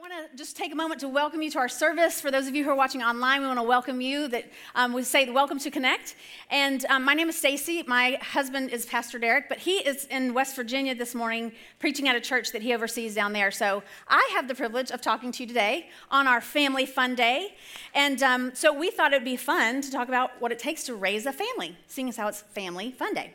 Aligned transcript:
want 0.00 0.12
to 0.14 0.34
just 0.34 0.56
take 0.56 0.72
a 0.72 0.74
moment 0.74 0.98
to 0.98 1.08
welcome 1.08 1.42
you 1.42 1.50
to 1.50 1.58
our 1.58 1.68
service. 1.68 2.22
For 2.22 2.30
those 2.30 2.48
of 2.48 2.54
you 2.54 2.64
who 2.64 2.70
are 2.70 2.74
watching 2.74 3.02
online, 3.02 3.42
we 3.42 3.46
want 3.46 3.58
to 3.58 3.62
welcome 3.62 4.00
you. 4.00 4.28
That 4.28 4.46
um, 4.74 4.94
we 4.94 5.02
say 5.02 5.28
welcome 5.28 5.58
to 5.58 5.70
Connect. 5.70 6.14
And 6.48 6.86
um, 6.86 7.04
my 7.04 7.12
name 7.12 7.28
is 7.28 7.36
Stacy. 7.36 7.84
My 7.86 8.18
husband 8.22 8.70
is 8.70 8.86
Pastor 8.86 9.18
Derek, 9.18 9.50
but 9.50 9.58
he 9.58 9.72
is 9.72 10.06
in 10.06 10.32
West 10.32 10.56
Virginia 10.56 10.94
this 10.94 11.14
morning 11.14 11.52
preaching 11.78 12.08
at 12.08 12.16
a 12.16 12.20
church 12.20 12.50
that 12.52 12.62
he 12.62 12.72
oversees 12.72 13.14
down 13.14 13.34
there. 13.34 13.50
So 13.50 13.82
I 14.08 14.26
have 14.32 14.48
the 14.48 14.54
privilege 14.54 14.90
of 14.90 15.02
talking 15.02 15.32
to 15.32 15.42
you 15.42 15.46
today 15.46 15.90
on 16.10 16.26
our 16.26 16.40
Family 16.40 16.86
Fun 16.86 17.14
Day. 17.14 17.54
And 17.94 18.22
um, 18.22 18.54
so 18.54 18.72
we 18.72 18.90
thought 18.90 19.12
it 19.12 19.16
would 19.16 19.24
be 19.24 19.36
fun 19.36 19.82
to 19.82 19.92
talk 19.92 20.08
about 20.08 20.30
what 20.40 20.50
it 20.50 20.58
takes 20.58 20.84
to 20.84 20.94
raise 20.94 21.26
a 21.26 21.32
family, 21.32 21.76
seeing 21.88 22.08
as 22.08 22.16
how 22.16 22.26
it's 22.26 22.40
Family 22.40 22.90
Fun 22.90 23.12
Day. 23.12 23.34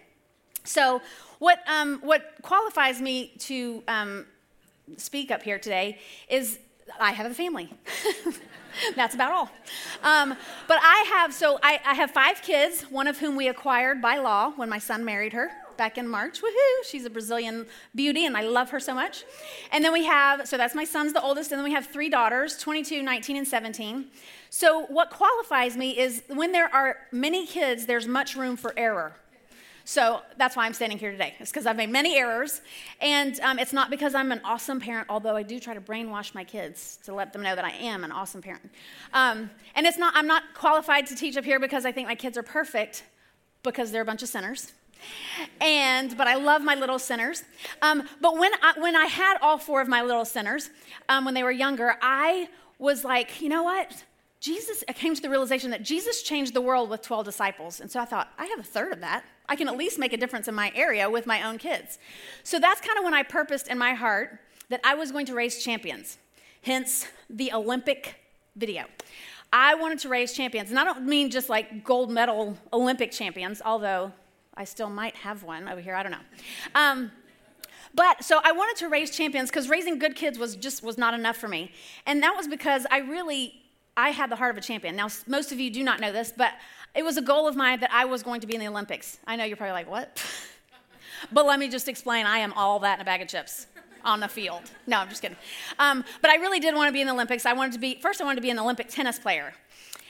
So 0.63 1.03
what 1.37 1.59
um, 1.67 1.99
what 2.01 2.37
qualifies 2.41 2.99
me 3.01 3.33
to 3.37 3.83
um, 3.87 4.25
speak 4.97 5.31
up 5.31 5.43
here 5.43 5.59
today 5.59 5.99
is 6.29 6.59
I 6.99 7.11
have 7.11 7.29
a 7.29 7.33
family. 7.33 7.71
That's 8.95 9.15
about 9.15 9.31
all. 9.31 9.49
Um, 10.03 10.35
but 10.67 10.79
I 10.81 11.05
have, 11.15 11.33
so 11.33 11.59
I, 11.63 11.79
I, 11.85 11.93
have 11.93 12.11
five 12.11 12.41
kids, 12.41 12.83
one 12.83 13.07
of 13.07 13.17
whom 13.19 13.35
we 13.35 13.47
acquired 13.47 14.01
by 14.01 14.17
law 14.17 14.51
when 14.51 14.69
my 14.69 14.79
son 14.79 15.05
married 15.05 15.33
her 15.33 15.49
back 15.77 15.97
in 15.97 16.07
March. 16.07 16.41
Woohoo! 16.41 16.89
She's 16.89 17.05
a 17.05 17.09
Brazilian 17.09 17.65
beauty, 17.95 18.25
and 18.25 18.35
I 18.35 18.41
love 18.41 18.69
her 18.71 18.79
so 18.79 18.93
much. 18.93 19.23
And 19.71 19.83
then 19.83 19.93
we 19.93 20.05
have, 20.05 20.47
so 20.47 20.57
that's 20.57 20.75
my 20.75 20.83
son's 20.83 21.13
the 21.13 21.21
oldest, 21.21 21.51
and 21.51 21.59
then 21.59 21.63
we 21.63 21.73
have 21.73 21.87
three 21.87 22.09
daughters 22.09 22.57
22, 22.57 23.01
19, 23.01 23.37
and 23.37 23.47
17. 23.47 24.05
So 24.49 24.85
what 24.87 25.09
qualifies 25.09 25.75
me 25.75 25.97
is 25.97 26.23
when 26.27 26.51
there 26.51 26.73
are 26.73 26.97
many 27.11 27.45
kids, 27.47 27.85
there's 27.85 28.07
much 28.07 28.35
room 28.35 28.57
for 28.57 28.73
error. 28.77 29.15
So 29.87 30.21
that's 30.37 30.55
why 30.55 30.65
I'm 30.65 30.73
standing 30.73 30.97
here 30.97 31.11
today. 31.11 31.35
It's 31.39 31.51
because 31.51 31.67
I've 31.67 31.77
made 31.77 31.91
many 31.91 32.17
errors. 32.17 32.61
And 33.01 33.39
um, 33.41 33.59
it's 33.59 33.71
not 33.71 33.91
because 33.91 34.15
I'm 34.15 34.31
an 34.31 34.41
awesome 34.43 34.79
parent, 34.79 35.07
although 35.09 35.35
I 35.35 35.43
do 35.43 35.59
try 35.59 35.75
to 35.75 35.79
brainwash 35.81 36.33
my 36.33 36.43
kids 36.43 36.97
to 37.05 37.13
let 37.13 37.31
them 37.33 37.43
know 37.43 37.55
that 37.55 37.63
I 37.63 37.71
am 37.71 38.03
an 38.03 38.11
awesome 38.11 38.41
parent. 38.41 38.67
Um, 39.13 39.51
and 39.75 39.85
it's 39.85 39.99
not, 39.99 40.13
I'm 40.15 40.25
not 40.25 40.41
qualified 40.55 41.05
to 41.07 41.15
teach 41.15 41.37
up 41.37 41.45
here 41.45 41.59
because 41.59 41.85
I 41.85 41.91
think 41.91 42.07
my 42.07 42.15
kids 42.15 42.35
are 42.35 42.43
perfect, 42.43 43.03
because 43.61 43.91
they're 43.91 44.01
a 44.01 44.05
bunch 44.05 44.23
of 44.23 44.29
sinners. 44.29 44.73
And, 45.61 46.17
but 46.17 46.27
I 46.27 46.33
love 46.35 46.63
my 46.63 46.73
little 46.73 46.97
sinners. 46.97 47.43
Um, 47.83 48.09
but 48.21 48.39
when 48.39 48.51
I, 48.63 48.73
when 48.79 48.95
I 48.95 49.05
had 49.05 49.37
all 49.39 49.59
four 49.59 49.81
of 49.81 49.87
my 49.87 50.01
little 50.01 50.25
sinners, 50.25 50.71
um, 51.09 51.25
when 51.25 51.35
they 51.35 51.43
were 51.43 51.51
younger, 51.51 51.95
I 52.01 52.49
was 52.79 53.03
like, 53.03 53.39
you 53.39 53.49
know 53.49 53.61
what? 53.61 54.03
Jesus, 54.39 54.83
I 54.87 54.93
came 54.93 55.15
to 55.15 55.21
the 55.21 55.29
realization 55.29 55.71
that 55.71 55.83
Jesus 55.83 56.21
changed 56.21 56.53
the 56.53 56.61
world 56.61 56.89
with 56.89 57.01
12 57.01 57.25
disciples. 57.25 57.79
And 57.79 57.89
so 57.89 57.99
I 57.99 58.05
thought, 58.05 58.29
I 58.37 58.45
have 58.45 58.59
a 58.59 58.63
third 58.63 58.91
of 58.93 59.01
that. 59.01 59.23
I 59.47 59.55
can 59.55 59.67
at 59.67 59.77
least 59.77 59.97
make 59.97 60.13
a 60.13 60.17
difference 60.17 60.47
in 60.47 60.55
my 60.55 60.71
area 60.75 61.09
with 61.09 61.25
my 61.25 61.41
own 61.43 61.57
kids. 61.57 61.97
So 62.43 62.59
that's 62.59 62.81
kind 62.81 62.97
of 62.97 63.03
when 63.03 63.13
I 63.13 63.23
purposed 63.23 63.67
in 63.67 63.77
my 63.77 63.93
heart 63.93 64.39
that 64.69 64.81
I 64.83 64.95
was 64.95 65.11
going 65.11 65.25
to 65.27 65.35
raise 65.35 65.63
champions, 65.63 66.17
hence 66.63 67.07
the 67.29 67.53
Olympic 67.53 68.15
video. 68.55 68.85
I 69.53 69.75
wanted 69.75 69.99
to 69.99 70.09
raise 70.09 70.33
champions, 70.33 70.69
and 70.69 70.79
I 70.79 70.83
don't 70.83 71.05
mean 71.05 71.29
just 71.29 71.49
like 71.49 71.83
gold 71.83 72.11
medal 72.11 72.57
Olympic 72.73 73.11
champions, 73.11 73.61
although 73.63 74.11
I 74.57 74.63
still 74.63 74.89
might 74.89 75.15
have 75.17 75.43
one 75.43 75.67
over 75.67 75.81
here, 75.81 75.95
I 75.95 76.03
don't 76.03 76.11
know. 76.11 76.17
Um, 76.73 77.11
but 77.93 78.23
so 78.23 78.41
I 78.43 78.51
wanted 78.51 78.77
to 78.77 78.89
raise 78.89 79.11
champions 79.15 79.49
because 79.49 79.69
raising 79.69 79.99
good 79.99 80.15
kids 80.15 80.37
was 80.37 80.55
just 80.55 80.83
was 80.83 80.97
not 80.97 81.13
enough 81.13 81.37
for 81.37 81.47
me. 81.47 81.71
And 82.05 82.21
that 82.23 82.35
was 82.35 82.47
because 82.47 82.85
I 82.91 82.97
really 82.99 83.64
I 83.97 84.09
had 84.09 84.29
the 84.29 84.35
heart 84.35 84.51
of 84.51 84.57
a 84.57 84.61
champion. 84.61 84.95
Now 84.95 85.07
most 85.27 85.51
of 85.51 85.59
you 85.59 85.69
do 85.71 85.83
not 85.83 85.99
know 85.99 86.11
this, 86.11 86.33
but 86.35 86.53
it 86.93 87.03
was 87.03 87.17
a 87.17 87.21
goal 87.21 87.47
of 87.47 87.55
mine 87.55 87.79
that 87.81 87.91
I 87.91 88.05
was 88.05 88.23
going 88.23 88.41
to 88.41 88.47
be 88.47 88.55
in 88.55 88.59
the 88.59 88.67
Olympics. 88.67 89.17
I 89.27 89.35
know 89.35 89.43
you're 89.43 89.57
probably 89.57 89.73
like, 89.73 89.89
what? 89.89 90.23
but 91.31 91.45
let 91.45 91.59
me 91.59 91.67
just 91.69 91.87
explain 91.87 92.25
I 92.25 92.39
am 92.39 92.53
all 92.53 92.79
that 92.79 92.95
in 92.95 93.01
a 93.01 93.05
bag 93.05 93.21
of 93.21 93.27
chips 93.27 93.67
on 94.03 94.19
the 94.19 94.27
field. 94.27 94.61
No, 94.87 94.99
I'm 94.99 95.09
just 95.09 95.21
kidding. 95.21 95.37
Um, 95.79 96.05
but 96.21 96.29
I 96.31 96.35
really 96.35 96.59
did 96.59 96.75
want 96.75 96.87
to 96.87 96.93
be 96.93 97.01
in 97.01 97.07
the 97.07 97.13
Olympics. 97.13 97.45
I 97.45 97.53
wanted 97.53 97.73
to 97.73 97.79
be, 97.79 97.95
first, 97.95 98.21
I 98.21 98.23
wanted 98.23 98.37
to 98.37 98.41
be 98.41 98.51
an 98.51 98.59
Olympic 98.59 98.87
tennis 98.87 99.19
player. 99.19 99.53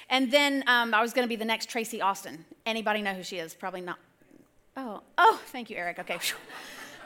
And 0.10 0.32
then 0.32 0.64
um, 0.68 0.94
I 0.94 1.02
was 1.02 1.14
going 1.14 1.26
to 1.26 1.30
be 1.30 1.36
the 1.36 1.46
next 1.46 1.70
Tracy 1.70 2.02
Austin. 2.02 2.46
Anybody 2.66 3.02
know 3.02 3.14
who 3.14 3.24
she 3.24 3.38
is? 3.38 3.54
Probably 3.54 3.82
not. 3.82 3.98
Oh, 4.78 5.02
oh, 5.18 5.42
thank 5.48 5.70
you, 5.70 5.78
Eric. 5.78 6.00
Okay. 6.00 6.20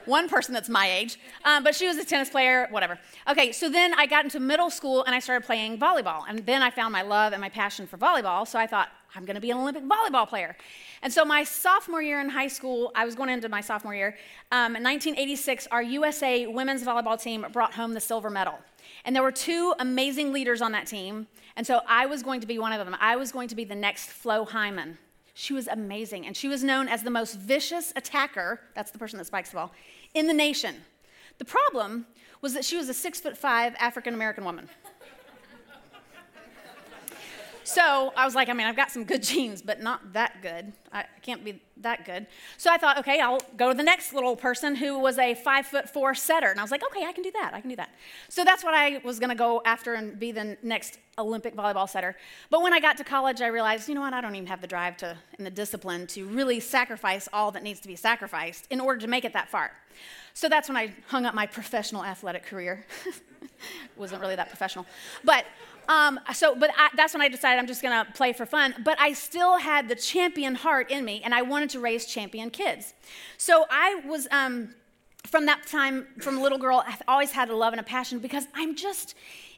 One 0.06 0.30
person 0.30 0.54
that's 0.54 0.70
my 0.70 0.90
age, 0.90 1.20
um, 1.46 1.64
but 1.64 1.76
she 1.76 1.88
was 1.88 1.98
a 1.98 2.06
tennis 2.06 2.30
player, 2.30 2.68
whatever. 2.72 2.98
Okay, 3.30 3.52
so 3.52 3.70
then 3.70 3.94
I 3.94 4.06
got 4.06 4.24
into 4.24 4.40
middle 4.40 4.70
school 4.70 5.04
and 5.04 5.16
I 5.16 5.20
started 5.20 5.46
playing 5.46 5.78
volleyball. 5.78 6.24
And 6.28 6.40
then 6.46 6.62
I 6.62 6.70
found 6.70 6.92
my 6.92 7.02
love 7.02 7.34
and 7.34 7.42
my 7.42 7.50
passion 7.50 7.88
for 7.88 7.98
volleyball. 7.98 8.48
So 8.48 8.60
I 8.60 8.68
thought, 8.68 8.90
I'm 9.16 9.26
to 9.26 9.42
be 9.42 9.52
an 9.52 9.58
Olympic 9.58 9.84
volleyball 9.84 10.28
player. 10.28 10.56
And 11.02 11.12
so, 11.12 11.26
my 11.26 11.44
sophomore 11.44 12.02
year 12.02 12.20
in 12.20 12.30
high 12.30 12.48
school, 12.48 12.92
I 12.96 13.06
was 13.06 13.16
going 13.16 13.30
into 13.30 13.50
my 13.50 13.62
sophomore 13.62 13.96
year. 13.96 14.18
Um, 14.52 14.76
in 14.76 14.84
1986, 14.84 15.68
our 15.72 15.82
USA 15.82 16.46
women's 16.48 16.84
volleyball 16.84 17.22
team 17.22 17.46
brought 17.52 17.74
home 17.74 17.94
the 17.94 18.00
silver 18.00 18.30
medal. 18.30 18.60
And 19.06 19.16
there 19.16 19.24
were 19.24 19.32
two 19.32 19.74
amazing 19.80 20.32
leaders 20.34 20.62
on 20.62 20.72
that 20.74 20.88
team. 20.88 21.28
And 21.56 21.66
so, 21.66 21.82
I 21.88 22.06
was 22.06 22.22
going 22.22 22.42
to 22.42 22.48
be 22.48 22.60
one 22.60 22.74
of 22.74 22.86
them. 22.86 22.96
I 23.00 23.16
was 23.16 23.32
going 23.32 23.48
to 23.50 23.56
be 23.56 23.64
the 23.64 23.76
next 23.76 24.10
Flo 24.10 24.46
Hyman. 24.46 24.98
She 25.40 25.54
was 25.54 25.70
amazing. 25.70 26.26
And 26.28 26.36
she 26.36 26.50
was 26.50 26.66
known 26.66 26.90
as 26.90 27.04
the 27.04 27.10
most 27.10 27.36
vicious 27.36 27.94
attacker 27.96 28.60
that's 28.76 28.92
the 28.92 29.00
person 29.00 29.18
that 29.20 29.26
spikes 29.26 29.52
the 29.52 29.56
ball 29.56 29.72
in 30.14 30.28
the 30.28 30.34
nation. 30.34 30.76
The 31.38 31.46
problem 31.46 32.08
was 32.42 32.54
that 32.56 32.66
she 32.66 32.76
was 32.76 32.90
a 32.90 32.94
six 32.94 33.22
foot 33.22 33.38
five 33.38 33.74
African 33.80 34.14
American 34.14 34.44
woman. 34.44 34.68
So 37.70 38.12
I 38.18 38.26
was 38.26 38.34
like, 38.34 38.50
I 38.50 38.54
mean, 38.54 38.66
I've 38.66 38.76
got 38.76 38.90
some 38.90 39.04
good 39.04 39.22
genes, 39.32 39.62
but 39.62 39.80
not 39.80 40.14
that 40.14 40.42
good. 40.42 40.74
I 40.92 41.06
can't 41.22 41.46
be 41.46 41.62
that 41.78 42.04
good. 42.04 42.26
So 42.58 42.72
I 42.72 42.78
thought, 42.78 42.98
okay, 42.98 43.20
I'll 43.20 43.40
go 43.58 43.70
to 43.70 43.78
the 43.78 43.84
next 43.84 44.12
little 44.12 44.36
person 44.36 44.76
who 44.76 44.98
was 44.98 45.20
a 45.20 45.36
five 45.36 45.68
foot 45.68 45.88
four 45.88 46.16
setter. 46.16 46.48
And 46.48 46.60
I 46.60 46.64
was 46.64 46.72
like, 46.72 46.84
okay, 46.84 47.06
I 47.06 47.12
can 47.14 47.24
do 47.24 47.32
that. 47.34 47.54
I 47.54 47.62
can 47.62 47.70
do 47.70 47.76
that. 47.76 47.92
So 48.28 48.44
that's 48.44 48.64
what 48.64 48.74
I 48.74 49.00
was 49.04 49.20
going 49.20 49.30
to 49.30 49.36
go 49.36 49.62
after 49.66 49.94
and 49.94 50.20
be 50.20 50.32
the 50.32 50.58
next 50.64 50.98
Olympic 51.20 51.56
volleyball 51.56 51.88
setter. 51.88 52.16
But 52.50 52.64
when 52.64 52.74
I 52.74 52.80
got 52.80 52.98
to 52.98 53.04
college, 53.04 53.40
I 53.40 53.48
realized, 53.48 53.88
you 53.88 53.94
know 53.94 54.02
what, 54.02 54.16
I 54.16 54.22
don't 54.22 54.34
even 54.34 54.48
have 54.48 54.62
the 54.62 54.68
drive 54.68 54.98
to 54.98 55.16
and 55.38 55.46
the 55.46 55.52
discipline 55.52 56.08
to 56.08 56.26
really 56.26 56.60
sacrifice 56.60 57.30
all 57.32 57.52
that 57.52 57.62
needs 57.62 57.80
to 57.82 57.88
be 57.88 57.96
sacrificed 57.96 58.66
in 58.72 58.80
order 58.80 59.00
to 59.02 59.08
make 59.08 59.26
it 59.26 59.34
that 59.34 59.48
far. 59.48 59.74
So 60.34 60.50
that's 60.50 60.70
when 60.70 60.78
I 60.78 60.96
hung 61.08 61.28
up 61.28 61.36
my 61.36 61.46
professional 61.46 62.04
athletic 62.04 62.46
career. 62.46 62.86
Wasn't 63.96 64.22
really 64.22 64.38
that 64.38 64.48
professional. 64.48 64.88
But 65.24 65.46
um, 65.90 66.20
so, 66.34 66.56
but 66.56 66.70
I, 66.78 66.90
that's 66.96 67.14
when 67.14 67.22
I 67.22 67.30
decided 67.30 67.60
I'm 67.60 67.68
just 67.68 67.82
going 67.82 68.06
to 68.06 68.12
play 68.14 68.32
for 68.32 68.46
fun. 68.46 68.76
But 68.86 68.98
I 69.02 69.14
still 69.14 69.58
had 69.58 69.90
the 69.90 69.96
champion 69.96 70.54
heart 70.54 70.92
in 70.92 71.04
me, 71.04 71.22
and 71.26 71.34
I 71.34 71.42
wanted 71.42 71.72
to 71.72 71.80
raise 71.80 72.06
champion 72.06 72.52
kids. 72.52 72.94
So 73.38 73.66
I 73.72 74.02
was, 74.06 74.28
um, 74.30 74.76
from 75.26 75.48
that 75.48 75.66
time, 75.66 76.06
from 76.22 76.38
a 76.38 76.42
little 76.42 76.60
girl, 76.60 76.84
I've 76.88 77.02
always 77.08 77.32
had 77.32 77.50
a 77.50 77.56
love 77.56 77.74
and 77.74 77.80
a 77.80 77.84
passion 77.84 78.20
because 78.20 78.48
I'm 78.54 78.76
just 78.76 79.16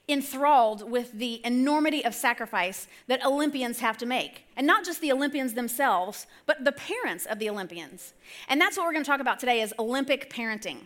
enthralled 0.07 0.89
with 0.89 1.11
the 1.11 1.41
enormity 1.45 2.03
of 2.03 2.15
sacrifice 2.15 2.87
that 3.07 3.23
Olympians 3.25 3.79
have 3.79 3.97
to 3.97 4.05
make. 4.05 4.45
And 4.55 4.65
not 4.65 4.85
just 4.85 5.01
the 5.01 5.11
Olympians 5.11 5.53
themselves, 5.53 6.27
but 6.45 6.63
the 6.63 6.71
parents 6.71 7.25
of 7.25 7.39
the 7.39 7.49
Olympians. 7.49 8.13
And 8.47 8.59
that's 8.59 8.77
what 8.77 8.85
we're 8.85 8.93
going 8.93 9.03
to 9.03 9.09
talk 9.09 9.19
about 9.19 9.39
today 9.39 9.61
is 9.61 9.73
Olympic 9.77 10.29
parenting. 10.29 10.77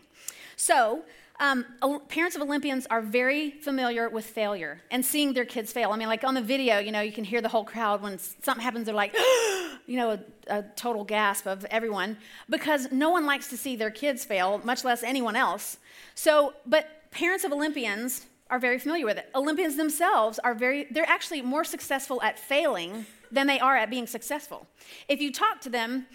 So, 0.56 1.04
um, 1.40 1.66
parents 2.08 2.36
of 2.36 2.42
Olympians 2.42 2.88
are 2.90 3.02
very 3.02 3.52
familiar 3.52 4.08
with 4.08 4.26
failure 4.26 4.82
and 4.90 5.06
seeing 5.06 5.34
their 5.34 5.46
kids 5.46 5.72
fail. 5.74 5.92
I 5.92 5.98
mean, 5.98 6.08
like 6.08 6.24
on 6.24 6.34
the 6.34 6.42
video, 6.42 6.80
you 6.80 6.92
know, 6.92 7.02
you 7.02 7.12
can 7.12 7.26
hear 7.26 7.42
the 7.42 7.50
whole 7.50 7.66
crowd 7.66 8.02
when 8.02 8.18
something 8.20 8.64
happens, 8.64 8.86
they're 8.86 8.96
like, 8.96 9.14
you 9.86 9.98
know, 9.98 10.12
a, 10.12 10.20
a, 10.48 10.64
total 10.76 11.04
gasp 11.04 11.46
of 11.46 11.66
everyone 11.66 12.18
because 12.50 12.92
no 12.92 13.10
one 13.10 13.26
likes 13.26 13.50
to 13.50 13.58
see 13.58 13.76
their 13.76 13.92
kids 13.92 14.24
fail, 14.24 14.62
much 14.64 14.84
less 14.86 15.04
anyone 15.04 15.36
else. 15.36 15.78
So, 16.16 16.54
but 16.66 17.12
parents 17.12 17.44
of 17.44 17.52
Olympians 17.52 18.26
are 18.50 18.60
very 18.60 18.80
familiar 18.80 19.06
with 19.06 19.18
it. 19.18 19.30
Olympians 19.36 19.76
themselves 19.76 20.40
are 20.40 20.54
very, 20.54 20.88
they're 20.92 21.10
actually 21.10 21.42
more 21.42 21.64
successful 21.64 22.22
at 22.22 22.40
failing 22.40 23.06
than 23.32 23.48
they 23.48 23.60
are 23.60 23.76
at 23.76 23.90
being 23.90 24.08
successful. 24.08 24.68
If 25.10 25.22
you 25.22 25.32
talk 25.32 25.60
to 25.62 25.70
them, 25.70 26.08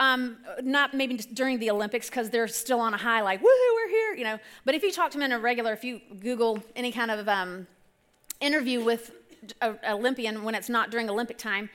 um, 0.00 0.38
not 0.62 0.94
maybe 0.94 1.18
during 1.18 1.58
the 1.58 1.70
Olympics 1.70 2.08
because 2.08 2.30
they're 2.30 2.48
still 2.48 2.80
on 2.80 2.94
a 2.94 2.96
high, 2.96 3.20
like, 3.20 3.40
woohoo, 3.40 3.74
we're 3.74 3.88
here, 3.90 4.14
you 4.14 4.24
know. 4.24 4.38
But 4.64 4.74
if 4.74 4.82
you 4.82 4.90
talk 4.90 5.10
to 5.10 5.18
them 5.18 5.26
in 5.26 5.32
a 5.32 5.38
regular, 5.38 5.74
if 5.74 5.84
you 5.84 6.00
Google 6.18 6.62
any 6.74 6.90
kind 6.90 7.10
of 7.10 7.28
um, 7.28 7.66
interview 8.40 8.82
with 8.82 9.12
an 9.60 9.78
Olympian 9.86 10.42
when 10.42 10.54
it's 10.54 10.70
not 10.70 10.90
during 10.90 11.10
Olympic 11.10 11.36
time, 11.36 11.68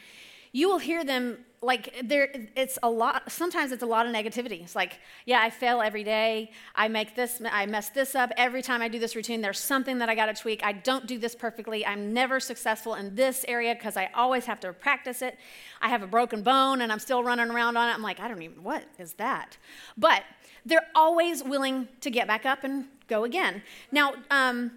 you 0.51 0.67
will 0.67 0.79
hear 0.79 1.05
them 1.05 1.44
like 1.61 1.95
there 2.03 2.29
it's 2.55 2.77
a 2.83 2.89
lot 2.89 3.31
sometimes 3.31 3.71
it's 3.71 3.83
a 3.83 3.85
lot 3.85 4.05
of 4.05 4.13
negativity. 4.13 4.61
It's 4.63 4.75
like 4.75 4.99
yeah 5.25 5.41
i 5.41 5.49
fail 5.49 5.81
every 5.81 6.03
day. 6.03 6.51
I 6.75 6.87
make 6.87 7.15
this 7.15 7.41
i 7.51 7.65
mess 7.65 7.89
this 7.89 8.15
up. 8.15 8.31
Every 8.37 8.61
time 8.61 8.81
i 8.81 8.87
do 8.87 8.99
this 8.99 9.15
routine 9.15 9.41
there's 9.41 9.59
something 9.59 9.97
that 9.99 10.09
i 10.09 10.15
got 10.15 10.27
to 10.27 10.33
tweak. 10.33 10.63
I 10.63 10.73
don't 10.73 11.07
do 11.07 11.17
this 11.17 11.35
perfectly. 11.35 11.85
I'm 11.85 12.13
never 12.13 12.39
successful 12.39 12.95
in 12.95 13.15
this 13.15 13.45
area 13.47 13.73
because 13.75 13.97
i 13.97 14.09
always 14.13 14.45
have 14.45 14.59
to 14.61 14.73
practice 14.73 15.21
it. 15.21 15.37
I 15.81 15.89
have 15.89 16.03
a 16.03 16.07
broken 16.07 16.43
bone 16.43 16.81
and 16.81 16.91
i'm 16.91 16.99
still 16.99 17.23
running 17.23 17.49
around 17.49 17.77
on 17.77 17.89
it. 17.89 17.93
I'm 17.93 18.03
like 18.03 18.19
i 18.19 18.27
don't 18.27 18.41
even 18.41 18.63
what 18.63 18.83
is 18.99 19.13
that? 19.13 19.57
But 19.97 20.23
they're 20.65 20.87
always 20.95 21.43
willing 21.43 21.87
to 22.01 22.09
get 22.09 22.27
back 22.27 22.45
up 22.45 22.63
and 22.63 22.85
go 23.07 23.23
again. 23.23 23.61
Now 23.91 24.13
um, 24.31 24.71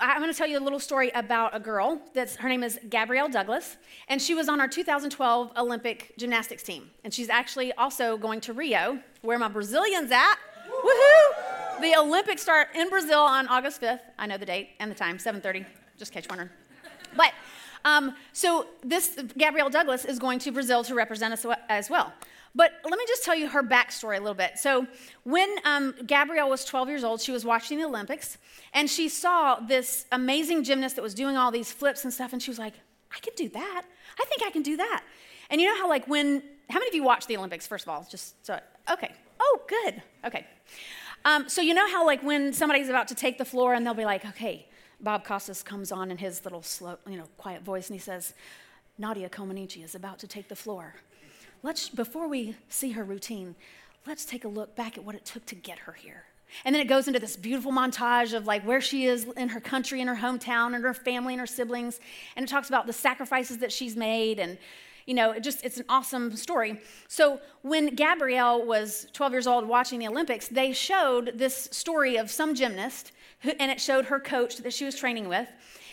I'm 0.00 0.20
going 0.20 0.32
to 0.32 0.36
tell 0.36 0.46
you 0.46 0.58
a 0.58 0.60
little 0.60 0.80
story 0.80 1.10
about 1.14 1.54
a 1.54 1.60
girl. 1.60 2.00
That's 2.12 2.36
her 2.36 2.48
name 2.48 2.62
is 2.62 2.78
Gabrielle 2.90 3.28
Douglas, 3.28 3.76
and 4.08 4.20
she 4.20 4.34
was 4.34 4.48
on 4.48 4.60
our 4.60 4.68
2012 4.68 5.52
Olympic 5.56 6.12
gymnastics 6.18 6.62
team. 6.62 6.90
And 7.04 7.14
she's 7.14 7.28
actually 7.28 7.72
also 7.74 8.16
going 8.16 8.40
to 8.42 8.52
Rio, 8.52 8.98
where 9.22 9.38
my 9.38 9.48
Brazilians 9.48 10.10
at. 10.10 10.36
Woohoo! 10.68 11.56
the 11.80 11.94
Olympics 11.96 12.42
start 12.42 12.68
in 12.74 12.88
Brazil 12.88 13.20
on 13.20 13.46
August 13.48 13.80
5th. 13.80 14.00
I 14.18 14.26
know 14.26 14.38
the 14.38 14.46
date 14.46 14.70
and 14.80 14.90
the 14.90 14.94
time, 14.94 15.18
7:30. 15.18 15.64
Just 15.98 16.12
catch 16.12 16.28
one. 16.28 16.50
But 17.16 17.32
um, 17.84 18.14
so 18.32 18.66
this 18.82 19.18
Gabrielle 19.38 19.70
Douglas 19.70 20.04
is 20.04 20.18
going 20.18 20.38
to 20.40 20.52
Brazil 20.52 20.84
to 20.84 20.94
represent 20.94 21.32
us 21.32 21.46
as 21.68 21.88
well. 21.88 22.12
But 22.56 22.72
let 22.84 22.98
me 22.98 23.04
just 23.06 23.22
tell 23.22 23.34
you 23.34 23.48
her 23.48 23.62
backstory 23.62 24.16
a 24.16 24.20
little 24.20 24.34
bit. 24.34 24.58
So 24.58 24.86
when 25.24 25.56
um, 25.66 25.94
Gabrielle 26.06 26.48
was 26.48 26.64
12 26.64 26.88
years 26.88 27.04
old, 27.04 27.20
she 27.20 27.30
was 27.30 27.44
watching 27.44 27.78
the 27.78 27.84
Olympics, 27.84 28.38
and 28.72 28.88
she 28.88 29.10
saw 29.10 29.60
this 29.60 30.06
amazing 30.10 30.64
gymnast 30.64 30.96
that 30.96 31.02
was 31.02 31.12
doing 31.12 31.36
all 31.36 31.50
these 31.50 31.70
flips 31.70 32.04
and 32.04 32.12
stuff, 32.12 32.32
and 32.32 32.42
she 32.42 32.50
was 32.50 32.58
like, 32.58 32.72
"I 33.14 33.18
can 33.20 33.34
do 33.36 33.50
that. 33.50 33.82
I 34.18 34.24
think 34.24 34.42
I 34.42 34.50
can 34.50 34.62
do 34.62 34.78
that." 34.78 35.04
And 35.50 35.60
you 35.60 35.68
know 35.68 35.76
how 35.76 35.86
like 35.86 36.08
when 36.08 36.42
how 36.70 36.78
many 36.78 36.88
of 36.88 36.94
you 36.94 37.02
watch 37.02 37.26
the 37.26 37.36
Olympics? 37.36 37.66
First 37.66 37.84
of 37.84 37.90
all, 37.90 38.06
just 38.10 38.44
so 38.44 38.58
okay. 38.90 39.12
Oh, 39.38 39.60
good. 39.68 40.02
Okay. 40.24 40.46
Um, 41.26 41.48
so 41.48 41.60
you 41.60 41.74
know 41.74 41.88
how 41.90 42.06
like 42.06 42.22
when 42.22 42.52
somebody's 42.52 42.88
about 42.88 43.08
to 43.08 43.14
take 43.14 43.36
the 43.36 43.44
floor 43.44 43.74
and 43.74 43.84
they'll 43.84 43.94
be 43.94 44.04
like, 44.04 44.24
okay, 44.24 44.66
Bob 45.00 45.24
Costas 45.24 45.62
comes 45.62 45.92
on 45.92 46.10
in 46.10 46.18
his 46.18 46.44
little 46.44 46.62
slow, 46.62 46.96
you 47.06 47.16
know, 47.16 47.28
quiet 47.36 47.62
voice 47.62 47.88
and 47.88 47.94
he 47.94 48.00
says, 48.00 48.32
Nadia 48.96 49.28
Comaneci 49.28 49.84
is 49.84 49.94
about 49.94 50.18
to 50.20 50.26
take 50.26 50.48
the 50.48 50.56
floor. 50.56 50.94
Let's, 51.62 51.88
before 51.88 52.28
we 52.28 52.56
see 52.68 52.92
her 52.92 53.04
routine, 53.04 53.54
let's 54.06 54.24
take 54.24 54.44
a 54.44 54.48
look 54.48 54.76
back 54.76 54.96
at 54.96 55.04
what 55.04 55.14
it 55.14 55.24
took 55.24 55.46
to 55.46 55.54
get 55.54 55.80
her 55.80 55.92
here. 55.92 56.24
And 56.64 56.74
then 56.74 56.80
it 56.80 56.88
goes 56.88 57.08
into 57.08 57.18
this 57.18 57.36
beautiful 57.36 57.72
montage 57.72 58.32
of 58.32 58.46
like 58.46 58.64
where 58.64 58.80
she 58.80 59.06
is 59.06 59.26
in 59.36 59.48
her 59.48 59.60
country, 59.60 60.00
in 60.00 60.08
her 60.08 60.16
hometown, 60.16 60.74
and 60.74 60.84
her 60.84 60.94
family 60.94 61.34
and 61.34 61.40
her 61.40 61.46
siblings. 61.46 62.00
And 62.36 62.44
it 62.44 62.48
talks 62.48 62.68
about 62.68 62.86
the 62.86 62.92
sacrifices 62.92 63.58
that 63.58 63.72
she's 63.72 63.96
made 63.96 64.38
and 64.38 64.58
you 65.06 65.14
know, 65.14 65.30
it 65.30 65.44
just 65.44 65.64
it's 65.64 65.78
an 65.78 65.84
awesome 65.88 66.34
story. 66.34 66.80
So 67.06 67.40
when 67.62 67.94
Gabrielle 67.94 68.66
was 68.66 69.06
12 69.12 69.32
years 69.32 69.46
old 69.46 69.66
watching 69.66 70.00
the 70.00 70.08
Olympics, 70.08 70.48
they 70.48 70.72
showed 70.72 71.38
this 71.38 71.68
story 71.70 72.16
of 72.16 72.28
some 72.28 72.56
gymnast 72.56 73.12
who, 73.40 73.52
and 73.60 73.70
it 73.70 73.80
showed 73.80 74.06
her 74.06 74.18
coach 74.18 74.56
that 74.58 74.72
she 74.72 74.84
was 74.84 74.96
training 74.96 75.28
with. 75.28 75.48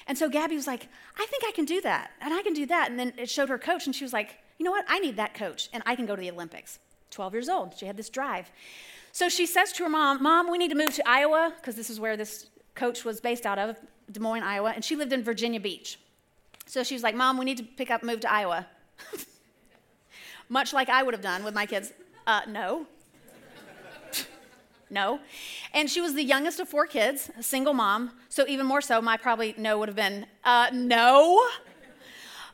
And 0.08 0.18
so 0.18 0.30
Gabby 0.30 0.56
was 0.56 0.68
like, 0.68 0.88
I 1.18 1.26
think 1.28 1.44
I 1.48 1.52
can 1.52 1.66
do 1.66 1.80
that, 1.82 2.12
and 2.22 2.34
I 2.34 2.42
can 2.42 2.54
do 2.54 2.66
that. 2.66 2.90
And 2.90 3.00
then 3.00 3.14
it 3.18 3.30
showed 3.30 3.50
her 3.50 3.60
coach, 3.60 3.86
and 3.86 3.96
she 3.96 4.04
was 4.04 4.14
like, 4.14 4.40
you 4.58 4.66
know 4.66 4.72
what? 4.72 4.86
I 4.88 5.00
need 5.00 5.18
that 5.18 5.34
coach, 5.34 5.70
and 5.74 5.84
I 5.86 5.96
can 5.96 6.06
go 6.06 6.16
to 6.16 6.20
the 6.20 6.32
Olympics. 6.32 6.80
12 7.12 7.34
years 7.34 7.50
old. 7.50 7.76
She 7.78 7.86
had 7.86 7.98
this 7.98 8.10
drive. 8.10 8.52
So 9.12 9.30
she 9.30 9.46
says 9.46 9.72
to 9.74 9.84
her 9.84 9.90
mom, 9.90 10.24
Mom, 10.24 10.50
we 10.50 10.58
need 10.58 10.70
to 10.70 10.76
move 10.76 10.94
to 10.96 11.08
Iowa, 11.08 11.54
because 11.56 11.76
this 11.76 11.90
is 11.90 12.00
where 12.00 12.18
this 12.18 12.50
coach 12.76 13.06
was 13.06 13.22
based 13.22 13.46
out 13.46 13.60
of, 13.60 13.78
Des 14.12 14.20
Moines, 14.20 14.44
Iowa, 14.44 14.72
and 14.76 14.84
she 14.84 14.96
lived 14.96 15.14
in 15.14 15.24
Virginia 15.24 15.60
Beach. 15.60 16.00
So 16.66 16.84
she 16.84 16.96
was 16.96 17.04
like, 17.04 17.16
Mom, 17.16 17.38
we 17.38 17.46
need 17.46 17.58
to 17.58 17.64
pick 17.64 17.92
up, 17.92 18.04
move 18.04 18.20
to 18.22 18.32
Iowa. 18.32 18.68
Much 20.50 20.74
like 20.74 20.90
I 20.90 21.04
would 21.04 21.14
have 21.14 21.22
done 21.22 21.44
with 21.44 21.54
my 21.54 21.66
kids. 21.66 21.94
Uh, 22.28 22.42
no. 22.48 22.86
no. 24.90 25.20
And 25.74 25.90
she 25.90 26.02
was 26.02 26.14
the 26.14 26.24
youngest 26.24 26.60
of 26.60 26.68
four 26.68 26.86
kids, 26.86 27.32
a 27.38 27.44
single 27.44 27.74
mom. 27.74 28.12
So, 28.30 28.46
even 28.48 28.66
more 28.66 28.82
so, 28.82 29.02
my 29.02 29.18
probably 29.18 29.56
no 29.58 29.78
would 29.80 29.90
have 29.90 29.96
been 29.96 30.26
uh, 30.44 30.70
no. 30.74 31.42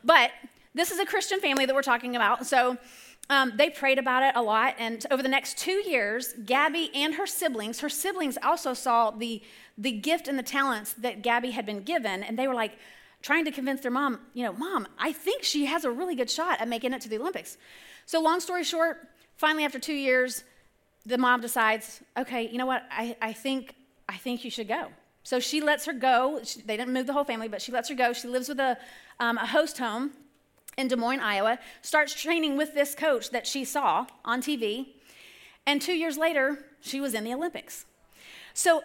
But 0.04 0.30
this 0.74 0.90
is 0.90 0.98
a 0.98 1.06
Christian 1.06 1.40
family 1.40 1.66
that 1.66 1.74
we're 1.74 1.82
talking 1.82 2.16
about. 2.16 2.46
So, 2.46 2.78
um, 3.28 3.52
they 3.56 3.70
prayed 3.70 3.98
about 3.98 4.24
it 4.24 4.32
a 4.34 4.42
lot. 4.42 4.74
And 4.78 5.06
over 5.10 5.22
the 5.22 5.28
next 5.28 5.56
two 5.56 5.88
years, 5.88 6.34
Gabby 6.44 6.90
and 6.94 7.14
her 7.14 7.26
siblings, 7.26 7.78
her 7.78 7.88
siblings 7.88 8.36
also 8.42 8.74
saw 8.74 9.12
the, 9.12 9.40
the 9.78 9.92
gift 9.92 10.26
and 10.26 10.36
the 10.36 10.42
talents 10.42 10.94
that 10.94 11.22
Gabby 11.22 11.52
had 11.52 11.64
been 11.64 11.82
given. 11.82 12.24
And 12.24 12.36
they 12.36 12.48
were 12.48 12.54
like, 12.54 12.72
trying 13.22 13.44
to 13.44 13.50
convince 13.50 13.82
their 13.82 13.90
mom, 13.90 14.18
you 14.34 14.44
know, 14.44 14.52
mom, 14.52 14.88
I 14.98 15.12
think 15.12 15.42
she 15.44 15.66
has 15.66 15.84
a 15.84 15.90
really 15.90 16.16
good 16.16 16.30
shot 16.30 16.60
at 16.60 16.68
making 16.68 16.92
it 16.92 17.02
to 17.02 17.08
the 17.08 17.18
Olympics. 17.18 17.58
So, 18.06 18.20
long 18.20 18.40
story 18.40 18.64
short, 18.64 19.08
finally, 19.36 19.64
after 19.64 19.78
two 19.78 19.94
years, 19.94 20.42
the 21.06 21.18
mom 21.18 21.40
decides, 21.40 22.02
okay, 22.16 22.48
you 22.48 22.58
know 22.58 22.66
what, 22.66 22.84
I, 22.90 23.16
I, 23.20 23.32
think, 23.32 23.74
I 24.08 24.16
think 24.16 24.44
you 24.44 24.50
should 24.50 24.68
go. 24.68 24.88
So 25.22 25.38
she 25.38 25.60
lets 25.60 25.84
her 25.84 25.92
go. 25.92 26.40
She, 26.42 26.62
they 26.62 26.76
didn't 26.76 26.94
move 26.94 27.06
the 27.06 27.12
whole 27.12 27.24
family, 27.24 27.48
but 27.48 27.60
she 27.60 27.72
lets 27.72 27.88
her 27.88 27.94
go. 27.94 28.12
She 28.12 28.26
lives 28.26 28.48
with 28.48 28.58
a, 28.58 28.78
um, 29.18 29.38
a 29.38 29.46
host 29.46 29.78
home 29.78 30.12
in 30.80 30.88
Des 30.88 30.96
Moines, 30.96 31.20
Iowa, 31.20 31.58
starts 31.82 32.20
training 32.20 32.56
with 32.56 32.74
this 32.74 32.94
coach 32.94 33.30
that 33.30 33.46
she 33.46 33.64
saw 33.64 34.06
on 34.24 34.42
TV. 34.42 34.88
And 35.66 35.80
two 35.80 35.92
years 35.92 36.18
later, 36.18 36.64
she 36.80 37.00
was 37.00 37.14
in 37.14 37.22
the 37.24 37.32
Olympics. 37.32 37.84
So 38.54 38.82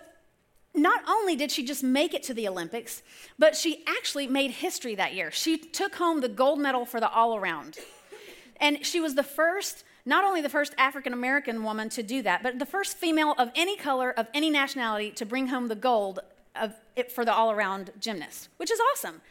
not 0.75 1.01
only 1.07 1.35
did 1.35 1.51
she 1.51 1.63
just 1.63 1.83
make 1.83 2.13
it 2.13 2.21
to 2.23 2.33
the 2.33 2.47
Olympics, 2.47 3.01
but 3.39 3.55
she 3.55 3.83
actually 3.87 4.27
made 4.27 4.51
history 4.51 4.93
that 4.95 5.13
year. 5.13 5.31
She 5.31 5.57
took 5.57 5.95
home 5.95 6.21
the 6.21 6.29
gold 6.29 6.59
medal 6.59 6.85
for 6.85 6.99
the 6.99 7.09
all 7.09 7.35
around. 7.35 7.77
And 8.59 8.85
she 8.85 8.99
was 8.99 9.15
the 9.15 9.23
first, 9.23 9.83
not 10.05 10.23
only 10.23 10.41
the 10.41 10.49
first 10.49 10.75
African 10.77 11.13
American 11.13 11.63
woman 11.63 11.89
to 11.89 12.03
do 12.03 12.21
that, 12.23 12.43
but 12.43 12.59
the 12.59 12.65
first 12.65 12.97
female 12.97 13.35
of 13.37 13.51
any 13.55 13.77
color, 13.77 14.11
of 14.11 14.27
any 14.33 14.49
nationality, 14.49 15.11
to 15.11 15.25
bring 15.25 15.47
home 15.47 15.67
the 15.67 15.75
gold 15.75 16.19
of 16.55 16.73
it 16.95 17.11
for 17.11 17.25
the 17.25 17.33
all 17.33 17.51
around 17.51 17.91
gymnast, 17.99 18.49
which 18.57 18.71
is 18.71 18.79
awesome. 18.91 19.21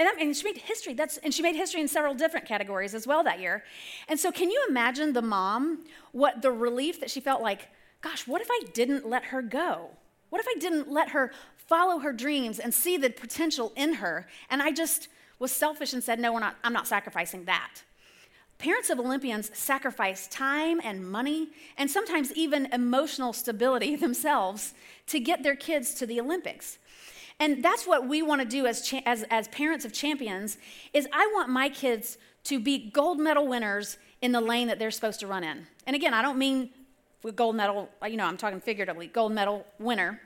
And, 0.00 0.08
mean, 0.16 0.32
she 0.32 0.44
made 0.44 0.56
history. 0.56 0.94
That's, 0.94 1.18
and 1.18 1.34
she 1.34 1.42
made 1.42 1.56
history 1.56 1.82
in 1.82 1.86
several 1.86 2.14
different 2.14 2.46
categories 2.46 2.94
as 2.94 3.06
well 3.06 3.22
that 3.24 3.38
year. 3.38 3.64
And 4.08 4.18
so, 4.18 4.32
can 4.32 4.50
you 4.50 4.64
imagine 4.66 5.12
the 5.12 5.20
mom, 5.20 5.84
what 6.12 6.40
the 6.40 6.50
relief 6.50 7.00
that 7.00 7.10
she 7.10 7.20
felt 7.20 7.42
like, 7.42 7.68
gosh, 8.00 8.26
what 8.26 8.40
if 8.40 8.48
I 8.50 8.62
didn't 8.72 9.06
let 9.06 9.24
her 9.26 9.42
go? 9.42 9.90
What 10.30 10.40
if 10.40 10.46
I 10.48 10.58
didn't 10.58 10.90
let 10.90 11.10
her 11.10 11.32
follow 11.54 11.98
her 11.98 12.14
dreams 12.14 12.58
and 12.58 12.72
see 12.72 12.96
the 12.96 13.10
potential 13.10 13.74
in 13.76 13.94
her? 13.94 14.26
And 14.48 14.62
I 14.62 14.72
just 14.72 15.08
was 15.38 15.52
selfish 15.52 15.92
and 15.92 16.02
said, 16.02 16.18
no, 16.18 16.32
we're 16.32 16.40
not, 16.40 16.56
I'm 16.64 16.72
not 16.72 16.86
sacrificing 16.86 17.44
that. 17.44 17.82
Parents 18.56 18.88
of 18.88 18.98
Olympians 18.98 19.50
sacrifice 19.56 20.28
time 20.28 20.80
and 20.82 21.06
money 21.10 21.48
and 21.76 21.90
sometimes 21.90 22.32
even 22.32 22.72
emotional 22.72 23.34
stability 23.34 23.96
themselves 24.06 24.72
to 25.08 25.20
get 25.20 25.42
their 25.42 25.56
kids 25.56 25.92
to 25.94 26.06
the 26.06 26.18
Olympics. 26.20 26.78
And 27.40 27.64
that's 27.64 27.86
what 27.86 28.06
we 28.06 28.20
want 28.22 28.42
to 28.42 28.46
do 28.46 28.66
as, 28.66 28.82
cha- 28.82 29.00
as, 29.06 29.24
as 29.30 29.48
parents 29.48 29.84
of 29.86 29.92
champions 29.92 30.58
is 30.92 31.08
I 31.12 31.28
want 31.34 31.48
my 31.48 31.70
kids 31.70 32.18
to 32.44 32.60
be 32.60 32.90
gold 32.90 33.18
medal 33.18 33.48
winners 33.48 33.96
in 34.20 34.32
the 34.32 34.40
lane 34.40 34.68
that 34.68 34.78
they're 34.78 34.90
supposed 34.90 35.20
to 35.20 35.26
run 35.26 35.42
in. 35.42 35.66
And 35.86 35.96
again, 35.96 36.12
I 36.12 36.20
don't 36.20 36.38
mean 36.38 36.70
with 37.22 37.36
gold 37.36 37.56
medal, 37.56 37.88
you 38.06 38.16
know, 38.16 38.24
I'm 38.24 38.36
talking 38.36 38.60
figuratively, 38.60 39.06
gold 39.06 39.32
medal 39.32 39.66
winner. 39.78 40.20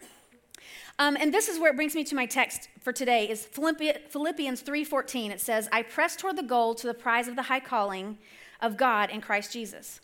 Um, 0.99 1.17
and 1.19 1.33
this 1.33 1.49
is 1.49 1.59
where 1.59 1.71
it 1.71 1.77
brings 1.77 1.95
me 1.95 2.05
to 2.05 2.15
my 2.15 2.27
text 2.27 2.69
for 2.81 2.93
today 2.93 3.29
is 3.29 3.45
Philippians 3.45 4.63
3:14. 4.63 5.33
It 5.33 5.41
says, 5.41 5.69
"I 5.73 5.83
press 5.83 6.15
toward 6.15 6.37
the 6.37 6.43
goal 6.43 6.75
to 6.77 6.87
the 6.87 6.95
prize 6.95 7.27
of 7.27 7.35
the 7.35 7.43
high 7.43 7.61
calling 7.61 8.19
of 8.61 8.77
God 8.77 9.11
in 9.11 9.21
Christ 9.21 9.53
Jesus." 9.53 10.01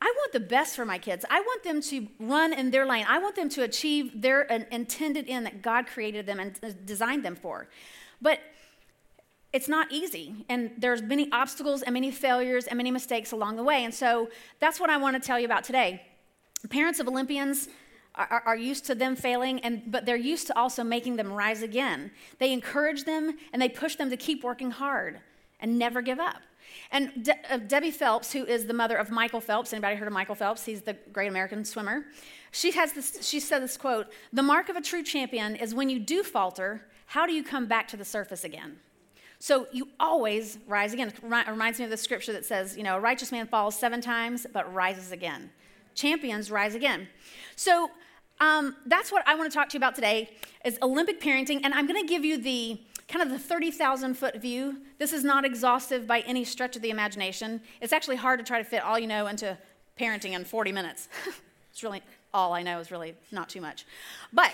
I 0.00 0.12
want 0.16 0.32
the 0.32 0.40
best 0.40 0.76
for 0.76 0.84
my 0.84 0.98
kids. 0.98 1.24
I 1.30 1.40
want 1.40 1.62
them 1.62 1.82
to 1.82 2.08
run 2.18 2.52
in 2.52 2.70
their 2.70 2.86
lane. 2.86 3.04
I 3.08 3.18
want 3.18 3.36
them 3.36 3.48
to 3.50 3.62
achieve 3.62 4.22
their 4.22 4.42
intended 4.42 5.26
end 5.28 5.46
that 5.46 5.62
God 5.62 5.86
created 5.86 6.26
them 6.26 6.40
and 6.40 6.58
designed 6.86 7.24
them 7.24 7.36
for. 7.36 7.68
But 8.22 8.40
it's 9.52 9.68
not 9.68 9.90
easy 9.90 10.46
and 10.48 10.70
there's 10.78 11.02
many 11.02 11.30
obstacles 11.32 11.82
and 11.82 11.92
many 11.92 12.12
failures 12.12 12.66
and 12.66 12.76
many 12.76 12.92
mistakes 12.92 13.32
along 13.32 13.56
the 13.56 13.64
way 13.64 13.82
and 13.82 13.92
so 13.92 14.28
that's 14.60 14.78
what 14.78 14.88
i 14.90 14.96
want 14.96 15.20
to 15.20 15.26
tell 15.26 15.40
you 15.40 15.44
about 15.44 15.64
today 15.64 16.00
Parents 16.68 17.00
of 17.00 17.08
Olympians 17.08 17.68
are, 18.14 18.42
are, 18.44 18.56
used 18.56 18.84
to 18.86 18.94
them 18.94 19.16
failing, 19.16 19.60
and, 19.60 19.82
but 19.86 20.04
they're 20.04 20.16
used 20.16 20.46
to 20.48 20.58
also 20.58 20.84
making 20.84 21.16
them 21.16 21.32
rise 21.32 21.62
again. 21.62 22.10
They 22.38 22.52
encourage 22.52 23.04
them 23.04 23.38
and 23.52 23.62
they 23.62 23.68
push 23.68 23.96
them 23.96 24.10
to 24.10 24.16
keep 24.16 24.44
working 24.44 24.70
hard 24.70 25.20
and 25.58 25.78
never 25.78 26.02
give 26.02 26.18
up. 26.18 26.42
And 26.90 27.24
De- 27.24 27.52
uh, 27.52 27.58
Debbie 27.58 27.90
Phelps, 27.90 28.32
who 28.32 28.44
is 28.44 28.66
the 28.66 28.74
mother 28.74 28.96
of 28.96 29.10
Michael 29.10 29.40
Phelps, 29.40 29.72
anybody 29.72 29.96
heard 29.96 30.08
of 30.08 30.14
Michael 30.14 30.34
Phelps? 30.34 30.64
He's 30.64 30.82
the 30.82 30.96
great 31.12 31.28
American 31.28 31.64
swimmer. 31.64 32.06
She 32.52 32.72
has 32.72 32.92
this. 32.92 33.26
She 33.26 33.40
said 33.40 33.62
this 33.62 33.76
quote: 33.76 34.08
"The 34.32 34.42
mark 34.42 34.68
of 34.68 34.76
a 34.76 34.80
true 34.80 35.02
champion 35.02 35.56
is 35.56 35.74
when 35.74 35.88
you 35.88 35.98
do 35.98 36.22
falter, 36.22 36.86
how 37.06 37.26
do 37.26 37.32
you 37.32 37.44
come 37.44 37.66
back 37.66 37.88
to 37.88 37.96
the 37.96 38.04
surface 38.04 38.44
again?" 38.44 38.78
So 39.38 39.66
you 39.72 39.88
always 39.98 40.58
rise 40.66 40.92
again. 40.92 41.08
It 41.08 41.22
reminds 41.22 41.78
me 41.78 41.84
of 41.86 41.90
the 41.90 41.96
scripture 41.96 42.32
that 42.34 42.44
says, 42.44 42.76
you 42.76 42.82
know, 42.82 42.96
a 42.96 43.00
righteous 43.00 43.32
man 43.32 43.46
falls 43.46 43.78
seven 43.78 44.02
times 44.02 44.46
but 44.52 44.70
rises 44.74 45.12
again 45.12 45.50
champions 45.94 46.50
rise 46.50 46.74
again. 46.74 47.08
So 47.56 47.90
um, 48.40 48.76
that's 48.86 49.12
what 49.12 49.26
I 49.26 49.34
want 49.34 49.50
to 49.50 49.56
talk 49.56 49.68
to 49.70 49.74
you 49.74 49.78
about 49.78 49.94
today 49.94 50.30
is 50.64 50.78
Olympic 50.82 51.20
parenting, 51.20 51.60
and 51.62 51.74
I'm 51.74 51.86
going 51.86 52.00
to 52.00 52.08
give 52.08 52.24
you 52.24 52.38
the 52.38 52.80
kind 53.10 53.22
of 53.22 53.30
the 53.30 53.38
30,000 53.38 54.14
foot 54.14 54.40
view. 54.40 54.78
This 54.98 55.12
is 55.12 55.24
not 55.24 55.44
exhaustive 55.44 56.06
by 56.06 56.20
any 56.20 56.44
stretch 56.44 56.76
of 56.76 56.82
the 56.82 56.90
imagination. 56.90 57.60
It's 57.80 57.92
actually 57.92 58.16
hard 58.16 58.38
to 58.38 58.44
try 58.44 58.58
to 58.58 58.64
fit 58.64 58.82
all 58.82 58.98
you 58.98 59.08
know 59.08 59.26
into 59.26 59.58
parenting 59.98 60.32
in 60.32 60.44
40 60.44 60.72
minutes. 60.72 61.08
it's 61.72 61.82
really 61.82 62.02
all 62.32 62.52
I 62.52 62.62
know 62.62 62.78
is 62.78 62.90
really 62.90 63.14
not 63.32 63.48
too 63.48 63.60
much. 63.60 63.84
But 64.32 64.52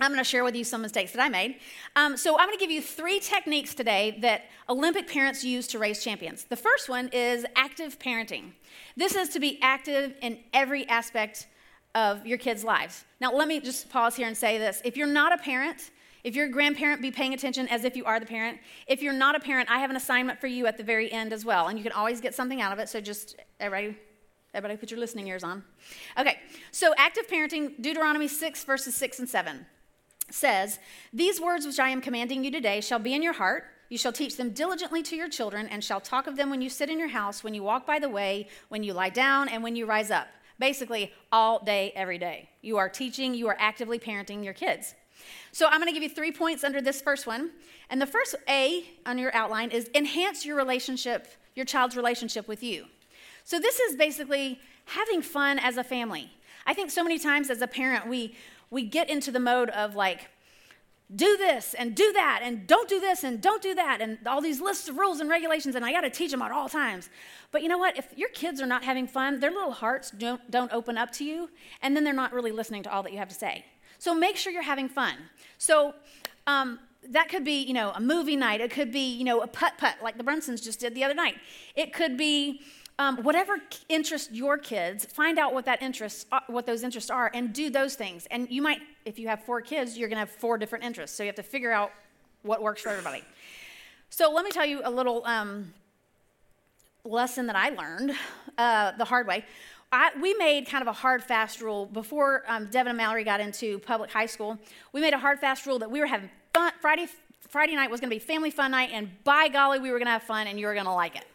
I'm 0.00 0.10
going 0.10 0.18
to 0.18 0.28
share 0.28 0.44
with 0.44 0.54
you 0.54 0.64
some 0.64 0.80
mistakes 0.80 1.12
that 1.12 1.20
I 1.20 1.28
made. 1.28 1.56
Um, 1.96 2.16
so, 2.16 2.38
I'm 2.38 2.46
going 2.46 2.58
to 2.58 2.62
give 2.62 2.70
you 2.70 2.80
three 2.80 3.20
techniques 3.20 3.74
today 3.74 4.18
that 4.20 4.44
Olympic 4.68 5.08
parents 5.08 5.44
use 5.44 5.66
to 5.68 5.78
raise 5.78 6.02
champions. 6.02 6.44
The 6.44 6.56
first 6.56 6.88
one 6.88 7.08
is 7.12 7.44
active 7.56 7.98
parenting. 7.98 8.52
This 8.96 9.14
is 9.14 9.28
to 9.30 9.40
be 9.40 9.58
active 9.60 10.14
in 10.22 10.38
every 10.52 10.88
aspect 10.88 11.46
of 11.94 12.26
your 12.26 12.38
kids' 12.38 12.64
lives. 12.64 13.04
Now, 13.20 13.32
let 13.32 13.48
me 13.48 13.60
just 13.60 13.90
pause 13.90 14.16
here 14.16 14.26
and 14.26 14.36
say 14.36 14.58
this. 14.58 14.80
If 14.84 14.96
you're 14.96 15.06
not 15.06 15.32
a 15.32 15.38
parent, 15.38 15.90
if 16.24 16.36
you're 16.36 16.46
a 16.46 16.50
grandparent, 16.50 17.02
be 17.02 17.10
paying 17.10 17.34
attention 17.34 17.68
as 17.68 17.84
if 17.84 17.96
you 17.96 18.04
are 18.04 18.20
the 18.20 18.26
parent. 18.26 18.58
If 18.86 19.02
you're 19.02 19.12
not 19.12 19.34
a 19.34 19.40
parent, 19.40 19.70
I 19.70 19.78
have 19.78 19.90
an 19.90 19.96
assignment 19.96 20.40
for 20.40 20.46
you 20.46 20.66
at 20.66 20.76
the 20.76 20.84
very 20.84 21.10
end 21.10 21.32
as 21.32 21.44
well. 21.44 21.68
And 21.68 21.78
you 21.78 21.82
can 21.82 21.92
always 21.92 22.20
get 22.20 22.34
something 22.34 22.60
out 22.60 22.72
of 22.72 22.78
it. 22.78 22.88
So, 22.88 23.00
just 23.00 23.36
everybody 23.58 23.96
Everybody 24.54 24.78
put 24.78 24.90
your 24.90 25.00
listening 25.00 25.28
ears 25.28 25.44
on. 25.44 25.64
Okay, 26.18 26.38
so 26.70 26.92
active 26.98 27.26
parenting, 27.26 27.80
Deuteronomy 27.80 28.28
6, 28.28 28.64
verses 28.64 28.94
6 28.94 29.20
and 29.20 29.28
7 29.28 29.64
says, 30.30 30.78
These 31.12 31.40
words 31.40 31.66
which 31.66 31.78
I 31.78 31.88
am 31.88 32.00
commanding 32.00 32.44
you 32.44 32.50
today 32.50 32.80
shall 32.80 32.98
be 32.98 33.14
in 33.14 33.22
your 33.22 33.32
heart. 33.32 33.64
You 33.88 33.98
shall 33.98 34.12
teach 34.12 34.36
them 34.36 34.50
diligently 34.50 35.02
to 35.04 35.16
your 35.16 35.28
children, 35.28 35.68
and 35.68 35.82
shall 35.82 36.00
talk 36.00 36.26
of 36.26 36.36
them 36.36 36.50
when 36.50 36.62
you 36.62 36.70
sit 36.70 36.90
in 36.90 36.98
your 36.98 37.08
house, 37.08 37.42
when 37.42 37.54
you 37.54 37.62
walk 37.62 37.86
by 37.86 37.98
the 37.98 38.08
way, 38.08 38.48
when 38.68 38.82
you 38.82 38.92
lie 38.92 39.10
down, 39.10 39.48
and 39.48 39.62
when 39.62 39.76
you 39.76 39.86
rise 39.86 40.10
up. 40.10 40.28
Basically, 40.58 41.12
all 41.30 41.62
day, 41.62 41.92
every 41.94 42.18
day. 42.18 42.48
You 42.60 42.76
are 42.76 42.88
teaching, 42.88 43.34
you 43.34 43.48
are 43.48 43.56
actively 43.58 43.98
parenting 43.98 44.44
your 44.44 44.54
kids. 44.54 44.94
So 45.52 45.66
I'm 45.66 45.80
going 45.80 45.86
to 45.86 45.92
give 45.92 46.02
you 46.02 46.08
three 46.08 46.32
points 46.32 46.64
under 46.64 46.80
this 46.80 47.00
first 47.00 47.26
one. 47.26 47.50
And 47.90 48.00
the 48.00 48.06
first 48.06 48.34
A 48.48 48.84
on 49.04 49.18
your 49.18 49.34
outline 49.34 49.70
is 49.70 49.90
enhance 49.94 50.46
your 50.46 50.56
relationship, 50.56 51.28
your 51.54 51.66
child's 51.66 51.96
relationship 51.96 52.48
with 52.48 52.62
you. 52.62 52.86
So 53.44 53.58
this 53.58 53.78
is 53.78 53.96
basically 53.96 54.60
having 54.86 55.22
fun 55.22 55.58
as 55.58 55.76
a 55.76 55.84
family. 55.84 56.30
I 56.66 56.74
think 56.74 56.90
so 56.90 57.02
many 57.02 57.18
times 57.18 57.50
as 57.50 57.60
a 57.60 57.66
parent, 57.66 58.08
we, 58.08 58.34
we 58.70 58.84
get 58.84 59.10
into 59.10 59.30
the 59.30 59.40
mode 59.40 59.70
of 59.70 59.94
like, 59.94 60.28
do 61.14 61.36
this 61.36 61.74
and 61.74 61.94
do 61.94 62.10
that 62.14 62.40
and 62.42 62.66
don't 62.66 62.88
do 62.88 62.98
this 62.98 63.22
and 63.22 63.42
don't 63.42 63.60
do 63.60 63.74
that 63.74 64.00
and 64.00 64.18
all 64.26 64.40
these 64.40 64.60
lists 64.60 64.88
of 64.88 64.96
rules 64.96 65.20
and 65.20 65.28
regulations 65.28 65.74
and 65.74 65.84
I 65.84 65.92
got 65.92 66.02
to 66.02 66.10
teach 66.10 66.30
them 66.30 66.40
at 66.40 66.50
all 66.50 66.68
times. 66.68 67.10
But 67.50 67.62
you 67.62 67.68
know 67.68 67.76
what? 67.76 67.98
If 67.98 68.06
your 68.16 68.30
kids 68.30 68.62
are 68.62 68.66
not 68.66 68.82
having 68.82 69.06
fun, 69.06 69.40
their 69.40 69.50
little 69.50 69.72
hearts 69.72 70.10
don't, 70.10 70.50
don't 70.50 70.72
open 70.72 70.96
up 70.96 71.10
to 71.12 71.24
you 71.24 71.50
and 71.82 71.94
then 71.94 72.04
they're 72.04 72.14
not 72.14 72.32
really 72.32 72.52
listening 72.52 72.82
to 72.84 72.92
all 72.92 73.02
that 73.02 73.12
you 73.12 73.18
have 73.18 73.28
to 73.28 73.34
say. 73.34 73.66
So 74.02 74.16
make 74.16 74.36
sure 74.36 74.52
you're 74.52 74.62
having 74.62 74.88
fun. 74.88 75.14
So 75.58 75.94
um, 76.48 76.80
that 77.10 77.28
could 77.28 77.44
be, 77.44 77.62
you 77.62 77.72
know, 77.72 77.92
a 77.94 78.00
movie 78.00 78.34
night. 78.34 78.60
It 78.60 78.72
could 78.72 78.90
be, 78.90 79.14
you 79.14 79.22
know, 79.22 79.42
a 79.42 79.46
putt 79.46 79.74
putt 79.78 79.94
like 80.02 80.18
the 80.18 80.24
Brunsons 80.24 80.60
just 80.60 80.80
did 80.80 80.96
the 80.96 81.04
other 81.04 81.14
night. 81.14 81.36
It 81.76 81.92
could 81.92 82.16
be 82.16 82.62
um, 82.98 83.18
whatever 83.18 83.58
interests 83.88 84.32
your 84.32 84.58
kids, 84.58 85.04
find 85.04 85.38
out 85.38 85.54
what 85.54 85.66
that 85.66 85.80
interest, 85.80 86.26
uh, 86.32 86.40
what 86.48 86.66
those 86.66 86.82
interests 86.82 87.10
are, 87.10 87.30
and 87.32 87.52
do 87.52 87.70
those 87.70 87.94
things. 87.94 88.26
And 88.32 88.50
you 88.50 88.60
might, 88.60 88.80
if 89.04 89.20
you 89.20 89.28
have 89.28 89.44
four 89.44 89.60
kids, 89.60 89.96
you're 89.96 90.08
going 90.08 90.16
to 90.16 90.26
have 90.26 90.30
four 90.30 90.58
different 90.58 90.84
interests. 90.84 91.16
So 91.16 91.22
you 91.22 91.28
have 91.28 91.36
to 91.36 91.44
figure 91.44 91.70
out 91.70 91.92
what 92.42 92.60
works 92.60 92.82
for 92.82 92.88
everybody. 92.88 93.22
So 94.10 94.32
let 94.32 94.44
me 94.44 94.50
tell 94.50 94.66
you 94.66 94.80
a 94.82 94.90
little 94.90 95.24
um, 95.26 95.72
lesson 97.04 97.46
that 97.46 97.54
I 97.54 97.68
learned 97.68 98.14
uh, 98.58 98.96
the 98.98 99.04
hard 99.04 99.28
way. 99.28 99.44
I, 99.92 100.10
we 100.20 100.32
made 100.34 100.66
kind 100.66 100.80
of 100.80 100.88
a 100.88 100.92
hard 100.92 101.22
fast 101.22 101.60
rule 101.60 101.84
before 101.84 102.44
um, 102.48 102.66
Devin 102.70 102.90
and 102.90 102.96
Mallory 102.96 103.24
got 103.24 103.40
into 103.40 103.78
public 103.80 104.10
high 104.10 104.26
school. 104.26 104.58
We 104.92 105.02
made 105.02 105.12
a 105.12 105.18
hard 105.18 105.38
fast 105.38 105.66
rule 105.66 105.78
that 105.80 105.90
we 105.90 106.00
were 106.00 106.06
having 106.06 106.30
fun. 106.54 106.72
Friday, 106.80 107.08
Friday 107.46 107.74
night 107.74 107.90
was 107.90 108.00
going 108.00 108.08
to 108.08 108.16
be 108.16 108.18
family 108.18 108.50
fun 108.50 108.70
night, 108.70 108.88
and 108.90 109.10
by 109.22 109.48
golly, 109.48 109.78
we 109.78 109.90
were 109.90 109.98
going 109.98 110.06
to 110.06 110.12
have 110.12 110.22
fun, 110.22 110.46
and 110.46 110.58
you 110.58 110.66
were 110.66 110.72
going 110.72 110.86
to 110.86 110.92
like 110.92 111.14
it. 111.14 111.26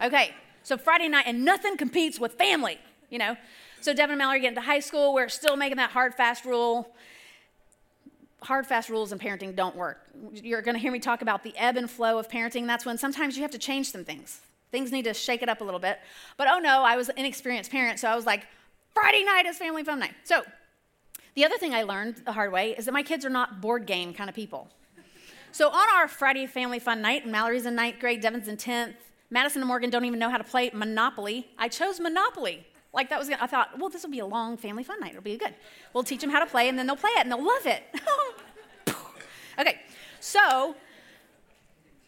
Okay, 0.00 0.32
so 0.62 0.78
Friday 0.78 1.08
night, 1.08 1.24
and 1.26 1.44
nothing 1.44 1.76
competes 1.76 2.20
with 2.20 2.34
family, 2.34 2.78
you 3.10 3.18
know. 3.18 3.36
So 3.80 3.92
Devin 3.92 4.12
and 4.12 4.18
Mallory 4.18 4.40
get 4.40 4.50
into 4.50 4.60
high 4.60 4.78
school. 4.78 5.12
We're 5.12 5.28
still 5.28 5.56
making 5.56 5.78
that 5.78 5.90
hard, 5.90 6.14
fast 6.14 6.44
rule. 6.44 6.94
Hard, 8.42 8.64
fast 8.64 8.88
rules 8.88 9.10
in 9.10 9.18
parenting 9.18 9.56
don't 9.56 9.74
work. 9.74 10.06
You're 10.32 10.62
going 10.62 10.76
to 10.76 10.80
hear 10.80 10.92
me 10.92 11.00
talk 11.00 11.20
about 11.20 11.42
the 11.42 11.52
ebb 11.56 11.76
and 11.76 11.90
flow 11.90 12.20
of 12.20 12.28
parenting. 12.28 12.68
That's 12.68 12.86
when 12.86 12.96
sometimes 12.96 13.36
you 13.36 13.42
have 13.42 13.50
to 13.50 13.58
change 13.58 13.90
some 13.90 14.04
things. 14.04 14.40
Things 14.70 14.92
need 14.92 15.04
to 15.04 15.14
shake 15.14 15.42
it 15.42 15.48
up 15.48 15.60
a 15.60 15.64
little 15.64 15.80
bit. 15.80 15.98
But 16.36 16.48
oh 16.50 16.58
no, 16.58 16.82
I 16.82 16.96
was 16.96 17.08
an 17.08 17.18
inexperienced 17.18 17.70
parent, 17.70 17.98
so 17.98 18.08
I 18.08 18.14
was 18.14 18.26
like, 18.26 18.46
Friday 18.94 19.24
night 19.24 19.46
is 19.46 19.56
family 19.56 19.84
fun 19.84 19.98
night. 19.98 20.14
So 20.24 20.42
the 21.34 21.44
other 21.44 21.56
thing 21.56 21.74
I 21.74 21.84
learned 21.84 22.22
the 22.24 22.32
hard 22.32 22.52
way 22.52 22.74
is 22.76 22.86
that 22.86 22.92
my 22.92 23.02
kids 23.02 23.24
are 23.24 23.30
not 23.30 23.60
board 23.60 23.86
game 23.86 24.12
kind 24.12 24.28
of 24.28 24.34
people. 24.34 24.68
So 25.52 25.68
on 25.68 25.86
our 25.94 26.08
Friday 26.08 26.46
family 26.46 26.78
fun 26.78 27.00
night, 27.00 27.22
and 27.22 27.32
Mallory's 27.32 27.66
in 27.66 27.74
ninth 27.74 27.98
grade, 28.00 28.20
Devin's 28.20 28.48
in 28.48 28.56
10th, 28.56 28.94
Madison 29.30 29.62
and 29.62 29.68
Morgan 29.68 29.90
don't 29.90 30.04
even 30.04 30.18
know 30.18 30.30
how 30.30 30.38
to 30.38 30.44
play 30.44 30.70
Monopoly. 30.72 31.48
I 31.58 31.68
chose 31.68 32.00
Monopoly. 32.00 32.66
Like 32.92 33.10
that 33.10 33.18
was, 33.18 33.28
I 33.28 33.46
thought, 33.46 33.78
well, 33.78 33.88
this 33.88 34.02
will 34.02 34.10
be 34.10 34.18
a 34.18 34.26
long 34.26 34.56
family 34.56 34.82
fun 34.82 35.00
night. 35.00 35.10
It'll 35.10 35.22
be 35.22 35.36
good. 35.36 35.54
We'll 35.92 36.04
teach 36.04 36.20
them 36.20 36.30
how 36.30 36.40
to 36.40 36.46
play, 36.46 36.68
and 36.68 36.78
then 36.78 36.86
they'll 36.86 36.96
play 36.96 37.10
it, 37.10 37.20
and 37.20 37.30
they'll 37.30 37.44
love 37.44 37.66
it. 37.66 37.82
okay, 39.58 39.80
so 40.20 40.74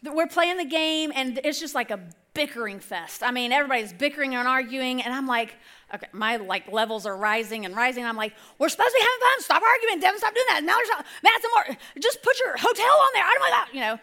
we're 0.03 0.27
playing 0.27 0.57
the 0.57 0.65
game, 0.65 1.11
and 1.13 1.39
it's 1.43 1.59
just 1.59 1.75
like 1.75 1.91
a 1.91 1.99
bickering 2.33 2.79
fest. 2.79 3.23
I 3.23 3.31
mean, 3.31 3.51
everybody's 3.51 3.93
bickering 3.93 4.35
and 4.35 4.47
arguing, 4.47 5.01
and 5.01 5.13
I'm 5.13 5.27
like, 5.27 5.55
okay, 5.93 6.07
my 6.11 6.37
like 6.37 6.71
levels 6.71 7.05
are 7.05 7.15
rising 7.15 7.65
and 7.65 7.75
rising. 7.75 8.05
I'm 8.05 8.15
like, 8.15 8.33
we're 8.57 8.69
supposed 8.69 8.89
to 8.89 8.95
be 8.95 9.01
having 9.01 9.19
fun. 9.19 9.43
Stop 9.43 9.63
arguing, 9.63 9.99
Devin. 9.99 10.19
Stop 10.19 10.33
doing 10.33 10.45
that. 10.49 10.63
Now 10.63 10.75
there's 10.75 10.89
Madison 11.23 11.49
more. 11.55 11.77
Just 11.99 12.23
put 12.23 12.39
your 12.39 12.57
hotel 12.57 12.85
on 12.85 13.09
there. 13.13 13.23
I 13.23 13.31
don't 13.33 13.41
want 13.41 13.51
that. 13.51 13.69
You 13.73 13.81
know. 13.81 13.99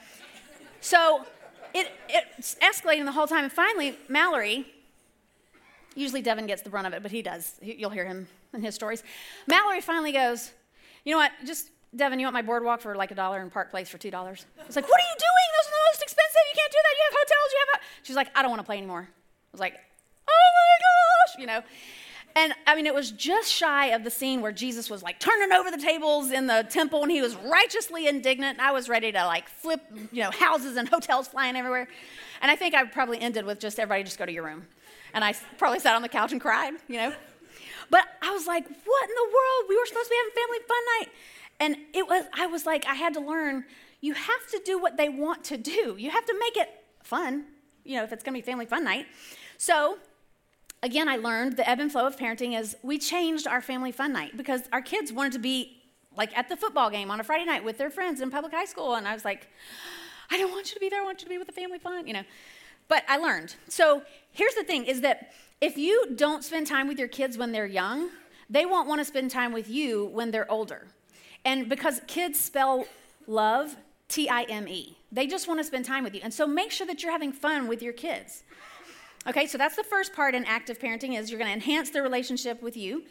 So 0.81 1.27
it, 1.75 1.91
it's 2.09 2.57
escalating 2.57 3.05
the 3.05 3.13
whole 3.13 3.27
time. 3.27 3.45
And 3.45 3.53
finally, 3.53 3.99
Mallory, 4.09 4.67
usually 5.95 6.23
Devin 6.23 6.47
gets 6.47 6.63
the 6.63 6.71
brunt 6.71 6.87
of 6.87 6.93
it, 6.93 7.03
but 7.03 7.11
he 7.11 7.23
does. 7.23 7.55
You'll 7.63 7.91
hear 7.91 8.07
him 8.07 8.29
in 8.55 8.63
his 8.63 8.75
stories. 8.75 9.03
Mallory 9.47 9.81
finally 9.81 10.13
goes, 10.13 10.53
You 11.05 11.13
know 11.13 11.19
what? 11.19 11.33
Just, 11.45 11.71
Devin, 11.97 12.19
you 12.19 12.27
want 12.27 12.35
my 12.35 12.43
boardwalk 12.43 12.81
for 12.81 12.95
like 12.95 13.11
a 13.11 13.15
dollar 13.15 13.41
and 13.41 13.51
Park 13.51 13.71
Place 13.71 13.89
for 13.89 13.99
$2? 13.99 14.13
I 14.15 14.31
was 14.31 14.39
like, 14.77 14.89
What 14.89 15.01
are 15.01 15.09
you 15.09 15.17
doing? 15.19 15.49
Those 15.57 15.67
are 15.67 15.71
the 15.71 15.89
most 15.91 16.03
expensive. 16.03 16.43
You 16.53 16.61
can't 16.61 16.73
do 16.73 16.79
that. 16.83 16.93
You 16.93 17.05
have 17.05 17.15
hotels. 17.19 17.53
You 17.53 17.59
have. 17.73 17.83
She's 18.03 18.17
like, 18.17 18.29
I 18.35 18.43
don't 18.43 18.51
want 18.51 18.61
to 18.61 18.67
play 18.67 18.77
anymore. 18.77 19.09
I 19.09 19.53
was 19.53 19.61
like, 19.61 19.75
Oh 20.29 20.49
my 20.55 20.79
gosh, 20.85 21.41
you 21.41 21.47
know. 21.47 21.63
And 22.37 22.55
I 22.67 22.77
mean, 22.77 22.87
it 22.87 22.95
was 22.95 23.11
just 23.11 23.51
shy 23.51 23.87
of 23.87 24.05
the 24.05 24.11
scene 24.11 24.43
where 24.43 24.53
Jesus 24.53 24.91
was 24.91 25.03
like 25.03 25.19
turning 25.19 25.51
over 25.51 25.71
the 25.71 25.79
tables 25.79 26.31
in 26.31 26.47
the 26.47 26.65
temple 26.69 27.03
and 27.03 27.11
he 27.11 27.23
was 27.23 27.35
righteously 27.37 28.07
indignant. 28.07 28.59
And 28.59 28.67
I 28.67 28.71
was 28.71 28.89
ready 28.89 29.11
to 29.11 29.27
like 29.27 29.49
flip, 29.49 29.81
you 30.13 30.23
know, 30.23 30.31
houses 30.31 30.77
and 30.77 30.89
hotels 30.89 31.27
flying 31.27 31.57
everywhere. 31.57 31.89
And 32.43 32.51
I 32.51 32.55
think 32.55 32.75
I 32.75 32.85
probably 32.85 33.19
ended 33.21 33.45
with 33.45 33.59
just 33.59 33.81
everybody 33.81 34.05
just 34.05 34.19
go 34.19 34.27
to 34.27 34.33
your 34.33 34.45
room. 34.45 34.67
And 35.15 35.25
I 35.25 35.35
probably 35.57 35.81
sat 35.81 35.97
on 35.97 36.03
the 36.03 36.09
couch 36.09 36.33
and 36.33 36.41
cried, 36.41 36.75
you 36.87 36.97
know. 36.97 37.13
But 37.91 38.05
I 38.23 38.31
was 38.31 38.47
like, 38.47 38.65
what 38.65 39.09
in 39.09 39.15
the 39.15 39.25
world? 39.25 39.65
We 39.69 39.77
were 39.79 39.87
supposed 39.87 40.07
to 40.07 40.11
be 40.11 40.17
having 40.17 40.35
family 40.35 40.59
fun 40.69 40.85
night. 41.01 41.09
And 41.61 41.77
it 41.93 42.07
was, 42.09 42.25
I 42.33 42.47
was 42.47 42.67
like, 42.67 42.87
I 42.87 42.95
had 42.95 43.15
to 43.15 43.21
learn 43.21 43.65
you 44.01 44.15
have 44.15 44.47
to 44.51 44.61
do 44.65 44.79
what 44.79 44.97
they 44.97 45.09
want 45.09 45.45
to 45.45 45.57
do. 45.57 45.97
You 45.99 46.11
have 46.11 46.25
to 46.25 46.35
make 46.39 46.57
it 46.57 46.69
fun, 47.03 47.47
you 47.85 47.97
know, 47.97 48.05
if 48.05 48.13
it's 48.13 48.23
to 48.23 48.31
be 48.31 48.41
family 48.41 48.67
fun 48.67 48.85
night. 48.85 49.07
So 49.57 49.99
again, 50.83 51.09
I 51.09 51.17
learned 51.17 51.57
the 51.57 51.69
ebb 51.69 51.81
and 51.81 51.91
flow 51.91 52.07
of 52.07 52.17
parenting 52.17 52.59
is 52.59 52.77
we 52.83 52.99
changed 52.99 53.47
our 53.47 53.61
family 53.61 53.93
fun 53.93 54.13
night 54.13 54.37
because 54.37 54.63
our 54.73 54.83
kids 54.83 55.13
wanted 55.13 55.33
to 55.33 55.39
be 55.41 55.83
like 56.17 56.37
at 56.37 56.49
the 56.49 56.57
football 56.57 56.91
game 56.91 57.11
on 57.11 57.21
a 57.21 57.25
Friday 57.25 57.45
night 57.45 57.65
with 57.65 57.79
their 57.79 57.91
friends 57.91 58.21
in 58.21 58.31
public 58.31 58.53
high 58.53 58.65
school. 58.65 58.95
And 58.95 59.07
I 59.07 59.15
was 59.15 59.25
like, 59.25 59.49
I 60.31 60.39
don't 60.39 60.51
want 60.51 60.69
you 60.69 60.75
to 60.75 60.81
be 60.81 60.89
there. 60.89 61.01
I 61.01 61.05
want 61.05 61.21
you 61.21 61.25
to 61.25 61.31
be 61.31 61.39
with 61.39 61.47
the 61.47 61.53
family 61.53 61.79
fun, 61.79 62.07
you 62.07 62.13
know. 62.13 62.25
But 62.87 63.05
I 63.09 63.19
learned. 63.19 63.57
So 63.69 64.03
here's 64.31 64.55
the 64.55 64.65
thing 64.65 64.85
is 64.85 65.01
that 65.03 65.33
if 65.61 65.77
you 65.77 66.15
don't 66.15 66.45
spend 66.45 66.67
time 66.67 66.87
with 66.89 66.99
your 66.99 67.09
kids 67.09 67.37
when 67.37 67.53
they're 67.53 67.67
young, 67.67 68.11
they 68.49 68.65
won't 68.65 68.89
want 68.89 69.01
to 69.01 69.05
spend 69.05 69.31
time 69.31 69.53
with 69.53 69.69
you 69.69 70.07
when 70.07 70.31
they're 70.31 70.51
older. 70.51 70.87
And 71.49 71.67
because 71.67 72.03
kids 72.07 72.39
spell 72.39 72.87
love 73.27 73.75
T 74.09 74.29
I 74.29 74.43
M 74.43 74.69
E, 74.69 74.99
they 75.11 75.27
just 75.27 75.49
want 75.49 75.59
to 75.61 75.65
spend 75.65 75.87
time 75.87 76.05
with 76.05 76.15
you. 76.15 76.21
And 76.23 76.35
so 76.35 76.47
make 76.47 76.71
sure 76.71 76.87
that 76.87 77.03
you're 77.03 77.11
having 77.11 77.33
fun 77.33 77.69
with 77.69 77.81
your 77.81 77.95
kids. 77.95 78.43
Okay, 79.27 79.47
so 79.47 79.57
that's 79.57 79.75
the 79.75 79.83
first 79.83 80.13
part 80.13 80.35
in 80.35 80.45
active 80.45 80.79
parenting 80.79 81.19
is 81.19 81.31
you're 81.31 81.39
going 81.39 81.49
to 81.51 81.55
enhance 81.55 81.89
the 81.89 82.03
relationship 82.03 82.61
with 82.61 82.77
you. 82.77 83.05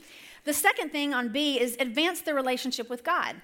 The 0.44 0.54
second 0.54 0.92
thing 0.92 1.16
on 1.16 1.30
B 1.30 1.60
is 1.60 1.78
advance 1.80 2.22
the 2.22 2.36
relationship 2.36 2.92
with 2.92 3.04
God. 3.04 3.36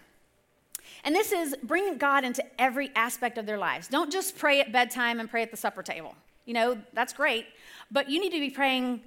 And 1.03 1.15
this 1.15 1.31
is 1.31 1.55
bring 1.63 1.97
God 1.97 2.23
into 2.23 2.43
every 2.61 2.91
aspect 2.95 3.39
of 3.39 3.47
their 3.47 3.57
lives. 3.57 3.87
Don't 3.87 4.11
just 4.11 4.37
pray 4.37 4.61
at 4.61 4.71
bedtime 4.71 5.19
and 5.19 5.27
pray 5.27 5.41
at 5.41 5.49
the 5.49 5.57
supper 5.57 5.81
table. 5.81 6.13
You 6.45 6.53
know, 6.53 6.77
that's 6.93 7.13
great, 7.13 7.47
but 7.89 8.11
you 8.11 8.21
need 8.21 8.31
to 8.31 8.39
be 8.39 8.51
praying 8.51 9.01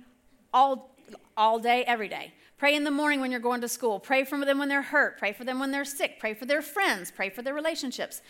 all 0.53 0.91
all 1.37 1.61
day 1.61 1.85
every 1.85 2.09
day. 2.09 2.33
Pray 2.59 2.75
in 2.75 2.85
the 2.85 2.91
morning 2.91 3.21
when 3.21 3.31
you're 3.31 3.41
going 3.41 3.61
to 3.61 3.69
school. 3.69 4.01
Pray 4.01 4.25
for 4.25 4.43
them 4.45 4.59
when 4.59 4.69
they're 4.69 4.81
hurt. 4.81 5.19
Pray 5.19 5.33
for 5.33 5.45
them 5.45 5.59
when 5.59 5.73
they're 5.73 5.85
sick. 5.85 6.19
Pray 6.19 6.33
for 6.33 6.47
their 6.47 6.63
friends. 6.63 7.11
Pray 7.11 7.29
for 7.29 7.43
their 7.43 7.53
relationships. 7.53 8.23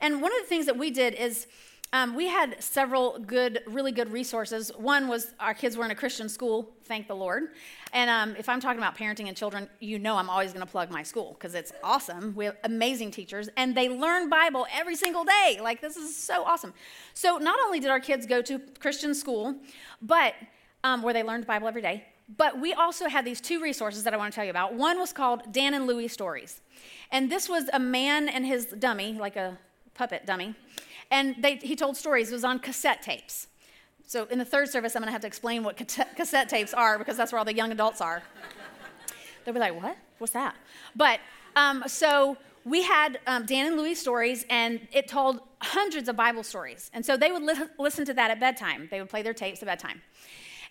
And 0.00 0.22
one 0.22 0.32
of 0.32 0.40
the 0.40 0.46
things 0.46 0.66
that 0.66 0.78
we 0.78 0.90
did 0.90 1.14
is 1.14 1.48
um, 1.94 2.14
we 2.14 2.26
had 2.28 2.62
several 2.62 3.18
good, 3.18 3.60
really 3.66 3.92
good 3.92 4.10
resources. 4.10 4.70
One 4.78 5.08
was 5.08 5.34
our 5.38 5.52
kids 5.52 5.76
were 5.76 5.84
in 5.84 5.90
a 5.90 5.94
Christian 5.94 6.28
school, 6.28 6.70
thank 6.84 7.06
the 7.06 7.14
Lord. 7.14 7.48
And 7.92 8.08
um, 8.08 8.34
if 8.38 8.48
I'm 8.48 8.60
talking 8.60 8.78
about 8.78 8.96
parenting 8.96 9.28
and 9.28 9.36
children, 9.36 9.68
you 9.78 9.98
know 9.98 10.16
I'm 10.16 10.30
always 10.30 10.52
going 10.54 10.64
to 10.64 10.70
plug 10.70 10.90
my 10.90 11.02
school 11.02 11.34
because 11.34 11.54
it's 11.54 11.70
awesome. 11.82 12.34
We 12.34 12.46
have 12.46 12.56
amazing 12.64 13.10
teachers, 13.10 13.50
and 13.58 13.74
they 13.74 13.90
learn 13.90 14.30
Bible 14.30 14.66
every 14.72 14.96
single 14.96 15.24
day. 15.24 15.58
Like, 15.60 15.82
this 15.82 15.96
is 15.98 16.16
so 16.16 16.44
awesome. 16.44 16.72
So, 17.12 17.36
not 17.36 17.58
only 17.66 17.78
did 17.78 17.90
our 17.90 18.00
kids 18.00 18.24
go 18.24 18.40
to 18.40 18.58
Christian 18.78 19.14
school, 19.14 19.56
but 20.00 20.34
um, 20.84 21.02
where 21.02 21.12
they 21.12 21.22
learned 21.22 21.46
Bible 21.46 21.68
every 21.68 21.82
day, 21.82 22.06
but 22.36 22.60
we 22.60 22.72
also 22.72 23.08
had 23.08 23.24
these 23.24 23.40
two 23.40 23.60
resources 23.60 24.04
that 24.04 24.14
I 24.14 24.16
want 24.16 24.32
to 24.32 24.34
tell 24.34 24.44
you 24.44 24.50
about. 24.50 24.74
One 24.74 24.98
was 24.98 25.12
called 25.12 25.52
Dan 25.52 25.74
and 25.74 25.86
Louie 25.86 26.08
Stories. 26.08 26.60
And 27.10 27.30
this 27.30 27.48
was 27.48 27.68
a 27.72 27.78
man 27.78 28.28
and 28.28 28.46
his 28.46 28.66
dummy, 28.66 29.12
like 29.12 29.36
a 29.36 29.58
puppet 29.94 30.24
dummy 30.26 30.54
and 31.12 31.36
they, 31.38 31.56
he 31.56 31.76
told 31.76 31.96
stories. 31.96 32.30
It 32.30 32.34
was 32.34 32.42
on 32.42 32.58
cassette 32.58 33.02
tapes. 33.02 33.46
So 34.06 34.24
in 34.30 34.38
the 34.38 34.44
third 34.44 34.68
service, 34.68 34.96
I'm 34.96 35.02
going 35.02 35.08
to 35.08 35.12
have 35.12 35.20
to 35.20 35.26
explain 35.26 35.62
what 35.62 35.76
cassette 35.76 36.48
tapes 36.48 36.74
are 36.74 36.98
because 36.98 37.16
that's 37.16 37.30
where 37.30 37.38
all 37.38 37.44
the 37.44 37.54
young 37.54 37.70
adults 37.70 38.00
are. 38.00 38.22
They'll 39.44 39.54
be 39.54 39.60
like, 39.60 39.80
what? 39.80 39.96
What's 40.18 40.32
that? 40.32 40.56
But 40.96 41.20
um, 41.54 41.84
so 41.86 42.36
we 42.64 42.82
had 42.82 43.20
um, 43.26 43.44
Dan 43.44 43.66
and 43.66 43.76
Louie 43.76 43.94
stories, 43.94 44.46
and 44.48 44.80
it 44.92 45.08
told 45.08 45.40
hundreds 45.60 46.08
of 46.08 46.16
Bible 46.16 46.42
stories. 46.42 46.90
And 46.94 47.04
so 47.04 47.16
they 47.16 47.30
would 47.30 47.42
li- 47.42 47.68
listen 47.78 48.04
to 48.06 48.14
that 48.14 48.30
at 48.30 48.40
bedtime. 48.40 48.88
They 48.90 49.00
would 49.00 49.10
play 49.10 49.22
their 49.22 49.34
tapes 49.34 49.62
at 49.62 49.66
bedtime. 49.66 50.00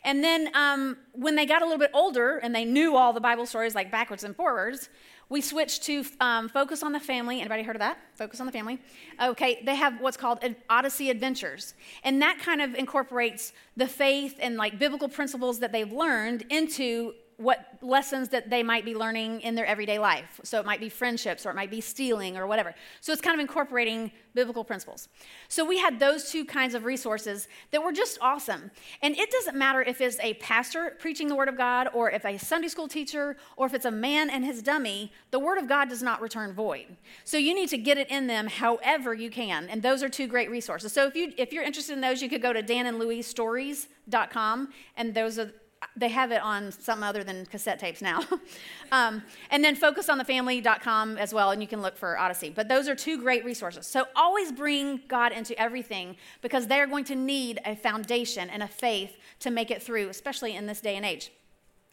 And 0.04 0.24
then 0.24 0.50
um, 0.56 0.98
when 1.14 1.36
they 1.36 1.46
got 1.46 1.62
a 1.62 1.66
little 1.66 1.80
bit 1.80 1.92
older 1.94 2.38
and 2.38 2.56
they 2.56 2.66
knew 2.66 2.96
all 2.96 3.14
the 3.14 3.22
Bible 3.22 3.46
stories 3.46 3.76
like 3.76 3.92
backwards 3.92 4.24
and 4.24 4.36
forwards, 4.36 4.90
we 5.30 5.40
switched 5.40 5.84
to 5.84 6.04
um, 6.20 6.50
Focus 6.50 6.84
on 6.84 6.92
the 6.92 7.00
Family. 7.00 7.40
Anybody 7.40 7.64
heard 7.64 7.78
of 7.78 7.80
that? 7.80 7.98
Focus 8.16 8.42
on 8.42 8.46
the 8.46 8.52
Family. 8.52 8.80
Okay, 9.22 9.62
they 9.66 9.76
have 9.76 10.02
what's 10.02 10.18
called 10.18 10.40
Odyssey 10.70 11.10
Adventures. 11.10 11.74
And 12.04 12.22
that 12.22 12.40
kind 12.40 12.62
of 12.62 12.76
incorporates 12.76 13.54
the 13.78 13.88
faith 13.88 14.36
and 14.42 14.58
like 14.58 14.78
biblical 14.78 15.08
principles 15.08 15.60
that 15.60 15.72
they've 15.72 15.92
learned 15.92 16.44
into 16.50 17.14
what 17.42 17.66
lessons 17.82 18.30
that 18.30 18.50
they 18.50 18.64
might 18.64 18.86
be 18.86 18.96
learning 18.96 19.42
in 19.42 19.56
their 19.56 19.66
everyday 19.66 20.00
life. 20.00 20.40
So 20.44 20.60
it 20.60 20.66
might 20.66 20.80
be 20.80 20.90
friendships 20.90 21.46
or 21.46 21.50
it 21.50 21.56
might 21.56 21.72
be 21.72 21.82
stealing 21.82 22.38
or 22.38 22.48
whatever. 22.48 22.74
So 23.02 23.12
it's 23.12 23.22
kind 23.22 23.34
of 23.34 23.40
incorporating 23.40 24.12
biblical 24.34 24.64
principles. 24.64 25.10
So 25.50 25.66
we 25.66 25.78
had 25.78 26.00
those 26.00 26.32
two 26.32 26.46
kinds 26.46 26.74
of 26.74 26.86
resources 26.86 27.50
that 27.72 27.84
were 27.84 27.92
just 27.92 28.18
awesome. 28.22 28.72
And 29.02 29.18
it 29.18 29.30
doesn't 29.32 29.58
matter 29.58 29.82
if 29.82 30.00
it's 30.00 30.20
a 30.20 30.36
pastor 30.36 30.96
preaching 31.00 31.28
the 31.28 31.36
Word 31.36 31.50
of 31.50 31.58
God 31.58 31.90
or 31.94 32.12
if 32.12 32.26
a 32.26 32.38
Sunday 32.38 32.70
school 32.70 32.88
teacher 32.88 33.36
or 33.58 33.66
if 33.66 33.74
it's 33.74 33.86
a 33.86 33.92
man 33.92 34.30
and 34.30 34.46
his 34.46 34.62
dummy, 34.62 35.12
the 35.32 35.40
Word 35.40 35.58
of 35.58 35.68
God 35.68 35.90
does 35.90 36.04
not 36.04 36.22
return 36.22 36.54
void. 36.54 36.86
So 37.24 37.38
you 37.38 37.54
need 37.54 37.70
to 37.70 37.78
get 37.78 37.98
it 37.98 38.10
in 38.10 38.28
them 38.28 38.48
however 38.48 39.14
you 39.14 39.30
can. 39.30 39.68
And 39.70 39.82
those 39.82 40.04
are 40.04 40.10
two 40.10 40.28
great 40.28 40.50
resources. 40.50 40.94
So 40.94 41.08
if, 41.08 41.16
you, 41.16 41.34
if 41.38 41.52
you're 41.52 41.64
interested 41.64 41.94
in 41.94 42.02
those, 42.02 42.22
you 42.22 42.30
could 42.30 42.42
go 42.42 42.54
to 42.54 42.64
danandlouisestories.com 42.64 44.70
and 44.96 45.14
those 45.14 45.40
are 45.40 45.52
they 45.96 46.10
have 46.10 46.32
it 46.32 46.42
on 46.42 46.72
something 46.72 47.04
other 47.04 47.24
than 47.24 47.46
cassette 47.46 47.80
tapes 47.80 48.02
now. 48.02 48.22
um, 48.92 49.24
and 49.50 49.64
then 49.64 49.76
focusonthefamily.com 49.76 51.18
as 51.18 51.34
well, 51.34 51.52
and 51.52 51.62
you 51.62 51.68
can 51.68 51.82
look 51.82 51.98
for 51.98 52.18
Odyssey. 52.18 52.50
But 52.50 52.68
those 52.68 52.88
are 52.88 52.96
two 52.96 53.18
great 53.20 53.44
resources. 53.44 53.88
So 53.88 54.06
always 54.16 54.52
bring 54.52 55.02
God 55.08 55.32
into 55.32 55.60
everything 55.60 56.18
because 56.42 56.68
they're 56.68 56.88
going 56.88 57.06
to 57.06 57.16
need 57.16 57.60
a 57.66 57.76
foundation 57.76 58.50
and 58.50 58.64
a 58.64 58.68
faith 58.68 59.18
to 59.40 59.52
make 59.52 59.72
it 59.72 59.82
through, 59.82 60.10
especially 60.10 60.56
in 60.56 60.66
this 60.68 60.82
day 60.82 60.96
and 60.96 61.06
age. 61.06 61.32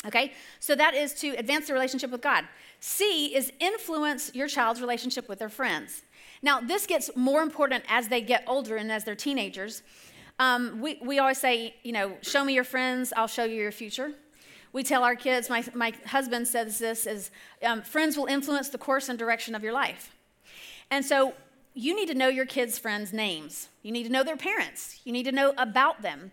Okay, 0.06 0.32
so 0.60 0.76
that 0.76 0.94
is 0.94 1.12
to 1.14 1.30
advance 1.30 1.66
the 1.66 1.72
relationship 1.72 2.10
with 2.10 2.22
God. 2.22 2.44
C 2.78 3.34
is 3.34 3.52
influence 3.58 4.32
your 4.32 4.46
child's 4.46 4.80
relationship 4.80 5.28
with 5.28 5.40
their 5.40 5.48
friends. 5.48 6.02
Now, 6.40 6.60
this 6.60 6.86
gets 6.86 7.10
more 7.16 7.42
important 7.42 7.82
as 7.88 8.06
they 8.06 8.20
get 8.20 8.44
older 8.46 8.76
and 8.76 8.92
as 8.92 9.02
they're 9.02 9.16
teenagers 9.16 9.82
um, 10.38 10.80
we, 10.80 10.98
we 11.02 11.18
always 11.18 11.38
say, 11.38 11.74
you 11.82 11.92
know, 11.92 12.16
show 12.22 12.44
me 12.44 12.54
your 12.54 12.64
friends, 12.64 13.12
I'll 13.16 13.26
show 13.26 13.44
you 13.44 13.60
your 13.60 13.72
future. 13.72 14.12
We 14.72 14.82
tell 14.82 15.02
our 15.02 15.16
kids, 15.16 15.48
my, 15.48 15.64
my 15.74 15.92
husband 16.06 16.46
says 16.46 16.78
this, 16.78 17.06
is 17.06 17.30
um, 17.64 17.82
friends 17.82 18.16
will 18.16 18.26
influence 18.26 18.68
the 18.68 18.78
course 18.78 19.08
and 19.08 19.18
direction 19.18 19.54
of 19.54 19.62
your 19.62 19.72
life. 19.72 20.14
And 20.90 21.04
so 21.04 21.34
you 21.74 21.94
need 21.94 22.08
to 22.08 22.14
know 22.14 22.28
your 22.28 22.44
kids' 22.46 22.78
friends' 22.78 23.12
names. 23.12 23.68
You 23.82 23.92
need 23.92 24.04
to 24.04 24.10
know 24.10 24.24
their 24.24 24.36
parents. 24.36 25.00
You 25.04 25.12
need 25.12 25.24
to 25.24 25.32
know 25.32 25.54
about 25.56 26.02
them. 26.02 26.32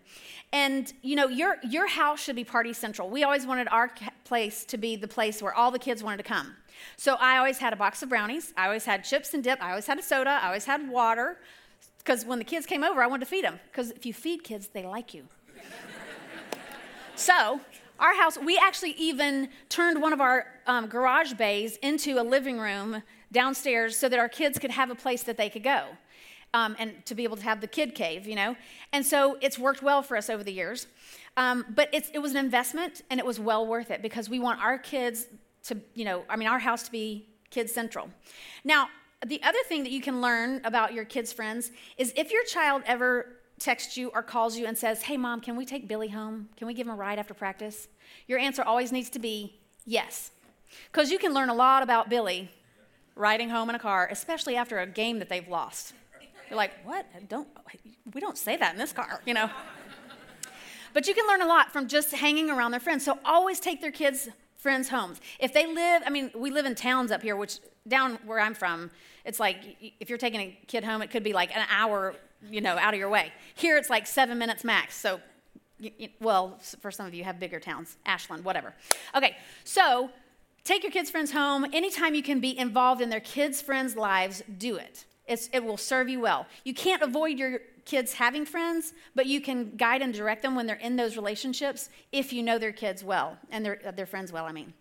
And 0.52 0.92
you 1.02 1.16
know, 1.16 1.28
your 1.28 1.56
your 1.62 1.86
house 1.86 2.20
should 2.20 2.36
be 2.36 2.44
party 2.44 2.72
central. 2.72 3.08
We 3.10 3.24
always 3.24 3.46
wanted 3.46 3.68
our 3.68 3.90
place 4.24 4.64
to 4.66 4.78
be 4.78 4.96
the 4.96 5.08
place 5.08 5.42
where 5.42 5.54
all 5.54 5.70
the 5.70 5.78
kids 5.78 6.02
wanted 6.02 6.18
to 6.18 6.22
come. 6.22 6.54
So 6.96 7.14
I 7.14 7.38
always 7.38 7.58
had 7.58 7.72
a 7.72 7.76
box 7.76 8.02
of 8.02 8.08
brownies. 8.08 8.52
I 8.56 8.66
always 8.66 8.84
had 8.84 9.04
chips 9.04 9.34
and 9.34 9.42
dip. 9.42 9.62
I 9.62 9.70
always 9.70 9.86
had 9.86 9.98
a 9.98 10.02
soda. 10.02 10.38
I 10.42 10.46
always 10.46 10.64
had 10.64 10.88
water. 10.88 11.38
Because 12.06 12.24
when 12.24 12.38
the 12.38 12.44
kids 12.44 12.66
came 12.66 12.84
over, 12.84 13.02
I 13.02 13.08
wanted 13.08 13.24
to 13.24 13.30
feed 13.30 13.44
them. 13.44 13.58
Because 13.70 13.90
if 13.90 14.06
you 14.06 14.14
feed 14.14 14.44
kids, 14.44 14.68
they 14.68 14.86
like 14.86 15.12
you. 15.12 15.24
so, 17.16 17.60
our 17.98 18.14
house, 18.14 18.38
we 18.38 18.56
actually 18.56 18.92
even 18.92 19.48
turned 19.68 20.00
one 20.00 20.12
of 20.12 20.20
our 20.20 20.46
um, 20.68 20.86
garage 20.86 21.32
bays 21.32 21.78
into 21.78 22.20
a 22.20 22.22
living 22.22 22.60
room 22.60 23.02
downstairs 23.32 23.98
so 23.98 24.08
that 24.08 24.20
our 24.20 24.28
kids 24.28 24.56
could 24.56 24.70
have 24.70 24.88
a 24.88 24.94
place 24.94 25.24
that 25.24 25.36
they 25.36 25.50
could 25.50 25.64
go. 25.64 25.84
Um, 26.54 26.76
and 26.78 27.04
to 27.06 27.16
be 27.16 27.24
able 27.24 27.36
to 27.38 27.42
have 27.42 27.60
the 27.60 27.66
kid 27.66 27.96
cave, 27.96 28.24
you 28.28 28.36
know. 28.36 28.54
And 28.92 29.04
so 29.04 29.36
it's 29.40 29.58
worked 29.58 29.82
well 29.82 30.00
for 30.00 30.16
us 30.16 30.30
over 30.30 30.44
the 30.44 30.52
years. 30.52 30.86
Um, 31.36 31.66
but 31.74 31.88
it 31.92 32.22
was 32.22 32.30
an 32.30 32.38
investment 32.38 33.02
and 33.10 33.18
it 33.18 33.26
was 33.26 33.40
well 33.40 33.66
worth 33.66 33.90
it 33.90 34.00
because 34.00 34.30
we 34.30 34.38
want 34.38 34.62
our 34.62 34.78
kids 34.78 35.26
to, 35.64 35.76
you 35.94 36.04
know, 36.04 36.22
I 36.30 36.36
mean, 36.36 36.46
our 36.46 36.60
house 36.60 36.84
to 36.84 36.92
be 36.92 37.26
kid 37.50 37.68
central. 37.68 38.08
Now, 38.64 38.88
the 39.28 39.42
other 39.42 39.58
thing 39.68 39.82
that 39.82 39.92
you 39.92 40.00
can 40.00 40.20
learn 40.20 40.60
about 40.64 40.92
your 40.92 41.04
kids' 41.04 41.32
friends 41.32 41.70
is 41.96 42.12
if 42.16 42.32
your 42.32 42.44
child 42.44 42.82
ever 42.86 43.36
texts 43.58 43.96
you 43.96 44.10
or 44.14 44.22
calls 44.22 44.56
you 44.56 44.66
and 44.66 44.76
says, 44.76 45.02
Hey, 45.02 45.16
mom, 45.16 45.40
can 45.40 45.56
we 45.56 45.64
take 45.64 45.88
Billy 45.88 46.08
home? 46.08 46.48
Can 46.56 46.66
we 46.66 46.74
give 46.74 46.86
him 46.86 46.92
a 46.92 46.96
ride 46.96 47.18
after 47.18 47.34
practice? 47.34 47.88
Your 48.26 48.38
answer 48.38 48.62
always 48.62 48.92
needs 48.92 49.10
to 49.10 49.18
be 49.18 49.58
yes. 49.84 50.30
Because 50.92 51.10
you 51.10 51.18
can 51.18 51.32
learn 51.32 51.48
a 51.48 51.54
lot 51.54 51.82
about 51.82 52.08
Billy 52.08 52.50
riding 53.14 53.48
home 53.48 53.70
in 53.70 53.74
a 53.74 53.78
car, 53.78 54.08
especially 54.10 54.56
after 54.56 54.78
a 54.78 54.86
game 54.86 55.18
that 55.18 55.28
they've 55.28 55.48
lost. 55.48 55.94
You're 56.50 56.56
like, 56.56 56.72
What? 56.84 57.06
Don't, 57.28 57.48
we 58.14 58.20
don't 58.20 58.38
say 58.38 58.56
that 58.56 58.72
in 58.72 58.78
this 58.78 58.92
car, 58.92 59.20
you 59.26 59.34
know? 59.34 59.50
but 60.92 61.06
you 61.06 61.14
can 61.14 61.26
learn 61.26 61.42
a 61.42 61.46
lot 61.46 61.72
from 61.72 61.88
just 61.88 62.12
hanging 62.12 62.50
around 62.50 62.70
their 62.72 62.80
friends. 62.80 63.04
So 63.04 63.18
always 63.24 63.58
take 63.60 63.80
their 63.80 63.90
kids' 63.90 64.28
friends' 64.66 64.88
homes. 64.88 65.20
If 65.38 65.52
they 65.52 65.64
live, 65.64 66.02
I 66.04 66.10
mean, 66.10 66.28
we 66.34 66.50
live 66.50 66.66
in 66.66 66.74
towns 66.74 67.12
up 67.12 67.22
here, 67.22 67.36
which 67.36 67.60
down 67.86 68.18
where 68.26 68.40
I'm 68.40 68.52
from, 68.52 68.90
it's 69.24 69.38
like 69.38 69.58
if 70.00 70.08
you're 70.08 70.18
taking 70.18 70.40
a 70.40 70.58
kid 70.66 70.82
home, 70.82 71.02
it 71.02 71.10
could 71.12 71.22
be 71.22 71.32
like 71.32 71.56
an 71.56 71.64
hour, 71.70 72.16
you 72.50 72.60
know, 72.60 72.76
out 72.76 72.92
of 72.92 72.98
your 72.98 73.08
way. 73.08 73.32
Here 73.54 73.76
it's 73.76 73.88
like 73.88 74.08
seven 74.08 74.38
minutes 74.38 74.64
max. 74.64 74.96
So, 74.96 75.20
well, 76.20 76.58
for 76.80 76.90
some 76.90 77.06
of 77.06 77.14
you 77.14 77.22
have 77.22 77.38
bigger 77.38 77.60
towns, 77.60 77.96
Ashland, 78.06 78.44
whatever. 78.44 78.74
Okay, 79.14 79.36
so 79.62 80.10
take 80.64 80.82
your 80.82 80.90
kids' 80.90 81.10
friends 81.10 81.30
home. 81.30 81.64
Anytime 81.72 82.16
you 82.16 82.24
can 82.24 82.40
be 82.40 82.58
involved 82.58 83.00
in 83.00 83.08
their 83.08 83.20
kids' 83.20 83.62
friends' 83.62 83.94
lives, 83.94 84.42
do 84.58 84.74
it. 84.74 85.04
It's, 85.28 85.48
it 85.52 85.62
will 85.62 85.76
serve 85.76 86.08
you 86.08 86.18
well. 86.18 86.44
You 86.64 86.74
can't 86.74 87.02
avoid 87.02 87.38
your 87.38 87.60
kids 87.86 88.12
having 88.12 88.44
friends, 88.44 88.92
but 89.14 89.26
you 89.26 89.40
can 89.40 89.76
guide 89.76 90.02
and 90.02 90.12
direct 90.12 90.42
them 90.42 90.54
when 90.54 90.66
they're 90.66 90.76
in 90.76 90.96
those 90.96 91.16
relationships 91.16 91.88
if 92.12 92.32
you 92.32 92.42
know 92.42 92.58
their 92.58 92.72
kids 92.72 93.02
well 93.02 93.38
and 93.50 93.64
their, 93.64 93.80
their 93.94 94.06
friends 94.06 94.32
well, 94.32 94.44
I 94.44 94.52
mean. 94.52 94.74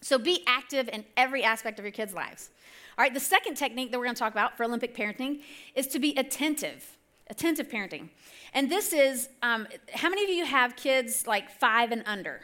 So 0.00 0.18
be 0.18 0.42
active 0.46 0.88
in 0.88 1.04
every 1.16 1.44
aspect 1.44 1.78
of 1.78 1.84
your 1.84 1.92
kids' 1.92 2.14
lives. 2.14 2.50
All 2.96 3.02
right, 3.04 3.14
the 3.14 3.20
second 3.20 3.56
technique 3.56 3.92
that 3.92 3.98
we're 3.98 4.06
going 4.06 4.16
to 4.16 4.18
talk 4.18 4.32
about 4.32 4.56
for 4.56 4.64
Olympic 4.64 4.96
parenting 4.96 5.42
is 5.74 5.86
to 5.88 5.98
be 5.98 6.14
attentive, 6.16 6.96
attentive 7.30 7.68
parenting. 7.68 8.08
And 8.54 8.70
this 8.70 8.92
is 8.92 9.28
um, 9.42 9.68
how 9.92 10.08
many 10.08 10.24
of 10.24 10.30
you 10.30 10.44
have 10.44 10.74
kids 10.74 11.26
like 11.26 11.50
five 11.50 11.92
and 11.92 12.02
under? 12.06 12.40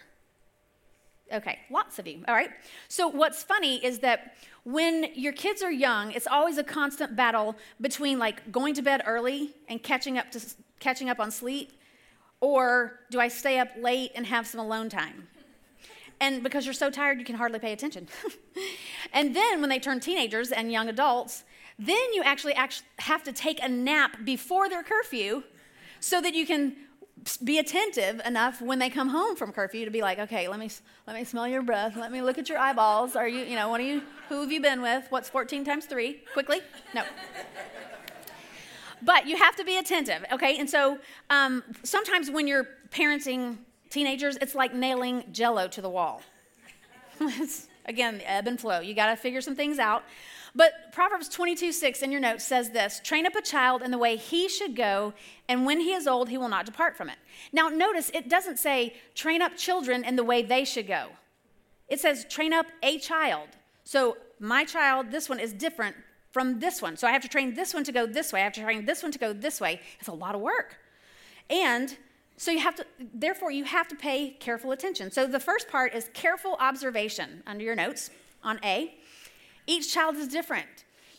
Okay, 1.32 1.58
lots 1.70 1.98
of 1.98 2.06
you. 2.06 2.22
All 2.28 2.34
right. 2.34 2.50
So, 2.88 3.08
what's 3.08 3.42
funny 3.42 3.84
is 3.84 4.00
that 4.00 4.36
when 4.64 5.08
your 5.14 5.32
kids 5.32 5.62
are 5.62 5.72
young, 5.72 6.12
it's 6.12 6.26
always 6.26 6.58
a 6.58 6.64
constant 6.64 7.16
battle 7.16 7.56
between 7.80 8.18
like 8.18 8.52
going 8.52 8.74
to 8.74 8.82
bed 8.82 9.02
early 9.06 9.54
and 9.68 9.82
catching 9.82 10.18
up 10.18 10.30
to 10.32 10.40
catching 10.80 11.08
up 11.08 11.20
on 11.20 11.30
sleep, 11.30 11.72
or 12.40 13.00
do 13.10 13.20
I 13.20 13.28
stay 13.28 13.58
up 13.58 13.68
late 13.80 14.12
and 14.14 14.26
have 14.26 14.46
some 14.46 14.60
alone 14.60 14.90
time? 14.90 15.28
And 16.20 16.42
because 16.42 16.66
you're 16.66 16.74
so 16.74 16.90
tired, 16.90 17.18
you 17.18 17.24
can 17.24 17.36
hardly 17.36 17.58
pay 17.58 17.72
attention. 17.72 18.08
and 19.12 19.34
then 19.34 19.60
when 19.60 19.70
they 19.70 19.78
turn 19.78 20.00
teenagers 20.00 20.52
and 20.52 20.70
young 20.70 20.88
adults, 20.88 21.44
then 21.78 22.12
you 22.12 22.22
actually 22.22 22.54
actually 22.54 22.86
have 23.00 23.22
to 23.24 23.32
take 23.32 23.62
a 23.62 23.68
nap 23.68 24.24
before 24.24 24.68
their 24.68 24.82
curfew 24.82 25.42
so 26.00 26.20
that 26.20 26.34
you 26.34 26.46
can 26.46 26.76
be 27.42 27.58
attentive 27.58 28.20
enough 28.24 28.60
when 28.60 28.78
they 28.78 28.90
come 28.90 29.08
home 29.08 29.36
from 29.36 29.52
curfew 29.52 29.84
to 29.84 29.90
be 29.90 30.02
like, 30.02 30.18
okay, 30.18 30.48
let 30.48 30.58
me 30.58 30.70
let 31.06 31.16
me 31.16 31.24
smell 31.24 31.48
your 31.48 31.62
breath, 31.62 31.96
let 31.96 32.12
me 32.12 32.22
look 32.22 32.38
at 32.38 32.48
your 32.48 32.58
eyeballs. 32.58 33.16
Are 33.16 33.28
you, 33.28 33.44
you 33.44 33.56
know, 33.56 33.68
what 33.68 33.80
are 33.80 33.84
you? 33.84 34.02
Who 34.28 34.40
have 34.40 34.52
you 34.52 34.60
been 34.60 34.82
with? 34.82 35.06
What's 35.10 35.28
14 35.28 35.64
times 35.64 35.86
three? 35.86 36.22
Quickly, 36.32 36.60
no. 36.94 37.02
but 39.02 39.26
you 39.26 39.36
have 39.36 39.56
to 39.56 39.64
be 39.64 39.76
attentive, 39.78 40.24
okay? 40.32 40.58
And 40.58 40.68
so 40.68 40.98
um, 41.30 41.62
sometimes 41.82 42.30
when 42.30 42.46
you're 42.46 42.68
parenting 42.90 43.58
Teenagers, 43.94 44.36
it's 44.40 44.56
like 44.56 44.74
nailing 44.74 45.22
jello 45.30 45.68
to 45.68 45.80
the 45.80 45.88
wall. 45.88 46.20
again, 47.86 48.18
the 48.18 48.28
ebb 48.28 48.48
and 48.48 48.58
flow. 48.58 48.80
You 48.80 48.92
got 48.92 49.06
to 49.06 49.14
figure 49.14 49.40
some 49.40 49.54
things 49.54 49.78
out. 49.78 50.02
But 50.54 50.92
Proverbs 50.92 51.28
22 51.28 51.72
6 51.72 52.02
in 52.02 52.12
your 52.12 52.20
notes 52.20 52.44
says 52.44 52.70
this 52.70 53.00
train 53.02 53.26
up 53.26 53.34
a 53.34 53.42
child 53.42 53.82
in 53.82 53.90
the 53.90 53.98
way 53.98 54.16
he 54.16 54.48
should 54.48 54.76
go, 54.76 55.12
and 55.48 55.66
when 55.66 55.80
he 55.80 55.92
is 55.92 56.06
old, 56.06 56.28
he 56.28 56.38
will 56.38 56.48
not 56.48 56.66
depart 56.66 56.96
from 56.96 57.08
it. 57.08 57.16
Now, 57.52 57.68
notice 57.68 58.10
it 58.14 58.28
doesn't 58.28 58.58
say 58.58 58.94
train 59.14 59.42
up 59.42 59.56
children 59.56 60.04
in 60.04 60.16
the 60.16 60.24
way 60.24 60.42
they 60.42 60.64
should 60.64 60.86
go, 60.86 61.08
it 61.88 62.00
says 62.00 62.24
train 62.28 62.52
up 62.52 62.66
a 62.82 62.98
child. 62.98 63.48
So, 63.84 64.16
my 64.40 64.64
child, 64.64 65.10
this 65.10 65.28
one 65.28 65.38
is 65.38 65.52
different 65.52 65.96
from 66.32 66.58
this 66.58 66.80
one. 66.80 66.96
So, 66.96 67.06
I 67.06 67.12
have 67.12 67.22
to 67.22 67.28
train 67.28 67.54
this 67.54 67.74
one 67.74 67.84
to 67.84 67.92
go 67.92 68.06
this 68.06 68.32
way. 68.32 68.40
I 68.40 68.44
have 68.44 68.54
to 68.54 68.62
train 68.62 68.84
this 68.84 69.02
one 69.02 69.12
to 69.12 69.18
go 69.18 69.32
this 69.32 69.60
way. 69.60 69.80
It's 69.98 70.08
a 70.08 70.12
lot 70.12 70.34
of 70.34 70.40
work. 70.40 70.76
And 71.50 71.96
so 72.36 72.50
you 72.50 72.58
have 72.60 72.74
to, 72.76 72.86
therefore, 73.14 73.50
you 73.50 73.64
have 73.64 73.88
to 73.88 73.94
pay 73.94 74.30
careful 74.30 74.72
attention. 74.72 75.10
So 75.10 75.26
the 75.26 75.40
first 75.40 75.68
part 75.68 75.94
is 75.94 76.10
careful 76.14 76.56
observation 76.58 77.42
under 77.46 77.62
your 77.64 77.76
notes 77.76 78.10
on 78.42 78.58
A. 78.64 78.94
Each 79.66 79.92
child 79.92 80.16
is 80.16 80.28
different. 80.28 80.66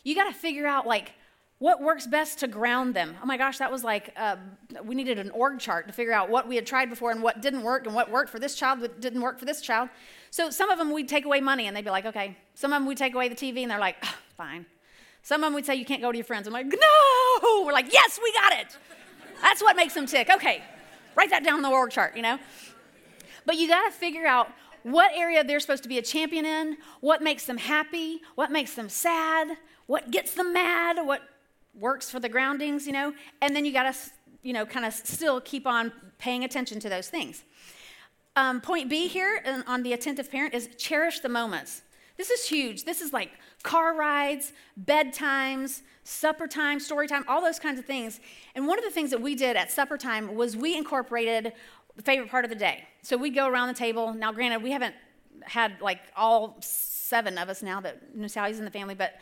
You 0.04 0.14
got 0.14 0.24
to 0.24 0.32
figure 0.32 0.66
out 0.66 0.86
like 0.86 1.12
what 1.58 1.80
works 1.80 2.06
best 2.06 2.40
to 2.40 2.48
ground 2.48 2.94
them. 2.94 3.16
Oh 3.22 3.26
my 3.26 3.36
gosh, 3.36 3.58
that 3.58 3.72
was 3.72 3.82
like 3.82 4.12
uh, 4.16 4.36
we 4.84 4.94
needed 4.94 5.18
an 5.18 5.30
org 5.30 5.58
chart 5.58 5.86
to 5.86 5.92
figure 5.92 6.12
out 6.12 6.28
what 6.28 6.46
we 6.46 6.56
had 6.56 6.66
tried 6.66 6.90
before 6.90 7.10
and 7.10 7.22
what 7.22 7.40
didn't 7.40 7.62
work 7.62 7.86
and 7.86 7.94
what 7.94 8.10
worked 8.10 8.30
for 8.30 8.38
this 8.38 8.54
child, 8.54 8.80
but 8.80 9.00
didn't 9.00 9.22
work 9.22 9.38
for 9.38 9.44
this 9.44 9.60
child. 9.60 9.88
So 10.30 10.50
some 10.50 10.70
of 10.70 10.78
them 10.78 10.92
we'd 10.92 11.08
take 11.08 11.24
away 11.24 11.40
money 11.40 11.66
and 11.66 11.76
they'd 11.76 11.84
be 11.84 11.90
like, 11.90 12.06
okay. 12.06 12.36
Some 12.54 12.72
of 12.72 12.80
them 12.80 12.86
we'd 12.86 12.98
take 12.98 13.14
away 13.14 13.28
the 13.28 13.34
TV 13.34 13.62
and 13.62 13.70
they're 13.70 13.78
like, 13.78 14.04
fine. 14.36 14.66
Some 15.22 15.42
of 15.42 15.48
them 15.48 15.54
we'd 15.54 15.66
say 15.66 15.74
you 15.74 15.84
can't 15.84 16.02
go 16.02 16.12
to 16.12 16.18
your 16.18 16.24
friends. 16.24 16.46
I'm 16.46 16.52
like, 16.52 16.66
no. 16.66 17.64
We're 17.64 17.72
like, 17.72 17.92
yes, 17.92 18.20
we 18.22 18.32
got 18.32 18.52
it. 18.52 18.76
That's 19.42 19.62
what 19.62 19.76
makes 19.76 19.94
them 19.94 20.06
tick. 20.06 20.30
Okay, 20.30 20.62
Write 21.16 21.30
that 21.30 21.42
down 21.42 21.54
on 21.54 21.62
the 21.62 21.70
org 21.70 21.90
chart, 21.90 22.14
you 22.14 22.22
know? 22.22 22.38
But 23.46 23.56
you 23.56 23.68
got 23.68 23.86
to 23.86 23.90
figure 23.90 24.26
out 24.26 24.52
what 24.86 25.10
area 25.16 25.42
they're 25.42 25.58
supposed 25.58 25.82
to 25.82 25.88
be 25.88 25.98
a 25.98 26.02
champion 26.02 26.46
in, 26.46 26.76
what 27.00 27.20
makes 27.20 27.44
them 27.44 27.58
happy, 27.58 28.20
what 28.36 28.52
makes 28.52 28.74
them 28.74 28.88
sad, 28.88 29.56
what 29.86 30.12
gets 30.12 30.34
them 30.34 30.52
mad, 30.52 31.04
what 31.04 31.22
works 31.74 32.08
for 32.08 32.20
the 32.20 32.28
groundings, 32.28 32.86
you 32.86 32.92
know, 32.92 33.12
and 33.42 33.54
then 33.56 33.64
you 33.64 33.72
got 33.72 33.92
to, 33.92 33.98
you 34.44 34.52
know, 34.52 34.64
kind 34.64 34.86
of 34.86 34.92
still 34.92 35.40
keep 35.40 35.66
on 35.66 35.90
paying 36.18 36.44
attention 36.44 36.78
to 36.78 36.88
those 36.88 37.08
things. 37.08 37.42
Um, 38.36 38.60
point 38.60 38.88
B 38.88 39.08
here 39.08 39.42
on 39.66 39.82
the 39.82 39.92
attentive 39.92 40.30
parent 40.30 40.54
is 40.54 40.68
cherish 40.78 41.18
the 41.18 41.28
moments. 41.28 41.82
This 42.16 42.30
is 42.30 42.48
huge. 42.48 42.84
This 42.84 43.00
is 43.00 43.12
like 43.12 43.32
car 43.64 43.96
rides, 43.96 44.52
bedtimes, 44.84 45.82
supper 46.04 46.46
time, 46.46 46.78
story 46.78 47.08
time, 47.08 47.24
all 47.26 47.40
those 47.40 47.58
kinds 47.58 47.80
of 47.80 47.86
things. 47.86 48.20
And 48.54 48.68
one 48.68 48.78
of 48.78 48.84
the 48.84 48.92
things 48.92 49.10
that 49.10 49.20
we 49.20 49.34
did 49.34 49.56
at 49.56 49.72
supper 49.72 49.98
time 49.98 50.36
was 50.36 50.56
we 50.56 50.76
incorporated 50.76 51.54
favorite 52.02 52.30
part 52.30 52.44
of 52.44 52.50
the 52.50 52.56
day. 52.56 52.84
So 53.02 53.16
we'd 53.16 53.34
go 53.34 53.46
around 53.48 53.68
the 53.68 53.74
table. 53.74 54.12
Now, 54.12 54.32
granted, 54.32 54.62
we 54.62 54.72
haven't 54.72 54.94
had 55.42 55.80
like 55.80 56.00
all 56.16 56.56
seven 56.60 57.38
of 57.38 57.48
us 57.48 57.62
now 57.62 57.80
that 57.80 58.16
Natalia's 58.16 58.58
in 58.58 58.64
the 58.64 58.70
family, 58.70 58.94
but 58.94 59.14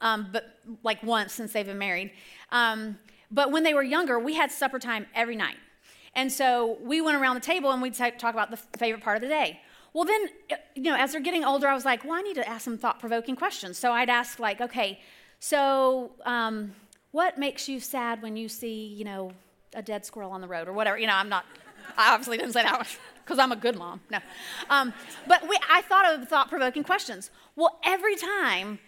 um, 0.00 0.28
but 0.32 0.58
like 0.82 1.02
once 1.02 1.32
since 1.32 1.52
they've 1.52 1.66
been 1.66 1.78
married. 1.78 2.12
Um, 2.52 2.98
but 3.30 3.50
when 3.50 3.62
they 3.62 3.74
were 3.74 3.82
younger, 3.82 4.18
we 4.18 4.34
had 4.34 4.50
supper 4.50 4.78
time 4.78 5.06
every 5.14 5.36
night. 5.36 5.56
And 6.14 6.32
so 6.32 6.78
we 6.82 7.00
went 7.00 7.16
around 7.16 7.34
the 7.34 7.40
table 7.40 7.70
and 7.70 7.82
we'd 7.82 7.94
talk 7.94 8.14
about 8.22 8.50
the 8.50 8.56
favorite 8.78 9.02
part 9.02 9.16
of 9.16 9.22
the 9.22 9.28
day. 9.28 9.60
Well, 9.92 10.04
then, 10.04 10.28
uh, 10.52 10.56
you 10.74 10.82
know, 10.82 10.96
as 10.96 11.12
they're 11.12 11.20
getting 11.20 11.44
older, 11.44 11.66
I 11.66 11.74
was 11.74 11.84
like, 11.84 12.04
well, 12.04 12.14
I 12.14 12.22
need 12.22 12.34
to 12.34 12.48
ask 12.48 12.64
some 12.64 12.78
thought 12.78 13.00
provoking 13.00 13.36
questions. 13.36 13.78
So 13.78 13.92
I'd 13.92 14.10
ask, 14.10 14.38
like, 14.38 14.60
okay, 14.60 15.00
so 15.40 16.12
um, 16.24 16.74
what 17.12 17.38
makes 17.38 17.68
you 17.68 17.80
sad 17.80 18.22
when 18.22 18.36
you 18.36 18.48
see, 18.48 18.86
you 18.86 19.04
know, 19.04 19.32
a 19.74 19.82
dead 19.82 20.04
squirrel 20.04 20.30
on 20.30 20.40
the 20.40 20.48
road 20.48 20.68
or 20.68 20.72
whatever? 20.72 20.98
You 20.98 21.06
know, 21.06 21.14
I'm 21.14 21.28
not, 21.28 21.44
I 21.96 22.12
obviously 22.12 22.38
didn't 22.38 22.52
say 22.52 22.62
that 22.62 22.78
one 22.78 22.86
because 23.24 23.38
I'm 23.38 23.52
a 23.52 23.56
good 23.56 23.76
mom. 23.76 24.00
No. 24.10 24.18
Um, 24.70 24.92
but 25.26 25.48
we, 25.48 25.58
I 25.70 25.82
thought 25.82 26.14
of 26.14 26.28
thought 26.28 26.48
provoking 26.48 26.84
questions. 26.84 27.30
Well, 27.56 27.78
every 27.84 28.16
time 28.16 28.78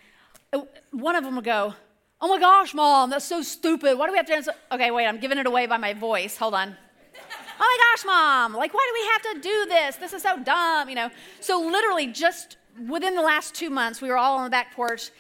uh, 0.53 0.63
one 0.93 1.17
of 1.17 1.25
them 1.25 1.37
would 1.37 1.45
go, 1.45 1.75
Oh 2.23 2.29
my 2.29 2.39
gosh, 2.39 2.75
mom, 2.75 3.09
that's 3.09 3.25
so 3.25 3.41
stupid. 3.41 3.97
Why 3.97 4.07
do 4.07 4.13
we 4.13 4.19
have 4.19 4.27
to 4.27 4.35
answer? 4.35 4.53
Okay, 4.71 4.91
wait, 4.91 5.07
I'm 5.07 5.19
giving 5.19 5.39
it 5.39 5.47
away 5.47 5.67
by 5.67 5.79
my 5.79 5.95
voice. 5.95 6.37
Hold 6.37 6.53
on. 6.53 6.77
oh 7.17 7.19
my 7.59 7.79
gosh, 7.91 8.05
mom, 8.05 8.55
like, 8.55 8.75
why 8.75 8.87
do 8.87 9.01
we 9.01 9.07
have 9.11 9.35
to 9.35 9.49
do 9.49 9.67
this? 9.67 9.97
This 9.97 10.13
is 10.13 10.23
so 10.23 10.39
dumb, 10.39 10.91
you 10.91 10.95
know? 10.95 11.09
So, 11.41 11.61
literally, 11.61 12.09
just 12.09 12.59
within 12.89 13.15
the 13.15 13.23
last 13.23 13.55
two 13.55 13.71
months, 13.71 14.03
we 14.03 14.09
were 14.09 14.19
all 14.19 14.37
on 14.37 14.45
the 14.45 14.51
back 14.51 14.75
porch, 14.75 15.11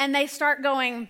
and 0.00 0.12
they 0.12 0.26
start 0.26 0.62
going, 0.62 1.08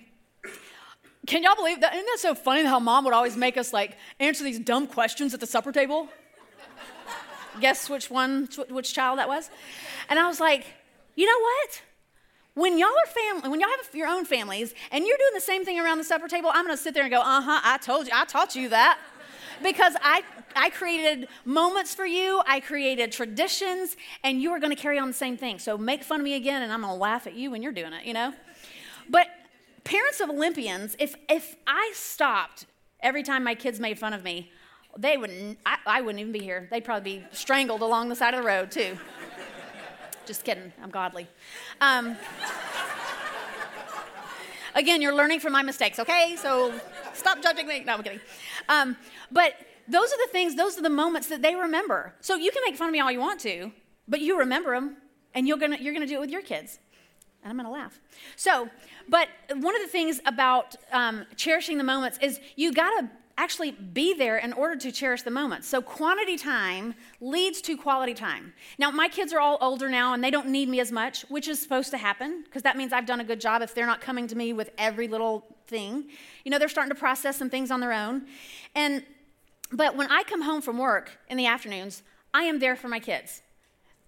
Can 1.27 1.43
y'all 1.43 1.57
believe 1.57 1.81
that? 1.81 1.95
Isn't 1.95 2.07
that 2.07 2.19
so 2.21 2.35
funny 2.35 2.65
how 2.65 2.79
mom 2.79 3.07
would 3.07 3.15
always 3.15 3.37
make 3.37 3.57
us 3.57 3.73
like 3.73 3.97
answer 4.21 4.45
these 4.45 4.59
dumb 4.59 4.87
questions 4.87 5.33
at 5.33 5.41
the 5.41 5.47
supper 5.47 5.73
table? 5.73 6.09
Guess 7.61 7.91
which 7.91 8.11
one, 8.11 8.49
which 8.69 8.93
child 8.95 9.19
that 9.19 9.29
was? 9.29 9.51
And 10.09 10.19
I 10.19 10.27
was 10.27 10.41
like, 10.41 10.67
You 11.17 11.27
know 11.27 11.41
what? 11.41 11.83
When 12.55 12.77
y'all 12.77 12.89
are 12.89 13.07
family, 13.07 13.49
when 13.49 13.61
y'all 13.61 13.71
have 13.71 13.95
your 13.95 14.09
own 14.09 14.25
families 14.25 14.75
and 14.91 15.07
you're 15.07 15.17
doing 15.17 15.35
the 15.35 15.41
same 15.41 15.65
thing 15.65 15.79
around 15.79 15.99
the 15.99 16.05
supper 16.05 16.27
table, 16.27 16.51
I'm 16.53 16.67
to 16.67 16.77
sit 16.77 16.93
there 16.93 17.05
and 17.05 17.13
go, 17.13 17.21
"Uh 17.21 17.41
huh, 17.41 17.61
I 17.63 17.79
told 17.79 18.07
you, 18.07 18.13
I 18.15 18.25
taught 18.25 18.57
you 18.57 18.69
that." 18.71 18.99
because 19.63 19.95
I, 20.03 20.23
I 20.55 20.71
created 20.71 21.29
moments 21.45 21.95
for 21.95 22.07
you, 22.07 22.43
I 22.47 22.61
created 22.61 23.13
traditions, 23.13 23.97
and 24.23 24.41
you 24.41 24.51
are 24.51 24.61
to 24.61 24.77
carry 24.77 24.99
on 24.99 25.09
the 25.09 25.15
same 25.15 25.37
thing. 25.37 25.59
So 25.59 25.79
make 25.79 26.03
fun 26.03 26.21
of 26.21 26.25
me 26.25 26.35
again, 26.35 26.63
and 26.63 26.73
I'm 26.73 26.83
to 26.83 26.93
laugh 26.93 27.27
at 27.27 27.35
you 27.35 27.51
when 27.51 27.63
you're 27.63 27.73
doing 27.73 27.93
it, 27.93 28.05
you 28.05 28.15
know? 28.15 28.33
But 29.09 29.29
parents 29.85 30.21
of 30.21 30.31
Olympians, 30.31 30.97
if, 30.99 31.15
if 31.29 31.57
I 31.67 31.93
stopped 31.95 32.67
every 33.01 33.23
time 33.23 33.45
my 33.45 33.55
kids 33.55 33.81
made 33.81 33.99
fun 33.99 34.13
of 34.13 34.23
me, 34.23 34.51
they 34.99 35.17
wouldn't, 35.17 35.59
I, 35.65 35.79
I 35.87 36.01
wouldn't 36.01 36.21
even 36.21 36.33
be 36.33 36.41
here. 36.41 36.67
They'd 36.71 36.85
probably 36.85 37.19
be 37.19 37.27
strangled 37.33 37.83
along 37.83 38.09
the 38.09 38.17
side 38.17 38.35
of 38.35 38.43
the 38.43 38.47
road, 38.47 38.71
too. 38.71 38.99
Just 40.27 40.45
kidding, 40.45 40.73
I'm 40.83 40.91
godly. 40.91 41.27
Um, 41.81 42.17
again, 44.75 45.01
you're 45.01 45.15
learning 45.15 45.41
from 45.41 45.53
my 45.53 45.63
mistakes, 45.63 45.99
okay? 45.99 46.37
So 46.37 46.75
stop 47.15 47.43
judging 47.43 47.67
me. 47.67 47.85
No, 47.85 47.95
I'm 47.95 48.03
kidding. 48.03 48.21
Um, 48.69 48.97
but 49.31 49.55
those 49.87 50.13
are 50.13 50.19
the 50.27 50.33
things, 50.33 50.57
those 50.57 50.77
are 50.77 50.83
the 50.83 50.91
moments 50.91 51.29
that 51.29 51.41
they 51.41 51.55
remember. 51.55 52.13
So 52.21 52.35
you 52.35 52.51
can 52.51 52.63
make 52.67 52.77
fun 52.77 52.89
of 52.89 52.93
me 52.93 53.01
all 53.01 53.11
you 53.11 53.21
want 53.21 53.41
to, 53.41 53.73
but 54.07 54.21
you 54.21 54.39
remember 54.39 54.75
them, 54.75 54.97
and 55.35 55.47
you're 55.47 55.59
gonna, 55.59 55.79
you're 55.81 55.95
gonna 55.95 56.07
do 56.07 56.17
it 56.17 56.21
with 56.21 56.31
your 56.31 56.43
kids. 56.43 56.79
And 57.43 57.51
I'm 57.51 57.57
gonna 57.57 57.71
laugh. 57.71 58.01
So, 58.37 58.69
but 59.09 59.29
one 59.55 59.77
of 59.77 59.81
the 59.81 59.89
things 59.89 60.21
about 60.27 60.75
um, 60.93 61.25
cherishing 61.37 61.79
the 61.79 61.85
moments 61.85 62.19
is 62.21 62.41
you 62.57 62.73
gotta 62.73 63.09
actually 63.39 63.71
be 63.71 64.13
there 64.13 64.37
in 64.37 64.53
order 64.53 64.77
to 64.77 64.93
cherish 64.93 65.23
the 65.23 65.31
moment. 65.31 65.65
So, 65.65 65.81
quantity 65.81 66.37
time 66.37 66.95
leads 67.21 67.63
to 67.63 67.77
quality 67.77 68.13
time. 68.13 68.53
Now, 68.79 68.91
my 68.91 69.09
kids 69.09 69.33
are 69.33 69.41
all 69.41 69.57
older 69.61 69.89
now 69.89 70.13
and 70.13 70.23
they 70.23 70.31
don't 70.31 70.49
need 70.49 70.69
me 70.69 70.81
as 70.81 70.93
much, 70.93 71.23
which 71.31 71.49
is 71.49 71.59
supposed 71.59 71.91
to 71.93 71.99
happen 71.99 72.43
because 72.45 72.63
that 72.63 72.77
means 72.77 72.93
I've 72.93 73.07
done 73.07 73.21
a 73.21 73.25
good 73.25 73.41
job 73.41 73.63
if 73.63 73.75
they're 73.75 73.87
not 73.87 74.01
coming 74.01 74.27
to 74.27 74.37
me 74.37 74.53
with 74.53 74.71
every 74.77 75.09
little 75.09 75.47
thing. 75.69 76.09
You 76.45 76.51
know, 76.51 76.59
they're 76.59 76.69
starting 76.69 76.91
to 76.91 76.99
process 76.99 77.37
some 77.37 77.49
things 77.49 77.71
on 77.71 77.81
their 77.81 77.93
own. 77.93 78.27
And 78.75 79.05
but 79.71 79.97
when 79.97 80.11
I 80.11 80.23
come 80.25 80.43
home 80.43 80.61
from 80.61 80.79
work 80.79 81.19
in 81.29 81.37
the 81.37 81.47
afternoons, 81.47 82.03
I 82.35 82.45
am 82.45 82.59
there 82.59 82.75
for 82.75 82.89
my 82.89 83.01
kids. 83.01 83.43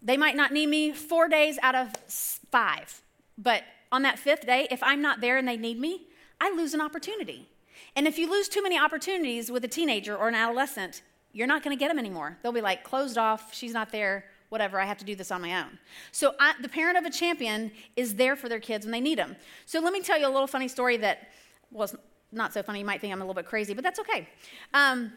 They 0.02 0.16
might 0.16 0.34
not 0.34 0.52
need 0.52 0.68
me 0.68 0.92
4 0.92 1.28
days 1.28 1.58
out 1.62 1.74
of 1.74 1.94
5. 2.08 3.02
But 3.36 3.62
on 3.92 4.02
that 4.02 4.18
5th 4.18 4.46
day, 4.46 4.66
if 4.70 4.82
I'm 4.82 5.02
not 5.02 5.20
there 5.20 5.36
and 5.36 5.46
they 5.46 5.56
need 5.56 5.78
me, 5.78 6.06
I 6.40 6.50
lose 6.50 6.74
an 6.74 6.80
opportunity. 6.80 7.48
And 7.96 8.06
if 8.06 8.18
you 8.18 8.30
lose 8.30 8.48
too 8.48 8.62
many 8.62 8.78
opportunities 8.78 9.50
with 9.50 9.64
a 9.64 9.68
teenager 9.68 10.16
or 10.16 10.28
an 10.28 10.34
adolescent, 10.34 11.02
you're 11.32 11.46
not 11.46 11.62
going 11.62 11.76
to 11.76 11.78
get 11.78 11.88
them 11.88 11.98
anymore. 11.98 12.38
They'll 12.42 12.52
be 12.52 12.60
like, 12.60 12.84
closed 12.84 13.18
off, 13.18 13.54
she's 13.54 13.72
not 13.72 13.92
there, 13.92 14.24
whatever, 14.48 14.80
I 14.80 14.84
have 14.84 14.98
to 14.98 15.04
do 15.04 15.14
this 15.14 15.30
on 15.30 15.40
my 15.40 15.60
own. 15.60 15.78
So, 16.12 16.34
I, 16.38 16.54
the 16.60 16.68
parent 16.68 16.98
of 16.98 17.04
a 17.04 17.10
champion 17.10 17.70
is 17.96 18.16
there 18.16 18.36
for 18.36 18.48
their 18.48 18.60
kids 18.60 18.84
when 18.84 18.92
they 18.92 19.00
need 19.00 19.18
them. 19.18 19.36
So, 19.64 19.80
let 19.80 19.92
me 19.92 20.00
tell 20.00 20.18
you 20.18 20.26
a 20.26 20.30
little 20.32 20.48
funny 20.48 20.68
story 20.68 20.96
that 20.98 21.28
was 21.70 21.94
not 22.32 22.52
so 22.52 22.62
funny. 22.62 22.80
You 22.80 22.84
might 22.84 23.00
think 23.00 23.12
I'm 23.12 23.20
a 23.20 23.24
little 23.24 23.34
bit 23.34 23.46
crazy, 23.46 23.74
but 23.74 23.84
that's 23.84 24.00
okay. 24.00 24.28
Um, 24.74 25.12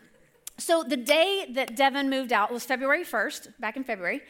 so, 0.58 0.84
the 0.84 0.98
day 0.98 1.48
that 1.54 1.76
Devin 1.76 2.10
moved 2.10 2.32
out 2.32 2.52
was 2.52 2.64
February 2.64 3.04
1st, 3.04 3.60
back 3.60 3.76
in 3.76 3.84
February. 3.84 4.22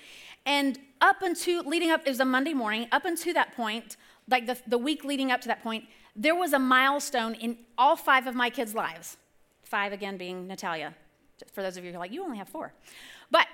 And 0.46 0.80
up 1.02 1.22
until, 1.22 1.63
leading 1.63 1.91
up, 1.91 2.02
it 2.06 2.10
was 2.10 2.19
a 2.19 2.26
Monday 2.26 2.54
morning, 2.54 2.88
up 2.91 3.06
until 3.06 3.34
that 3.34 3.56
point, 3.56 3.98
like 4.30 4.46
the, 4.46 4.58
the 4.67 4.78
week 4.78 5.04
leading 5.04 5.32
up 5.32 5.41
to 5.41 5.48
that 5.50 5.62
point, 5.62 5.86
there 6.15 6.36
was 6.36 6.54
a 6.54 6.60
milestone 6.60 7.34
in 7.36 7.58
all 7.78 7.95
five 7.95 8.28
of 8.28 8.36
my 8.36 8.49
kids' 8.49 8.76
lives. 8.76 9.17
Five 9.63 9.93
again 9.93 10.17
being 10.17 10.47
Natalia, 10.47 10.93
for 11.52 11.63
those 11.63 11.78
of 11.78 11.84
you 11.84 11.91
who 11.91 11.97
are 11.97 11.99
like, 11.99 12.12
you 12.12 12.23
only 12.23 12.38
have 12.38 12.49
four. 12.49 12.73
But 13.32 13.47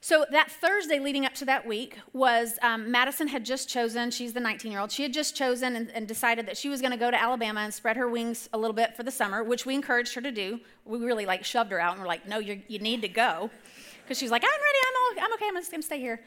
so 0.00 0.24
that 0.30 0.50
Thursday 0.50 1.00
leading 1.00 1.26
up 1.26 1.34
to 1.34 1.44
that 1.46 1.66
week 1.66 1.98
was 2.12 2.56
um, 2.62 2.90
Madison 2.90 3.26
had 3.26 3.44
just 3.44 3.68
chosen, 3.68 4.12
she's 4.12 4.32
the 4.32 4.40
19 4.40 4.70
year 4.70 4.80
old, 4.80 4.92
she 4.92 5.02
had 5.02 5.12
just 5.12 5.36
chosen 5.36 5.74
and, 5.74 5.90
and 5.90 6.06
decided 6.06 6.46
that 6.46 6.56
she 6.56 6.68
was 6.68 6.80
going 6.80 6.92
to 6.92 6.96
go 6.96 7.10
to 7.10 7.20
Alabama 7.20 7.60
and 7.60 7.74
spread 7.74 7.96
her 7.96 8.08
wings 8.08 8.48
a 8.52 8.58
little 8.58 8.74
bit 8.74 8.96
for 8.96 9.02
the 9.02 9.10
summer, 9.10 9.42
which 9.42 9.66
we 9.66 9.74
encouraged 9.74 10.14
her 10.14 10.20
to 10.20 10.30
do. 10.30 10.60
We 10.84 10.98
really 10.98 11.26
like 11.26 11.44
shoved 11.44 11.72
her 11.72 11.80
out 11.80 11.94
and 11.94 12.00
we're 12.00 12.06
like, 12.06 12.28
no, 12.28 12.38
you 12.38 12.78
need 12.78 13.02
to 13.02 13.08
go. 13.08 13.50
Because 14.04 14.18
she's 14.18 14.30
like, 14.30 14.44
I'm 14.44 14.48
ready, 14.48 14.78
I'm, 14.86 14.94
all, 14.94 15.24
I'm 15.24 15.34
okay, 15.34 15.46
I'm 15.48 15.54
going 15.54 15.64
to 15.64 15.82
stay 15.82 15.98
here. 15.98 16.20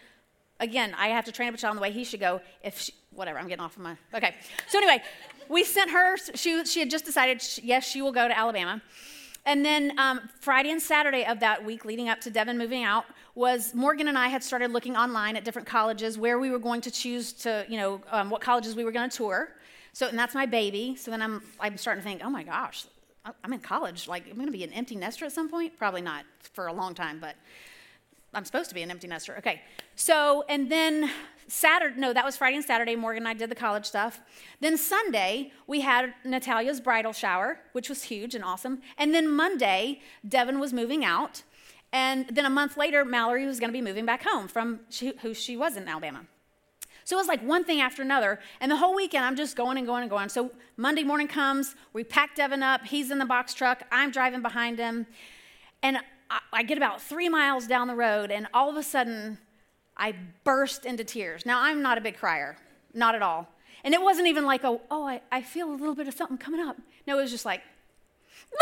Again, 0.60 0.94
I 0.96 1.08
have 1.08 1.26
to 1.26 1.32
train 1.32 1.50
up 1.50 1.56
a 1.56 1.58
child 1.58 1.74
in 1.74 1.78
the 1.78 1.82
way 1.82 1.92
he 1.92 2.04
should 2.04 2.20
go. 2.20 2.42
If 2.62 2.80
she, 2.80 2.94
whatever, 3.10 3.40
I'm 3.40 3.48
getting 3.48 3.64
off 3.64 3.78
of 3.78 3.82
my. 3.82 3.96
Okay. 4.14 4.36
So 4.68 4.78
anyway, 4.78 5.02
we 5.52 5.64
sent 5.64 5.92
her, 5.92 6.18
she, 6.36 6.64
she 6.66 6.80
had 6.80 6.90
just 6.90 7.06
decided, 7.06 7.42
she, 7.42 7.62
yes, 7.64 7.86
she 7.86 8.02
will 8.02 8.12
go 8.12 8.28
to 8.28 8.38
Alabama. 8.38 8.82
And 9.46 9.66
then 9.66 9.98
um, 10.00 10.30
Friday 10.40 10.72
and 10.72 10.82
Saturday 10.82 11.26
of 11.26 11.40
that 11.40 11.66
week 11.66 11.84
leading 11.84 12.10
up 12.10 12.22
to 12.22 12.30
Devin 12.30 12.58
moving 12.58 12.84
out 12.84 13.06
was 13.34 13.74
Morgan 13.74 14.08
and 14.08 14.18
I 14.18 14.28
had 14.28 14.44
started 14.44 14.72
looking 14.72 14.96
online 14.96 15.36
at 15.36 15.44
different 15.44 15.68
colleges 15.68 16.18
where 16.18 16.40
we 16.40 16.50
were 16.52 16.60
going 16.60 16.82
to 16.82 16.92
choose 16.92 17.34
to, 17.34 17.66
you 17.68 17.78
know, 17.78 18.02
um, 18.12 18.30
what 18.30 18.42
colleges 18.42 18.76
we 18.76 18.84
were 18.84 18.92
going 18.92 19.10
to 19.10 19.18
tour. 19.18 19.50
So, 19.94 20.08
and 20.08 20.18
that's 20.18 20.36
my 20.36 20.46
baby. 20.46 20.96
So 20.96 21.12
then 21.12 21.22
I'm, 21.22 21.42
I'm 21.60 21.78
starting 21.78 22.04
to 22.04 22.08
think, 22.08 22.22
oh 22.24 22.30
my 22.30 22.44
gosh, 22.44 22.86
I'm 23.44 23.54
in 23.54 23.60
college. 23.60 24.08
Like, 24.08 24.28
I'm 24.30 24.36
going 24.36 24.48
to 24.48 24.52
be 24.52 24.64
an 24.64 24.74
empty 24.74 24.96
nester 24.96 25.26
at 25.26 25.32
some 25.32 25.50
point? 25.50 25.78
Probably 25.78 26.02
not 26.02 26.24
for 26.54 26.68
a 26.68 26.74
long 26.74 26.94
time, 26.94 27.20
but 27.20 27.36
I'm 28.34 28.46
supposed 28.46 28.70
to 28.70 28.76
be 28.76 28.82
an 28.82 28.92
empty 28.92 29.08
nester. 29.08 29.36
Okay. 29.38 29.62
So, 29.96 30.46
and 30.48 30.72
then 30.72 31.10
Saturday, 31.48 32.00
no, 32.00 32.14
that 32.14 32.24
was 32.24 32.38
Friday 32.38 32.56
and 32.56 32.66
Saturday. 32.66 32.96
Morgan 32.96 33.24
and 33.24 33.28
I 33.28 33.34
did 33.34 33.52
the 33.52 33.56
college 33.56 33.86
stuff. 33.86 34.22
Then 34.62 34.78
Sunday, 34.78 35.52
we 35.68 35.82
had 35.82 36.14
Natalia's 36.24 36.80
bridal 36.80 37.12
shower, 37.12 37.60
which 37.74 37.90
was 37.90 38.04
huge 38.04 38.34
and 38.34 38.44
awesome. 38.44 38.82
And 38.98 39.14
then 39.14 39.28
Monday, 39.28 40.00
Devin 40.28 40.60
was 40.60 40.72
moving 40.72 41.04
out. 41.04 41.44
And 41.92 42.26
then 42.30 42.46
a 42.46 42.50
month 42.50 42.78
later, 42.78 43.04
Mallory 43.04 43.46
was 43.46 43.60
going 43.60 43.70
to 43.70 43.74
be 43.74 43.82
moving 43.82 44.06
back 44.06 44.24
home 44.24 44.48
from 44.48 44.80
she, 44.90 45.14
who 45.22 45.34
she 45.34 45.58
was 45.58 45.76
in 45.76 45.88
Alabama. 45.90 46.26
So 47.04 47.18
it 47.18 47.20
was 47.20 47.28
like 47.28 47.42
one 47.42 47.66
thing 47.66 47.82
after 47.82 48.02
another. 48.02 48.40
And 48.62 48.72
the 48.72 48.78
whole 48.78 48.96
weekend, 48.96 49.26
I'm 49.26 49.36
just 49.36 49.58
going 49.58 49.78
and 49.78 49.86
going 49.86 50.04
and 50.04 50.10
going. 50.10 50.30
So 50.30 50.52
Monday 50.78 51.04
morning 51.04 51.28
comes, 51.28 51.76
we 51.92 52.06
pack 52.06 52.36
Devin 52.36 52.64
up. 52.64 52.86
He's 52.86 53.12
in 53.12 53.18
the 53.18 53.26
box 53.26 53.54
truck. 53.54 53.84
I'm 53.92 54.12
driving 54.12 54.42
behind 54.42 54.80
him. 54.80 55.06
And 55.84 55.98
I, 56.54 56.64
get 56.64 56.78
about 56.78 57.02
three 57.02 57.30
miles 57.30 57.68
down 57.68 57.88
the 57.88 57.96
road, 57.96 58.32
and 58.32 58.48
all 58.54 58.70
of 58.70 58.78
a 58.78 58.84
sudden, 58.84 59.38
I 59.98 60.16
burst 60.44 60.86
into 60.86 61.04
tears. 61.04 61.46
Now, 61.46 61.62
I'm 61.62 61.82
not 61.82 61.98
a 61.98 62.02
big 62.02 62.18
crier, 62.18 62.58
not 62.94 63.16
at 63.16 63.22
all. 63.22 63.48
And 63.84 63.94
it 63.94 64.02
wasn't 64.02 64.28
even 64.28 64.46
like, 64.46 64.64
oh, 64.64 64.82
oh 64.90 65.08
I, 65.08 65.22
I 65.32 65.42
feel 65.42 65.70
a 65.70 65.76
little 65.76 65.96
bit 65.96 66.08
of 66.08 66.14
something 66.14 66.38
coming 66.38 66.60
up. 66.60 66.78
No, 67.08 67.18
it 67.18 67.22
was 67.24 67.32
just 67.32 67.46
like, 67.46 67.62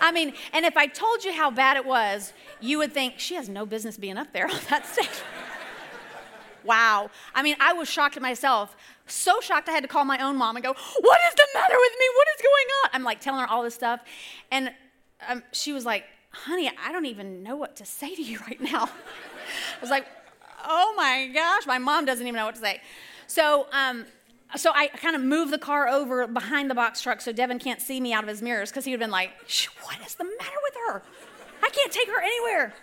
I 0.00 0.10
mean, 0.12 0.34
and 0.52 0.64
if 0.64 0.76
I 0.76 0.86
told 0.86 1.24
you 1.24 1.32
how 1.32 1.50
bad 1.50 1.76
it 1.76 1.84
was, 1.84 2.32
you 2.60 2.78
would 2.78 2.92
think 2.92 3.18
she 3.18 3.34
has 3.34 3.48
no 3.48 3.64
business 3.64 3.96
being 3.96 4.18
up 4.18 4.32
there 4.32 4.46
on 4.50 4.60
that 4.68 4.86
stage. 4.86 5.08
wow. 6.64 7.10
I 7.34 7.42
mean, 7.42 7.56
I 7.60 7.72
was 7.72 7.88
shocked 7.88 8.16
at 8.16 8.22
myself. 8.22 8.76
So 9.06 9.40
shocked 9.40 9.68
I 9.68 9.72
had 9.72 9.82
to 9.82 9.88
call 9.88 10.04
my 10.04 10.18
own 10.18 10.36
mom 10.36 10.56
and 10.56 10.64
go, 10.64 10.72
What 10.72 11.20
is 11.28 11.34
the 11.34 11.46
matter 11.54 11.74
with 11.76 11.92
me? 11.98 12.06
What 12.14 12.28
is 12.36 12.42
going 12.42 12.66
on? 12.84 12.90
I'm 12.92 13.02
like 13.02 13.20
telling 13.20 13.40
her 13.40 13.48
all 13.48 13.62
this 13.62 13.74
stuff. 13.74 14.00
And 14.50 14.70
um, 15.28 15.42
she 15.52 15.72
was 15.72 15.84
like, 15.84 16.04
Honey, 16.32 16.70
I 16.82 16.92
don't 16.92 17.06
even 17.06 17.42
know 17.42 17.56
what 17.56 17.76
to 17.76 17.84
say 17.84 18.14
to 18.14 18.22
you 18.22 18.38
right 18.46 18.60
now. 18.60 18.84
I 18.84 19.80
was 19.80 19.90
like, 19.90 20.06
Oh 20.64 20.94
my 20.96 21.30
gosh, 21.32 21.66
my 21.66 21.78
mom 21.78 22.04
doesn't 22.04 22.26
even 22.26 22.38
know 22.38 22.46
what 22.46 22.54
to 22.56 22.60
say. 22.60 22.80
So, 23.26 23.66
um, 23.72 24.06
so 24.56 24.72
I 24.74 24.88
kind 24.88 25.14
of 25.14 25.22
moved 25.22 25.52
the 25.52 25.58
car 25.58 25.88
over 25.88 26.26
behind 26.26 26.68
the 26.68 26.74
box 26.74 27.00
truck 27.00 27.20
so 27.20 27.32
Devin 27.32 27.60
can't 27.60 27.80
see 27.80 28.00
me 28.00 28.12
out 28.12 28.24
of 28.24 28.28
his 28.28 28.42
mirrors 28.42 28.70
because 28.70 28.84
he 28.84 28.90
would 28.90 29.00
have 29.00 29.06
been 29.06 29.12
like, 29.12 29.30
"What 29.84 29.98
is 30.04 30.16
the 30.16 30.24
matter 30.24 30.58
with 30.64 30.74
her? 30.86 31.02
I 31.62 31.68
can't 31.68 31.92
take 31.92 32.08
her 32.08 32.20
anywhere." 32.20 32.74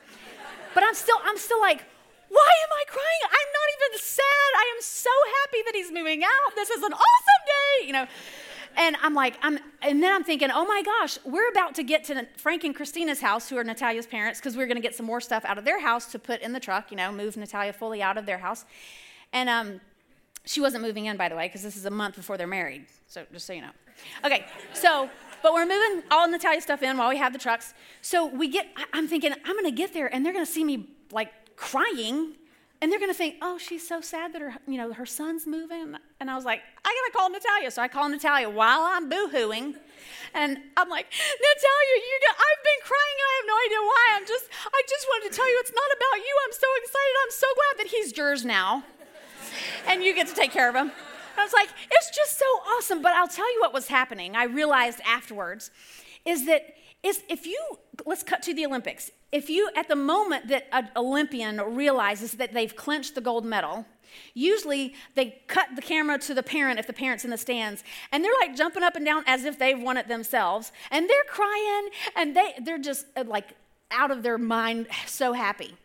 But 0.74 0.84
I'm 0.84 0.94
still, 0.96 1.18
I'm 1.26 1.38
still 1.38 1.60
like, 1.60 1.84
why 2.30 2.52
am 2.64 2.72
I 2.72 2.84
crying? 2.88 3.22
I'm 3.24 3.50
not 3.56 3.68
even 3.76 4.00
sad. 4.00 4.50
I 4.56 4.74
am 4.76 4.82
so 4.82 5.10
happy 5.42 5.64
that 5.66 5.76
he's 5.76 5.92
moving 5.92 6.24
out. 6.24 6.56
This 6.56 6.70
is 6.70 6.84
an 6.84 6.94
awesome 6.94 7.44
day, 7.48 7.88
you 7.88 7.94
know. 7.94 8.06
And 8.78 8.96
I'm 9.02 9.16
like, 9.16 9.36
I'm, 9.42 9.58
and 9.82 10.04
then 10.04 10.14
I'm 10.14 10.24
thinking, 10.24 10.50
oh 10.52 10.66
my 10.66 10.84
gosh, 10.84 11.18
we're 11.26 11.50
about 11.50 11.74
to 11.76 11.84
get 11.84 12.04
to 12.06 12.28
Frank 12.38 12.64
and 12.64 12.76
Christina's 12.76 13.20
house, 13.20 13.50
who 13.50 13.58
are 13.58 13.64
Natalia's 13.64 14.06
parents, 14.06 14.40
because 14.40 14.56
we're 14.56 14.68
going 14.68 14.78
to 14.78 14.82
get 14.82 14.96
some 14.96 15.06
more 15.08 15.20
stuff 15.20 15.44
out 15.46 15.58
of 15.58 15.66
their 15.66 15.82
house 15.82 16.12
to 16.12 16.20
put 16.20 16.42
in 16.42 16.54
the 16.54 16.60
truck, 16.60 16.92
you 16.92 16.98
know, 16.98 17.12
move 17.12 17.36
Natalia 17.36 17.74
fully 17.74 18.04
out 18.04 18.18
of 18.18 18.28
their 18.28 18.38
house. 18.38 18.66
And 19.34 19.50
um, 19.50 19.82
she 20.46 20.62
wasn't 20.62 20.84
moving 20.84 21.08
in, 21.08 21.18
by 21.18 21.28
the 21.28 21.36
way, 21.36 21.48
because 21.48 21.64
this 21.64 21.76
is 21.76 21.86
a 21.86 21.92
month 21.92 22.16
before 22.16 22.38
they're 22.38 22.46
married. 22.46 22.86
So 23.08 23.26
just 23.34 23.48
so 23.48 23.54
you 23.54 23.62
know. 23.62 23.72
Okay, 24.24 24.46
so, 24.74 25.10
but 25.42 25.54
we're 25.54 25.66
moving 25.66 26.04
all 26.12 26.28
Natalia 26.30 26.62
stuff 26.62 26.84
in 26.84 26.98
while 26.98 27.10
we 27.10 27.18
have 27.18 27.34
the 27.34 27.40
trucks. 27.40 27.74
So 28.02 28.28
we 28.28 28.48
get, 28.48 28.68
I'm 28.94 29.08
thinking, 29.08 29.34
I'm 29.44 29.54
going 29.54 29.66
to 29.66 29.72
get 29.72 29.94
there 29.94 30.14
and 30.14 30.24
they're 30.24 30.34
going 30.34 30.46
to 30.46 30.52
see 30.52 30.64
me 30.64 30.88
like 31.12 31.56
crying 31.56 32.36
and 32.82 32.92
they're 32.92 33.00
going 33.00 33.12
to 33.12 33.18
think, 33.18 33.36
oh, 33.42 33.58
she's 33.58 33.88
so 33.88 34.02
sad 34.02 34.34
that 34.34 34.42
her, 34.42 34.54
you 34.68 34.78
know, 34.78 34.94
her 34.94 35.06
son's 35.06 35.48
moving. 35.48 35.96
And 36.20 36.30
I 36.30 36.36
was 36.36 36.46
like, 36.46 36.62
I 36.86 36.90
got 36.90 37.12
to 37.12 37.18
call 37.18 37.30
Natalia. 37.30 37.72
So 37.72 37.82
I 37.82 37.88
call 37.88 38.08
Natalia 38.08 38.50
while 38.50 38.82
I'm 38.82 39.10
boohooing. 39.10 39.76
And 40.34 40.58
I'm 40.78 40.90
like, 40.90 41.08
Natalia, 41.10 41.96
you 41.98 42.20
got, 42.28 42.36
I've 42.38 42.64
been 42.64 42.82
crying. 42.84 43.18
I 43.18 43.32
have 43.38 43.48
no 43.48 43.58
idea 43.66 43.82
why. 43.82 44.06
I'm 44.14 44.28
just, 44.28 44.46
I 44.68 44.82
just 44.88 45.06
wanted 45.10 45.32
to 45.32 45.36
tell 45.36 45.50
you 45.50 45.58
it's 45.60 45.74
not 45.74 45.90
about 45.98 46.18
you. 46.22 46.34
I'm 46.46 46.54
so 46.54 46.68
excited. 46.84 47.16
I'm 47.24 47.32
so 47.32 47.48
glad 47.56 47.84
that 47.84 47.88
he's 47.90 48.16
yours 48.16 48.46
now 48.46 48.84
and 49.88 50.04
you 50.04 50.14
get 50.14 50.28
to 50.28 50.36
take 50.36 50.52
care 50.52 50.70
of 50.70 50.76
him. 50.76 50.92
I 51.38 51.44
was 51.44 51.54
like, 51.54 51.70
it's 51.90 52.16
just 52.16 52.38
so 52.38 52.46
awesome. 52.46 53.02
But 53.02 53.14
I'll 53.14 53.28
tell 53.28 53.52
you 53.54 53.62
what 53.62 53.74
was 53.74 53.88
happening. 53.88 54.36
I 54.36 54.46
realized 54.46 55.02
afterwards 55.06 55.72
is 56.26 56.46
that 56.46 56.76
is 57.04 57.24
if 57.30 57.46
you 57.46 57.60
let's 58.06 58.24
cut 58.24 58.42
to 58.44 58.54
the 58.54 58.66
Olympics. 58.66 59.12
If 59.32 59.50
you 59.50 59.70
at 59.76 59.88
the 59.88 59.96
moment 59.96 60.48
that 60.48 60.68
an 60.72 60.90
Olympian 60.96 61.60
realizes 61.76 62.34
that 62.34 62.54
they've 62.54 62.76
clinched 62.76 63.16
the 63.16 63.22
gold 63.22 63.46
medal, 63.46 63.86
usually 64.34 64.96
they 65.16 65.42
cut 65.48 65.68
the 65.76 65.82
camera 65.82 66.18
to 66.20 66.34
the 66.34 66.44
parent 66.44 66.80
if 66.80 66.88
the 66.88 66.94
parent's 66.94 67.26
in 67.26 67.32
the 67.32 67.38
stands, 67.38 67.84
and 68.12 68.24
they're 68.24 68.32
like 68.40 68.56
jumping 68.56 68.84
up 68.84 68.96
and 68.96 69.06
down 69.06 69.24
as 69.28 69.44
if 69.44 69.60
they've 69.60 69.80
won 69.80 69.98
it 69.98 70.08
themselves, 70.08 70.72
and 70.92 71.10
they're 71.10 71.24
crying 71.28 71.90
and 72.16 72.36
they 72.36 72.54
they're 72.62 72.78
just 72.78 73.06
uh, 73.18 73.24
like 73.28 73.54
out 73.92 74.12
of 74.12 74.24
their 74.24 74.38
mind 74.38 74.88
so 75.06 75.34
happy. 75.34 75.76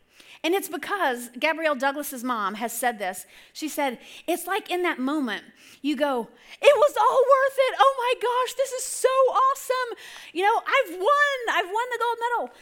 And 0.44 0.54
it's 0.54 0.68
because 0.68 1.30
Gabrielle 1.38 1.76
Douglas's 1.76 2.24
mom 2.24 2.54
has 2.54 2.72
said 2.72 2.98
this. 2.98 3.26
She 3.52 3.68
said, 3.68 3.98
It's 4.26 4.46
like 4.46 4.70
in 4.72 4.82
that 4.82 4.98
moment, 4.98 5.44
you 5.82 5.94
go, 5.94 6.28
It 6.60 6.76
was 6.76 6.94
all 7.00 7.20
worth 7.20 7.58
it. 7.58 7.74
Oh 7.78 7.94
my 7.96 8.20
gosh, 8.20 8.54
this 8.54 8.72
is 8.72 8.82
so 8.82 9.08
awesome. 9.08 9.98
You 10.32 10.42
know, 10.42 10.56
I've 10.56 10.98
won. 10.98 11.38
I've 11.52 11.66
won 11.66 11.84
the 11.92 11.98
gold 12.00 12.18
medal. 12.20 12.56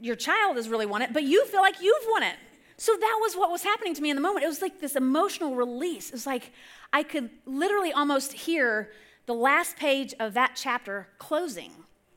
Your 0.00 0.16
child 0.16 0.56
has 0.56 0.68
really 0.68 0.86
won 0.86 1.02
it, 1.02 1.12
but 1.12 1.22
you 1.22 1.44
feel 1.46 1.60
like 1.60 1.80
you've 1.80 2.06
won 2.10 2.22
it. 2.22 2.36
So 2.76 2.92
that 2.92 3.18
was 3.20 3.34
what 3.34 3.50
was 3.50 3.64
happening 3.64 3.94
to 3.94 4.02
me 4.02 4.10
in 4.10 4.16
the 4.16 4.22
moment. 4.22 4.44
It 4.44 4.48
was 4.48 4.62
like 4.62 4.80
this 4.80 4.94
emotional 4.94 5.54
release. 5.56 6.08
It 6.08 6.12
was 6.12 6.26
like 6.26 6.52
I 6.92 7.02
could 7.02 7.30
literally 7.44 7.92
almost 7.92 8.32
hear 8.32 8.92
the 9.26 9.34
last 9.34 9.76
page 9.76 10.14
of 10.20 10.34
that 10.34 10.52
chapter 10.54 11.08
closing. 11.18 11.72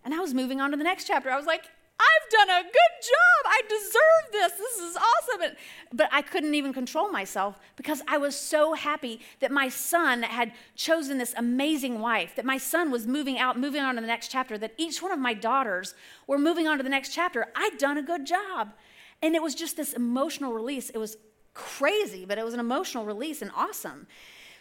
And 0.05 0.13
I 0.13 0.19
was 0.19 0.33
moving 0.33 0.61
on 0.61 0.71
to 0.71 0.77
the 0.77 0.83
next 0.83 1.05
chapter. 1.07 1.29
I 1.29 1.35
was 1.35 1.45
like, 1.45 1.65
I've 2.01 2.29
done 2.31 2.49
a 2.49 2.63
good 2.63 2.95
job. 3.01 3.45
I 3.45 3.61
deserve 3.69 4.31
this. 4.31 4.51
This 4.53 4.77
is 4.79 4.97
awesome. 4.97 5.55
But 5.93 6.09
I 6.11 6.21
couldn't 6.21 6.55
even 6.55 6.73
control 6.73 7.11
myself 7.11 7.59
because 7.75 8.01
I 8.07 8.17
was 8.17 8.35
so 8.35 8.73
happy 8.73 9.21
that 9.39 9.51
my 9.51 9.69
son 9.69 10.23
had 10.23 10.53
chosen 10.75 11.17
this 11.17 11.33
amazing 11.37 11.99
wife, 11.99 12.35
that 12.35 12.45
my 12.45 12.57
son 12.57 12.91
was 12.91 13.05
moving 13.05 13.37
out, 13.37 13.59
moving 13.59 13.81
on 13.81 13.95
to 13.95 14.01
the 14.01 14.07
next 14.07 14.29
chapter, 14.29 14.57
that 14.57 14.73
each 14.77 15.01
one 15.01 15.11
of 15.11 15.19
my 15.19 15.33
daughters 15.33 15.93
were 16.27 16.39
moving 16.39 16.67
on 16.67 16.77
to 16.77 16.83
the 16.83 16.89
next 16.89 17.13
chapter. 17.13 17.47
I'd 17.55 17.77
done 17.77 17.97
a 17.97 18.03
good 18.03 18.25
job. 18.25 18.73
And 19.21 19.35
it 19.35 19.43
was 19.43 19.53
just 19.53 19.77
this 19.77 19.93
emotional 19.93 20.53
release. 20.53 20.89
It 20.89 20.97
was 20.97 21.17
crazy, 21.53 22.25
but 22.25 22.37
it 22.37 22.45
was 22.45 22.53
an 22.53 22.59
emotional 22.59 23.05
release 23.05 23.41
and 23.41 23.51
awesome. 23.55 24.07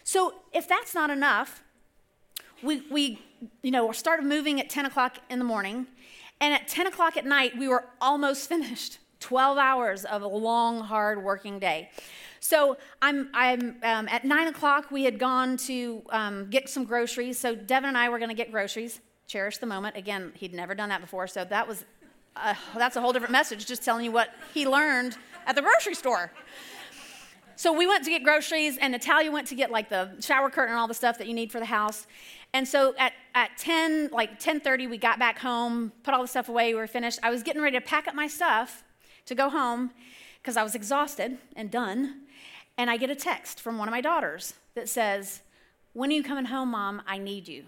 So 0.05 0.35
if 0.53 0.68
that's 0.68 0.94
not 0.94 1.09
enough, 1.09 1.62
we, 2.62 2.83
we 2.90 3.22
you 3.62 3.70
know, 3.70 3.92
started 3.92 4.26
moving 4.26 4.61
at 4.61 4.68
10 4.68 4.87
o'clock 4.87 5.18
in 5.31 5.38
the 5.38 5.44
morning. 5.44 5.87
And 6.40 6.55
at 6.55 6.68
10 6.68 6.87
o'clock 6.87 7.16
at 7.16 7.26
night, 7.26 7.57
we 7.59 7.68
were 7.68 7.85
almost 8.00 8.48
finished 8.48 8.98
12 9.20 9.59
hours 9.59 10.05
of 10.05 10.22
a 10.22 10.26
long, 10.26 10.81
hard 10.81 11.22
working 11.22 11.59
day. 11.59 11.90
So 12.40 12.79
I'm, 13.03 13.29
I'm 13.35 13.76
um, 13.83 14.09
at 14.09 14.24
9 14.24 14.48
o'clock, 14.48 14.90
we 14.90 15.05
had 15.05 15.18
gone 15.18 15.59
to 15.59 16.03
um, 16.11 16.48
get 16.48 16.70
some 16.70 16.85
groceries. 16.85 17.38
So 17.38 17.55
Devin 17.55 17.88
and 17.88 17.98
I 17.98 18.09
were 18.09 18.18
going 18.18 18.31
to 18.31 18.35
get 18.35 18.50
groceries. 18.50 19.00
Cherish 19.26 19.59
the 19.59 19.66
moment. 19.66 19.96
Again, 19.96 20.33
he'd 20.35 20.55
never 20.55 20.74
done 20.74 20.88
that 20.88 21.00
before, 21.03 21.29
so 21.29 21.44
that 21.44 21.68
was 21.68 21.85
uh, 22.37 22.55
that's 22.76 22.96
a 22.96 23.00
whole 23.00 23.12
different 23.12 23.33
message, 23.33 23.66
just 23.66 23.83
telling 23.83 24.05
you 24.05 24.12
what 24.12 24.31
he 24.55 24.66
learned 24.66 25.16
at 25.46 25.55
the 25.55 25.62
grocery 25.62 25.94
store. 25.94 26.33
So 27.60 27.74
we 27.74 27.86
went 27.86 28.04
to 28.04 28.10
get 28.10 28.24
groceries, 28.24 28.78
and 28.78 28.92
Natalia 28.92 29.30
went 29.30 29.46
to 29.48 29.54
get 29.54 29.70
like 29.70 29.90
the 29.90 30.12
shower 30.20 30.48
curtain 30.48 30.70
and 30.72 30.80
all 30.80 30.88
the 30.88 30.94
stuff 30.94 31.18
that 31.18 31.26
you 31.26 31.34
need 31.34 31.52
for 31.52 31.58
the 31.58 31.66
house. 31.66 32.06
And 32.54 32.66
so 32.66 32.94
at, 32.96 33.12
at 33.34 33.58
10, 33.58 34.08
like 34.12 34.40
10.30, 34.40 34.88
we 34.88 34.96
got 34.96 35.18
back 35.18 35.38
home, 35.38 35.92
put 36.02 36.14
all 36.14 36.22
the 36.22 36.26
stuff 36.26 36.48
away, 36.48 36.72
we 36.72 36.80
were 36.80 36.86
finished. 36.86 37.18
I 37.22 37.28
was 37.28 37.42
getting 37.42 37.60
ready 37.60 37.78
to 37.78 37.84
pack 37.84 38.08
up 38.08 38.14
my 38.14 38.28
stuff 38.28 38.82
to 39.26 39.34
go 39.34 39.50
home 39.50 39.90
because 40.40 40.56
I 40.56 40.62
was 40.62 40.74
exhausted 40.74 41.36
and 41.54 41.70
done. 41.70 42.22
And 42.78 42.88
I 42.88 42.96
get 42.96 43.10
a 43.10 43.14
text 43.14 43.60
from 43.60 43.76
one 43.76 43.88
of 43.88 43.92
my 43.92 44.00
daughters 44.00 44.54
that 44.74 44.88
says, 44.88 45.42
when 45.92 46.08
are 46.08 46.14
you 46.14 46.22
coming 46.22 46.46
home, 46.46 46.70
Mom? 46.70 47.02
I 47.06 47.18
need 47.18 47.46
you. 47.46 47.64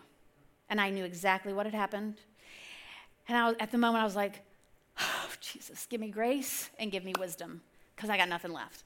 And 0.71 0.81
I 0.81 0.89
knew 0.89 1.05
exactly 1.05 1.53
what 1.53 1.67
had 1.67 1.75
happened. 1.75 2.15
And 3.29 3.37
I 3.37 3.47
was, 3.47 3.57
at 3.61 3.71
the 3.71 3.77
moment, 3.77 4.01
I 4.01 4.07
was 4.07 4.17
like, 4.17 4.41
oh, 4.99 5.29
Jesus, 5.43 5.85
give 5.85 6.01
me 6.01 6.09
grace 6.09 6.71
and 6.79 6.91
give 6.91 7.05
me 7.05 7.13
wisdom 7.19 7.61
because 7.95 8.09
I 8.09 8.17
got 8.17 8.31
nothing 8.31 8.55
left. 8.55 8.85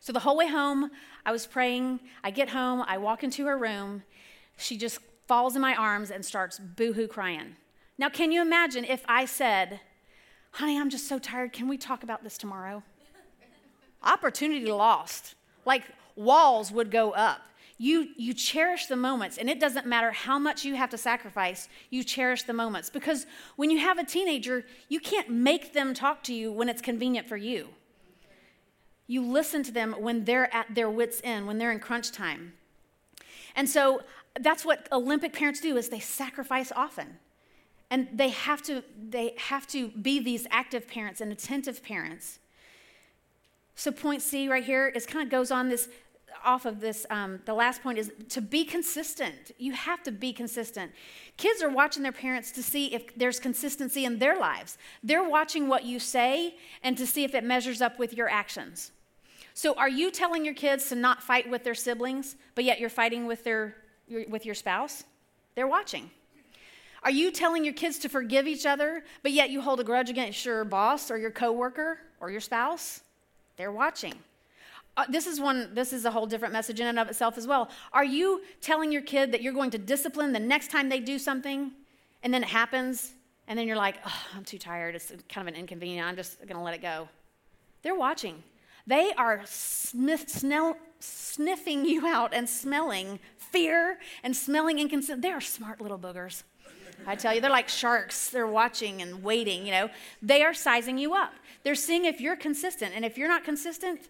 So 0.00 0.12
the 0.12 0.20
whole 0.20 0.36
way 0.36 0.48
home, 0.48 0.90
I 1.26 1.32
was 1.32 1.46
praying. 1.46 2.00
I 2.22 2.30
get 2.30 2.50
home, 2.50 2.84
I 2.86 2.98
walk 2.98 3.24
into 3.24 3.46
her 3.46 3.58
room. 3.58 4.02
She 4.56 4.76
just 4.76 4.98
falls 5.26 5.54
in 5.54 5.62
my 5.62 5.74
arms 5.74 6.10
and 6.10 6.24
starts 6.24 6.58
boohoo 6.58 7.06
crying. 7.06 7.56
Now, 7.98 8.08
can 8.08 8.32
you 8.32 8.40
imagine 8.40 8.84
if 8.84 9.04
I 9.08 9.24
said, 9.24 9.80
Honey, 10.52 10.78
I'm 10.80 10.90
just 10.90 11.06
so 11.06 11.18
tired. 11.18 11.52
Can 11.52 11.68
we 11.68 11.76
talk 11.76 12.02
about 12.02 12.24
this 12.24 12.38
tomorrow? 12.38 12.82
Opportunity 14.02 14.66
lost. 14.66 15.34
Like 15.64 15.84
walls 16.16 16.72
would 16.72 16.90
go 16.90 17.12
up. 17.12 17.42
You, 17.80 18.08
you 18.16 18.34
cherish 18.34 18.86
the 18.86 18.96
moments, 18.96 19.38
and 19.38 19.48
it 19.48 19.60
doesn't 19.60 19.86
matter 19.86 20.10
how 20.10 20.36
much 20.36 20.64
you 20.64 20.74
have 20.74 20.90
to 20.90 20.98
sacrifice, 20.98 21.68
you 21.90 22.02
cherish 22.02 22.42
the 22.42 22.52
moments. 22.52 22.90
Because 22.90 23.24
when 23.54 23.70
you 23.70 23.78
have 23.78 23.98
a 23.98 24.04
teenager, 24.04 24.64
you 24.88 24.98
can't 24.98 25.30
make 25.30 25.74
them 25.74 25.94
talk 25.94 26.24
to 26.24 26.34
you 26.34 26.50
when 26.50 26.68
it's 26.68 26.82
convenient 26.82 27.28
for 27.28 27.36
you. 27.36 27.68
You 29.08 29.22
listen 29.22 29.64
to 29.64 29.72
them 29.72 29.94
when 29.98 30.24
they're 30.24 30.54
at 30.54 30.74
their 30.74 30.88
wits' 30.88 31.20
end, 31.24 31.46
when 31.46 31.58
they're 31.58 31.72
in 31.72 31.80
crunch 31.80 32.12
time. 32.12 32.52
And 33.56 33.68
so 33.68 34.02
that's 34.38 34.64
what 34.64 34.86
Olympic 34.92 35.32
parents 35.32 35.60
do 35.60 35.76
is 35.76 35.88
they 35.88 35.98
sacrifice 35.98 36.70
often. 36.76 37.18
And 37.90 38.06
they 38.12 38.28
have 38.28 38.62
to 38.64 38.84
they 38.96 39.34
have 39.38 39.66
to 39.68 39.88
be 39.88 40.20
these 40.20 40.46
active 40.50 40.86
parents 40.86 41.22
and 41.22 41.32
attentive 41.32 41.82
parents. 41.82 42.38
So 43.74 43.90
point 43.90 44.20
C 44.20 44.48
right 44.48 44.62
here 44.62 44.88
is 44.88 45.06
kind 45.06 45.24
of 45.24 45.30
goes 45.30 45.50
on 45.50 45.70
this 45.70 45.88
off 46.44 46.66
of 46.66 46.80
this 46.80 47.06
um, 47.10 47.40
the 47.46 47.54
last 47.54 47.82
point 47.82 47.98
is 47.98 48.12
to 48.28 48.40
be 48.40 48.64
consistent 48.64 49.50
you 49.58 49.72
have 49.72 50.02
to 50.02 50.12
be 50.12 50.32
consistent 50.32 50.92
kids 51.36 51.62
are 51.62 51.70
watching 51.70 52.02
their 52.02 52.12
parents 52.12 52.52
to 52.52 52.62
see 52.62 52.94
if 52.94 53.16
there's 53.16 53.40
consistency 53.40 54.04
in 54.04 54.18
their 54.18 54.38
lives 54.38 54.78
they're 55.02 55.28
watching 55.28 55.68
what 55.68 55.84
you 55.84 55.98
say 55.98 56.54
and 56.82 56.96
to 56.96 57.06
see 57.06 57.24
if 57.24 57.34
it 57.34 57.42
measures 57.42 57.80
up 57.80 57.98
with 57.98 58.12
your 58.12 58.28
actions 58.28 58.92
so, 59.58 59.74
are 59.74 59.88
you 59.88 60.12
telling 60.12 60.44
your 60.44 60.54
kids 60.54 60.88
to 60.90 60.94
not 60.94 61.20
fight 61.20 61.50
with 61.50 61.64
their 61.64 61.74
siblings, 61.74 62.36
but 62.54 62.62
yet 62.62 62.78
you're 62.78 62.88
fighting 62.88 63.26
with, 63.26 63.42
their, 63.42 63.74
with 64.28 64.46
your 64.46 64.54
spouse? 64.54 65.02
They're 65.56 65.66
watching. 65.66 66.12
Are 67.02 67.10
you 67.10 67.32
telling 67.32 67.64
your 67.64 67.74
kids 67.74 67.98
to 67.98 68.08
forgive 68.08 68.46
each 68.46 68.66
other, 68.66 69.02
but 69.24 69.32
yet 69.32 69.50
you 69.50 69.60
hold 69.60 69.80
a 69.80 69.82
grudge 69.82 70.10
against 70.10 70.44
your 70.44 70.62
boss 70.64 71.10
or 71.10 71.18
your 71.18 71.32
coworker 71.32 71.98
or 72.20 72.30
your 72.30 72.40
spouse? 72.40 73.00
They're 73.56 73.72
watching. 73.72 74.14
uh, 74.96 75.06
this 75.08 75.26
is 75.26 75.40
one, 75.40 75.74
this 75.74 75.92
is 75.92 76.04
a 76.04 76.12
whole 76.12 76.26
different 76.26 76.52
message 76.52 76.78
in 76.78 76.86
and 76.86 76.96
of 76.96 77.08
itself 77.08 77.36
as 77.36 77.48
well. 77.48 77.68
Are 77.92 78.04
you 78.04 78.42
telling 78.60 78.92
your 78.92 79.02
kid 79.02 79.32
that 79.32 79.42
you're 79.42 79.52
going 79.52 79.72
to 79.72 79.78
discipline 79.78 80.32
the 80.32 80.38
next 80.38 80.70
time 80.70 80.88
they 80.88 81.00
do 81.00 81.18
something 81.18 81.72
and 82.22 82.32
then 82.32 82.44
it 82.44 82.48
happens 82.48 83.10
and 83.48 83.58
then 83.58 83.66
you're 83.66 83.76
like, 83.76 83.96
oh, 84.06 84.22
I'm 84.36 84.44
too 84.44 84.58
tired. 84.58 84.94
It's 84.94 85.12
kind 85.28 85.48
of 85.48 85.52
an 85.52 85.58
inconvenience. 85.58 86.06
I'm 86.06 86.14
just 86.14 86.38
going 86.42 86.54
to 86.58 86.62
let 86.62 86.74
it 86.74 86.82
go. 86.82 87.08
They're 87.82 87.96
watching. 87.96 88.44
They 88.88 89.12
are 89.18 89.42
snell, 89.44 90.78
sniffing 90.98 91.84
you 91.84 92.06
out 92.06 92.32
and 92.32 92.48
smelling 92.48 93.20
fear 93.36 93.98
and 94.22 94.34
smelling 94.34 94.78
inconsistent. 94.78 95.20
They 95.20 95.30
are 95.30 95.42
smart 95.42 95.82
little 95.82 95.98
boogers. 95.98 96.42
I 97.06 97.14
tell 97.14 97.34
you, 97.34 97.42
they're 97.42 97.50
like 97.50 97.68
sharks. 97.68 98.30
They're 98.30 98.46
watching 98.46 99.02
and 99.02 99.22
waiting, 99.22 99.66
you 99.66 99.72
know. 99.72 99.90
They 100.22 100.42
are 100.42 100.54
sizing 100.54 100.96
you 100.96 101.14
up. 101.14 101.34
They're 101.64 101.74
seeing 101.74 102.06
if 102.06 102.18
you're 102.18 102.34
consistent. 102.34 102.92
And 102.94 103.04
if 103.04 103.18
you're 103.18 103.28
not 103.28 103.44
consistent, 103.44 104.08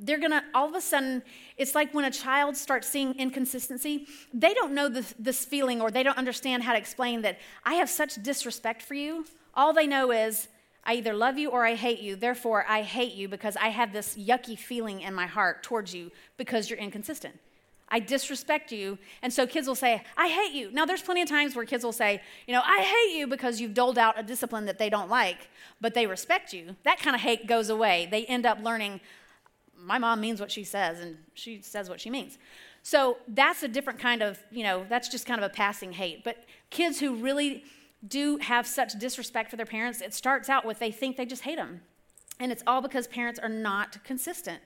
they're 0.00 0.18
gonna, 0.18 0.42
all 0.54 0.68
of 0.68 0.74
a 0.74 0.80
sudden, 0.80 1.22
it's 1.56 1.76
like 1.76 1.94
when 1.94 2.04
a 2.04 2.10
child 2.10 2.56
starts 2.56 2.88
seeing 2.88 3.14
inconsistency, 3.14 4.08
they 4.32 4.54
don't 4.54 4.74
know 4.74 4.88
this, 4.88 5.14
this 5.20 5.44
feeling 5.44 5.80
or 5.80 5.92
they 5.92 6.02
don't 6.02 6.18
understand 6.18 6.64
how 6.64 6.72
to 6.72 6.78
explain 6.78 7.22
that 7.22 7.38
I 7.64 7.74
have 7.74 7.88
such 7.88 8.20
disrespect 8.24 8.82
for 8.82 8.94
you. 8.94 9.24
All 9.54 9.72
they 9.72 9.86
know 9.86 10.10
is, 10.10 10.48
I 10.84 10.94
either 10.94 11.14
love 11.14 11.38
you 11.38 11.50
or 11.50 11.64
I 11.64 11.74
hate 11.74 12.00
you. 12.00 12.16
Therefore, 12.16 12.64
I 12.68 12.82
hate 12.82 13.14
you 13.14 13.28
because 13.28 13.56
I 13.56 13.68
have 13.68 13.92
this 13.92 14.16
yucky 14.16 14.58
feeling 14.58 15.00
in 15.00 15.14
my 15.14 15.26
heart 15.26 15.62
towards 15.62 15.94
you 15.94 16.10
because 16.36 16.68
you're 16.68 16.78
inconsistent. 16.78 17.38
I 17.88 18.00
disrespect 18.00 18.72
you. 18.72 18.98
And 19.22 19.32
so 19.32 19.46
kids 19.46 19.68
will 19.68 19.74
say, 19.74 20.02
I 20.16 20.28
hate 20.28 20.52
you. 20.52 20.70
Now, 20.72 20.84
there's 20.84 21.02
plenty 21.02 21.22
of 21.22 21.28
times 21.28 21.54
where 21.54 21.64
kids 21.64 21.84
will 21.84 21.92
say, 21.92 22.20
you 22.46 22.54
know, 22.54 22.62
I 22.64 22.80
hate 22.80 23.18
you 23.18 23.26
because 23.26 23.60
you've 23.60 23.74
doled 23.74 23.98
out 23.98 24.18
a 24.18 24.22
discipline 24.22 24.64
that 24.66 24.78
they 24.78 24.90
don't 24.90 25.08
like, 25.08 25.48
but 25.80 25.94
they 25.94 26.06
respect 26.06 26.52
you. 26.52 26.76
That 26.84 26.98
kind 26.98 27.14
of 27.14 27.22
hate 27.22 27.46
goes 27.46 27.68
away. 27.68 28.08
They 28.10 28.24
end 28.26 28.46
up 28.46 28.58
learning, 28.62 29.00
my 29.76 29.98
mom 29.98 30.20
means 30.20 30.40
what 30.40 30.50
she 30.50 30.64
says, 30.64 31.00
and 31.00 31.18
she 31.34 31.60
says 31.60 31.88
what 31.88 32.00
she 32.00 32.10
means. 32.10 32.38
So 32.82 33.18
that's 33.28 33.62
a 33.62 33.68
different 33.68 33.98
kind 33.98 34.22
of, 34.22 34.38
you 34.50 34.62
know, 34.62 34.84
that's 34.88 35.08
just 35.08 35.26
kind 35.26 35.42
of 35.42 35.50
a 35.50 35.54
passing 35.54 35.92
hate. 35.92 36.24
But 36.24 36.44
kids 36.70 37.00
who 37.00 37.14
really 37.16 37.64
do 38.06 38.38
have 38.38 38.66
such 38.66 38.98
disrespect 38.98 39.50
for 39.50 39.56
their 39.56 39.66
parents, 39.66 40.00
it 40.00 40.14
starts 40.14 40.48
out 40.48 40.64
with 40.64 40.78
they 40.78 40.90
think 40.90 41.16
they 41.16 41.26
just 41.26 41.42
hate 41.42 41.56
them. 41.56 41.80
And 42.40 42.50
it's 42.50 42.62
all 42.66 42.82
because 42.82 43.06
parents 43.06 43.38
are 43.38 43.48
not 43.48 44.02
consistent. 44.04 44.60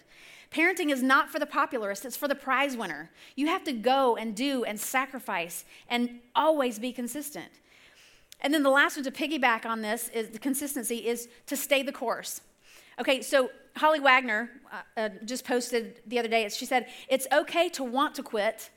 Parenting 0.50 0.90
is 0.90 1.02
not 1.02 1.28
for 1.28 1.38
the 1.38 1.46
popularist, 1.46 2.04
it's 2.04 2.16
for 2.16 2.26
the 2.26 2.34
prize 2.34 2.76
winner. 2.76 3.10
You 3.36 3.48
have 3.48 3.64
to 3.64 3.72
go 3.72 4.16
and 4.16 4.34
do 4.34 4.64
and 4.64 4.80
sacrifice 4.80 5.64
and 5.88 6.20
always 6.34 6.78
be 6.78 6.92
consistent. 6.92 7.50
And 8.40 8.54
then 8.54 8.62
the 8.62 8.70
last 8.70 8.96
one 8.96 9.04
to 9.04 9.10
piggyback 9.10 9.66
on 9.66 9.82
this 9.82 10.08
is 10.10 10.30
the 10.30 10.38
consistency 10.38 11.06
is 11.06 11.28
to 11.46 11.56
stay 11.56 11.82
the 11.82 11.92
course. 11.92 12.40
Okay, 12.98 13.20
so 13.20 13.50
Holly 13.76 14.00
Wagner 14.00 14.50
uh, 14.72 15.00
uh, 15.00 15.08
just 15.24 15.44
posted 15.44 16.00
the 16.06 16.18
other 16.18 16.28
day, 16.28 16.48
she 16.48 16.64
said, 16.64 16.86
It's 17.08 17.26
okay 17.32 17.68
to 17.70 17.84
want 17.84 18.14
to 18.14 18.22
quit, 18.22 18.70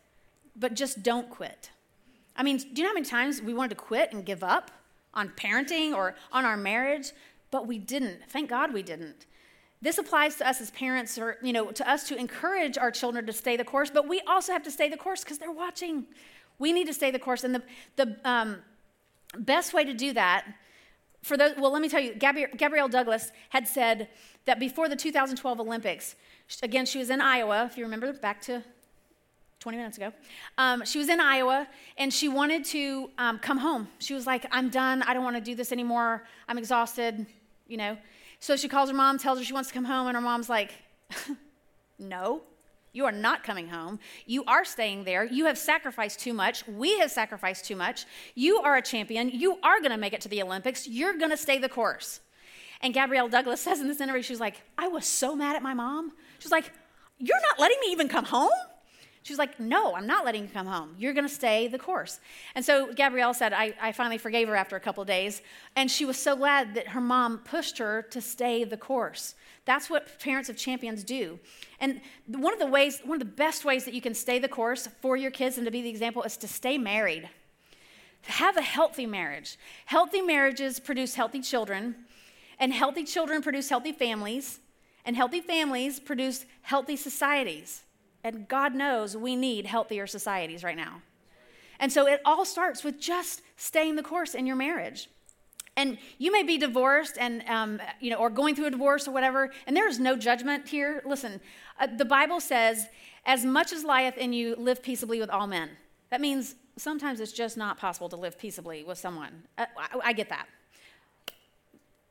but 0.56 0.74
just 0.74 1.04
don't 1.04 1.30
quit. 1.30 1.70
I 2.36 2.44
mean, 2.44 2.58
do 2.58 2.82
you 2.82 2.84
know 2.84 2.90
how 2.90 2.94
many 2.94 3.06
times 3.06 3.42
we 3.42 3.54
wanted 3.54 3.70
to 3.70 3.76
quit 3.76 4.14
and 4.14 4.26
give 4.26 4.44
up 4.44 4.72
on 5.14 5.30
parenting 5.30 5.94
or 5.94 6.16
on 6.32 6.46
our 6.46 6.58
marriage? 6.58 7.12
But 7.52 7.68
we 7.68 7.78
didn't. 7.78 8.20
Thank 8.30 8.50
God 8.50 8.74
we 8.74 8.82
didn't. 8.82 9.26
This 9.82 9.98
applies 9.98 10.36
to 10.36 10.48
us 10.48 10.62
as 10.62 10.70
parents, 10.72 11.18
or 11.18 11.38
you 11.42 11.52
know, 11.52 11.72
to 11.72 11.90
us 11.90 12.08
to 12.08 12.16
encourage 12.16 12.78
our 12.78 12.92
children 12.92 13.26
to 13.26 13.34
stay 13.34 13.58
the 13.58 13.66
course, 13.66 13.90
but 13.90 14.08
we 14.08 14.22
also 14.22 14.54
have 14.54 14.64
to 14.64 14.72
stay 14.72 14.88
the 14.90 14.98
course 14.98 15.24
because 15.24 15.40
they're 15.40 15.52
watching. 15.52 16.06
We 16.60 16.72
need 16.72 16.86
to 16.86 16.94
stay 16.94 17.10
the 17.10 17.20
course, 17.20 17.44
and 17.44 17.56
the 17.56 17.64
the 17.96 18.16
um, 18.24 18.58
best 19.38 19.74
way 19.74 19.84
to 19.84 19.94
do 19.94 20.14
that 20.14 20.46
for 21.24 21.36
those. 21.36 21.56
Well, 21.58 21.72
let 21.72 21.82
me 21.82 21.90
tell 21.90 22.00
you, 22.00 22.14
Gabrielle, 22.14 22.50
Gabrielle 22.56 22.90
Douglas 22.90 23.32
had 23.50 23.68
said 23.68 24.10
that 24.46 24.60
before 24.60 24.88
the 24.88 24.96
2012 24.96 25.60
Olympics, 25.60 26.16
again, 26.62 26.86
she 26.86 27.00
was 27.00 27.10
in 27.10 27.20
Iowa. 27.20 27.66
If 27.66 27.76
you 27.76 27.84
remember, 27.84 28.14
back 28.14 28.40
to 28.44 28.64
20 29.62 29.78
minutes 29.78 29.98
ago. 29.98 30.12
Um, 30.58 30.84
she 30.86 30.98
was 30.98 31.08
in 31.08 31.20
Iowa 31.20 31.68
and 31.98 32.12
she 32.12 32.28
wanted 32.28 32.66
to 32.66 33.12
um, 33.20 33.38
come 33.38 33.60
home. 33.60 33.88
She 34.00 34.16
was 34.16 34.26
like, 34.26 34.46
I'm 34.52 34.70
done. 34.70 35.04
I 35.04 35.14
don't 35.14 35.24
want 35.24 35.36
to 35.36 35.42
do 35.42 35.54
this 35.54 35.72
anymore. 35.72 36.24
I'm 36.48 36.58
exhausted, 36.58 37.28
you 37.68 37.78
know. 37.78 37.96
So 38.40 38.56
she 38.56 38.68
calls 38.68 38.90
her 38.90 38.96
mom, 38.96 39.20
tells 39.20 39.38
her 39.38 39.46
she 39.46 39.54
wants 39.54 39.70
to 39.70 39.76
come 39.76 39.86
home, 39.86 40.08
and 40.08 40.16
her 40.16 40.22
mom's 40.22 40.50
like, 40.50 40.74
No, 42.00 42.42
you 42.92 43.06
are 43.06 43.12
not 43.12 43.44
coming 43.44 43.68
home. 43.68 44.00
You 44.26 44.44
are 44.46 44.66
staying 44.66 45.04
there. 45.04 45.24
You 45.24 45.46
have 45.46 45.60
sacrificed 45.60 46.20
too 46.20 46.34
much. 46.34 46.68
We 46.68 46.98
have 46.98 47.12
sacrificed 47.12 47.66
too 47.66 47.76
much. 47.76 48.08
You 48.34 48.58
are 48.62 48.76
a 48.78 48.82
champion. 48.82 49.30
You 49.30 49.60
are 49.62 49.80
going 49.80 49.92
to 49.92 49.98
make 49.98 50.14
it 50.14 50.22
to 50.22 50.30
the 50.30 50.42
Olympics. 50.42 50.88
You're 50.88 51.16
going 51.20 51.30
to 51.30 51.38
stay 51.38 51.60
the 51.60 51.70
course. 51.70 52.20
And 52.82 52.96
Gabrielle 52.96 53.30
Douglas 53.30 53.62
says 53.62 53.80
in 53.80 53.88
this 53.88 54.02
interview, 54.02 54.24
she's 54.24 54.40
like, 54.40 54.64
I 54.76 54.88
was 54.88 55.06
so 55.06 55.36
mad 55.36 55.56
at 55.56 55.62
my 55.62 55.76
mom. 55.76 56.14
She's 56.40 56.52
like, 56.52 56.72
You're 57.20 57.42
not 57.42 57.60
letting 57.60 57.78
me 57.82 57.92
even 57.92 58.10
come 58.10 58.26
home? 58.26 58.50
She 59.24 59.34
was 59.34 59.38
like, 59.38 59.60
No, 59.60 59.96
I'm 59.96 60.08
not 60.08 60.26
letting 60.26 60.44
you 60.44 60.50
come 60.50 60.66
home. 60.66 60.96
You're 60.98 61.14
going 61.14 61.28
to 61.28 61.34
stay 61.34 61.68
the 61.68 61.78
course. 61.78 62.20
And 62.56 62.66
so 62.66 62.92
Gabrielle 62.94 63.34
said, 63.34 63.54
I, 63.54 63.74
I 63.80 63.92
finally 63.92 64.18
forgave 64.18 64.48
her 64.48 64.56
after 64.56 64.76
a 64.76 64.80
couple 64.80 65.06
days. 65.06 65.42
And 65.76 65.92
she 65.92 66.06
was 66.06 66.18
so 66.18 66.36
glad 66.36 66.74
that 66.76 66.90
her 66.90 67.02
mom 67.02 67.40
pushed 67.40 67.78
her 67.78 68.02
to 68.12 68.22
stay 68.22 68.64
the 68.64 68.78
course. 68.78 69.36
That's 69.66 69.90
what 69.90 70.20
parents 70.20 70.50
of 70.50 70.58
champions 70.58 71.04
do. 71.04 71.40
And 71.80 72.02
one 72.26 72.54
of 72.54 72.60
the 72.60 72.66
ways, 72.66 73.00
one 73.04 73.16
of 73.16 73.20
the 73.20 73.34
best 73.34 73.64
ways 73.64 73.86
that 73.86 73.94
you 73.94 74.02
can 74.02 74.16
stay 74.16 74.40
the 74.40 74.48
course 74.48 74.88
for 75.02 75.16
your 75.16 75.32
kids 75.32 75.58
and 75.58 75.66
to 75.66 75.72
be 75.72 75.84
the 75.84 75.90
example 75.90 76.24
is 76.24 76.36
to 76.38 76.48
stay 76.48 76.78
married. 76.78 77.30
Have 78.24 78.58
a 78.58 78.62
healthy 78.62 79.06
marriage. 79.06 79.58
Healthy 79.86 80.22
marriages 80.22 80.80
produce 80.80 81.16
healthy 81.16 81.42
children, 81.42 81.96
and 82.60 82.74
healthy 82.74 83.04
children 83.04 83.42
produce 83.42 83.70
healthy 83.70 83.92
families, 83.92 84.60
and 85.06 85.16
healthy 85.16 85.42
families 85.42 86.00
produce 86.00 86.46
healthy 86.62 86.96
societies. 86.96 87.84
And 88.24 88.48
God 88.48 88.76
knows 88.76 89.18
we 89.18 89.36
need 89.36 89.66
healthier 89.66 90.08
societies 90.08 90.64
right 90.64 90.78
now. 90.78 91.02
And 91.80 91.92
so 91.92 92.08
it 92.08 92.22
all 92.24 92.46
starts 92.46 92.84
with 92.84 93.00
just 93.00 93.42
staying 93.58 93.96
the 93.96 94.04
course 94.04 94.36
in 94.36 94.46
your 94.46 94.56
marriage. 94.56 95.10
And 95.76 95.98
you 96.18 96.32
may 96.32 96.44
be 96.44 96.58
divorced 96.58 97.18
and, 97.20 97.44
um, 97.48 97.82
you 98.00 98.12
know, 98.12 98.18
or 98.18 98.30
going 98.30 98.56
through 98.56 98.68
a 98.68 98.72
divorce 98.72 99.08
or 99.08 99.12
whatever, 99.12 99.52
and 99.66 99.76
there 99.76 99.88
is 99.88 100.00
no 100.00 100.16
judgment 100.16 100.68
here. 100.68 101.02
Listen, 101.06 101.40
uh, 101.80 101.88
the 101.98 102.06
Bible 102.06 102.40
says, 102.40 102.88
as 103.26 103.46
much 103.46 103.72
as 103.72 103.84
lieth 103.84 104.18
in 104.18 104.34
you, 104.34 104.56
live 104.58 104.84
peaceably 104.84 105.20
with 105.20 105.30
all 105.30 105.48
men. 105.48 105.70
That 106.10 106.22
means 106.22 106.56
sometimes 106.78 107.20
it's 107.20 107.32
just 107.32 107.58
not 107.58 107.78
possible 107.78 108.10
to 108.10 108.16
live 108.16 108.38
peaceably 108.38 108.84
with 108.84 108.98
someone. 108.98 109.44
Uh, 109.58 109.66
I, 109.78 110.10
I, 110.10 110.14
get 110.14 110.30
that. 110.30 110.48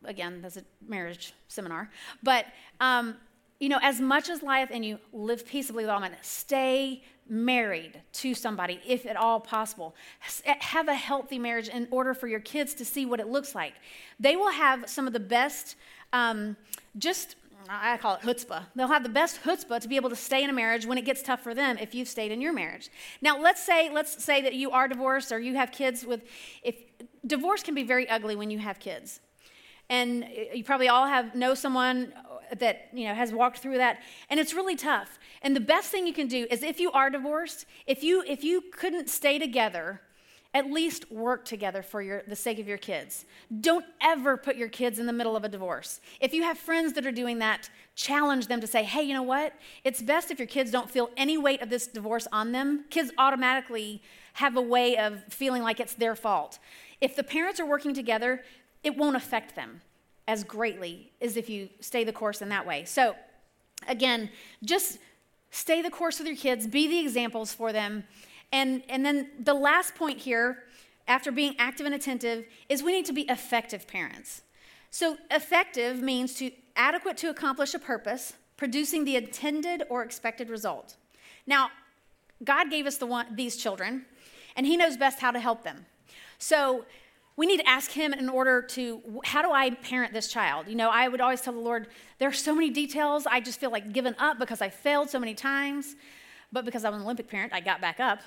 Again, 0.04 0.40
that's 0.40 0.56
a 0.56 0.64
marriage 0.86 1.34
seminar. 1.48 1.90
But 2.22 2.46
um, 2.80 3.16
you 3.60 3.68
know, 3.68 3.78
as 3.82 4.00
much 4.00 4.30
as 4.30 4.42
lieth 4.42 4.70
in 4.70 4.82
you, 4.82 4.98
live 5.12 5.46
peaceably 5.46 5.84
with 5.84 5.90
all 5.90 6.00
men. 6.00 6.16
Stay 6.22 7.02
married 7.28 8.00
to 8.12 8.34
somebody 8.34 8.80
if 8.86 9.06
at 9.06 9.16
all 9.16 9.38
possible. 9.38 9.94
Have 10.44 10.88
a 10.88 10.94
healthy 10.94 11.38
marriage 11.38 11.68
in 11.68 11.86
order 11.90 12.14
for 12.14 12.26
your 12.26 12.40
kids 12.40 12.74
to 12.74 12.84
see 12.84 13.06
what 13.06 13.20
it 13.20 13.28
looks 13.28 13.54
like. 13.54 13.74
They 14.18 14.34
will 14.34 14.50
have 14.50 14.88
some 14.88 15.06
of 15.06 15.12
the 15.12 15.20
best, 15.20 15.76
um, 16.12 16.56
just 16.98 17.36
I 17.68 17.98
call 17.98 18.14
it 18.14 18.22
chutzpah. 18.22 18.64
They'll 18.74 18.88
have 18.88 19.02
the 19.02 19.10
best 19.10 19.42
chutzpah 19.42 19.80
to 19.80 19.88
be 19.88 19.96
able 19.96 20.10
to 20.10 20.16
stay 20.16 20.42
in 20.42 20.50
a 20.50 20.52
marriage 20.52 20.86
when 20.86 20.96
it 20.96 21.04
gets 21.04 21.22
tough 21.22 21.42
for 21.42 21.54
them 21.54 21.76
if 21.78 21.94
you've 21.94 22.08
stayed 22.08 22.32
in 22.32 22.40
your 22.40 22.54
marriage. 22.54 22.88
Now, 23.20 23.38
let's 23.38 23.62
say 23.62 23.90
let's 23.92 24.24
say 24.24 24.40
that 24.40 24.54
you 24.54 24.70
are 24.70 24.88
divorced 24.88 25.30
or 25.30 25.38
you 25.38 25.54
have 25.56 25.70
kids 25.70 26.04
with 26.04 26.22
if 26.62 26.76
divorce 27.26 27.62
can 27.62 27.74
be 27.74 27.82
very 27.82 28.08
ugly 28.08 28.34
when 28.34 28.50
you 28.50 28.58
have 28.58 28.80
kids. 28.80 29.20
And 29.90 30.26
you 30.54 30.64
probably 30.64 30.88
all 30.88 31.06
have 31.06 31.34
know 31.34 31.54
someone 31.54 32.12
that 32.58 32.88
you 32.92 33.06
know 33.06 33.14
has 33.14 33.32
walked 33.32 33.58
through 33.58 33.78
that 33.78 34.00
and 34.28 34.40
it's 34.40 34.54
really 34.54 34.76
tough 34.76 35.18
and 35.42 35.54
the 35.54 35.60
best 35.60 35.90
thing 35.90 36.06
you 36.06 36.12
can 36.12 36.26
do 36.26 36.46
is 36.50 36.62
if 36.62 36.80
you 36.80 36.90
are 36.92 37.10
divorced 37.10 37.66
if 37.86 38.02
you 38.02 38.22
if 38.26 38.42
you 38.44 38.62
couldn't 38.72 39.08
stay 39.08 39.38
together 39.38 40.00
at 40.52 40.70
least 40.70 41.10
work 41.12 41.44
together 41.44 41.82
for 41.82 42.02
your, 42.02 42.22
the 42.26 42.34
sake 42.34 42.58
of 42.58 42.66
your 42.66 42.78
kids. 42.78 43.24
Don't 43.60 43.84
ever 44.00 44.36
put 44.36 44.56
your 44.56 44.68
kids 44.68 44.98
in 44.98 45.06
the 45.06 45.12
middle 45.12 45.36
of 45.36 45.44
a 45.44 45.48
divorce. 45.48 46.00
If 46.20 46.34
you 46.34 46.42
have 46.42 46.58
friends 46.58 46.92
that 46.94 47.06
are 47.06 47.12
doing 47.12 47.38
that, 47.38 47.70
challenge 47.94 48.48
them 48.48 48.60
to 48.60 48.66
say, 48.66 48.82
hey, 48.82 49.02
you 49.02 49.14
know 49.14 49.22
what? 49.22 49.54
It's 49.84 50.02
best 50.02 50.30
if 50.30 50.38
your 50.40 50.48
kids 50.48 50.72
don't 50.72 50.90
feel 50.90 51.10
any 51.16 51.38
weight 51.38 51.62
of 51.62 51.70
this 51.70 51.86
divorce 51.86 52.26
on 52.32 52.50
them. 52.50 52.84
Kids 52.90 53.12
automatically 53.16 54.02
have 54.34 54.56
a 54.56 54.60
way 54.60 54.96
of 54.96 55.22
feeling 55.28 55.62
like 55.62 55.78
it's 55.78 55.94
their 55.94 56.16
fault. 56.16 56.58
If 57.00 57.14
the 57.14 57.22
parents 57.22 57.60
are 57.60 57.66
working 57.66 57.94
together, 57.94 58.42
it 58.82 58.96
won't 58.96 59.16
affect 59.16 59.54
them 59.54 59.82
as 60.30 60.44
greatly 60.44 61.10
as 61.20 61.36
if 61.36 61.50
you 61.50 61.68
stay 61.80 62.04
the 62.04 62.12
course 62.12 62.40
in 62.40 62.48
that 62.50 62.64
way. 62.64 62.84
So, 62.84 63.16
again, 63.88 64.30
just 64.62 64.98
stay 65.50 65.82
the 65.82 65.90
course 65.90 66.20
with 66.20 66.28
your 66.28 66.36
kids, 66.36 66.68
be 66.68 66.86
the 66.86 67.00
examples 67.00 67.52
for 67.52 67.72
them. 67.72 68.04
And, 68.52 68.84
and 68.88 69.04
then 69.04 69.28
the 69.40 69.54
last 69.54 69.96
point 69.96 70.18
here, 70.18 70.62
after 71.08 71.32
being 71.32 71.56
active 71.58 71.84
and 71.84 71.96
attentive, 71.96 72.44
is 72.68 72.80
we 72.80 72.92
need 72.92 73.06
to 73.06 73.12
be 73.12 73.22
effective 73.22 73.88
parents. 73.88 74.42
So, 74.92 75.16
effective 75.32 76.00
means 76.00 76.34
to 76.34 76.52
adequate 76.76 77.16
to 77.18 77.28
accomplish 77.28 77.74
a 77.74 77.80
purpose, 77.80 78.34
producing 78.56 79.04
the 79.04 79.16
intended 79.16 79.82
or 79.90 80.04
expected 80.04 80.48
result. 80.48 80.94
Now, 81.44 81.70
God 82.44 82.70
gave 82.70 82.86
us 82.86 82.98
the 82.98 83.06
one, 83.06 83.34
these 83.34 83.56
children, 83.56 84.06
and 84.54 84.64
He 84.64 84.76
knows 84.76 84.96
best 84.96 85.18
how 85.18 85.32
to 85.32 85.40
help 85.40 85.64
them. 85.64 85.86
So, 86.38 86.84
we 87.40 87.46
need 87.46 87.56
to 87.56 87.66
ask 87.66 87.90
Him 87.90 88.12
in 88.12 88.28
order 88.28 88.60
to, 88.60 89.00
how 89.24 89.40
do 89.40 89.50
I 89.50 89.70
parent 89.70 90.12
this 90.12 90.28
child? 90.28 90.68
You 90.68 90.74
know, 90.74 90.90
I 90.90 91.08
would 91.08 91.22
always 91.22 91.40
tell 91.40 91.54
the 91.54 91.58
Lord, 91.58 91.86
there 92.18 92.28
are 92.28 92.34
so 92.34 92.54
many 92.54 92.68
details. 92.68 93.26
I 93.26 93.40
just 93.40 93.58
feel 93.58 93.70
like 93.70 93.94
giving 93.94 94.14
up 94.18 94.38
because 94.38 94.60
I 94.60 94.68
failed 94.68 95.08
so 95.08 95.18
many 95.18 95.32
times. 95.32 95.96
But 96.52 96.66
because 96.66 96.84
I'm 96.84 96.92
an 96.92 97.00
Olympic 97.00 97.28
parent, 97.28 97.54
I 97.54 97.60
got 97.60 97.80
back 97.80 97.98
up 97.98 98.20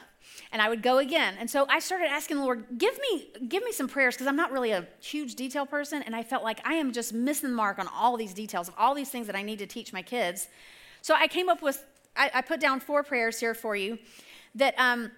and 0.52 0.64
I 0.64 0.68
would 0.68 0.82
go 0.82 0.98
again. 0.98 1.36
And 1.40 1.48
so 1.48 1.68
I 1.70 1.78
started 1.78 2.08
asking 2.10 2.38
the 2.38 2.44
Lord, 2.44 2.66
give 2.76 2.98
me, 2.98 3.28
give 3.48 3.64
me 3.64 3.72
some 3.72 3.88
prayers 3.88 4.16
because 4.16 4.26
I'm 4.26 4.36
not 4.36 4.52
really 4.52 4.72
a 4.72 4.88
huge 5.00 5.36
detail 5.36 5.68
person. 5.68 6.02
And 6.02 6.16
I 6.16 6.24
felt 6.24 6.44
like 6.44 6.60
I 6.66 6.74
am 6.74 6.92
just 6.92 7.14
missing 7.14 7.52
the 7.52 7.56
mark 7.56 7.78
on 7.78 7.88
all 7.96 8.18
these 8.18 8.34
details 8.34 8.68
of 8.68 8.74
all 8.80 8.96
these 8.96 9.10
things 9.10 9.28
that 9.28 9.36
I 9.36 9.44
need 9.44 9.60
to 9.60 9.68
teach 9.68 9.94
my 9.94 10.02
kids. 10.02 10.48
So 11.04 11.14
I 11.14 11.28
came 11.28 11.50
up 11.50 11.62
with, 11.62 11.86
I, 12.16 12.32
I 12.34 12.42
put 12.42 12.60
down 12.60 12.80
four 12.80 13.04
prayers 13.04 13.40
here 13.40 13.54
for 13.54 13.76
you 13.76 14.00
that, 14.56 14.74
um, 14.80 15.12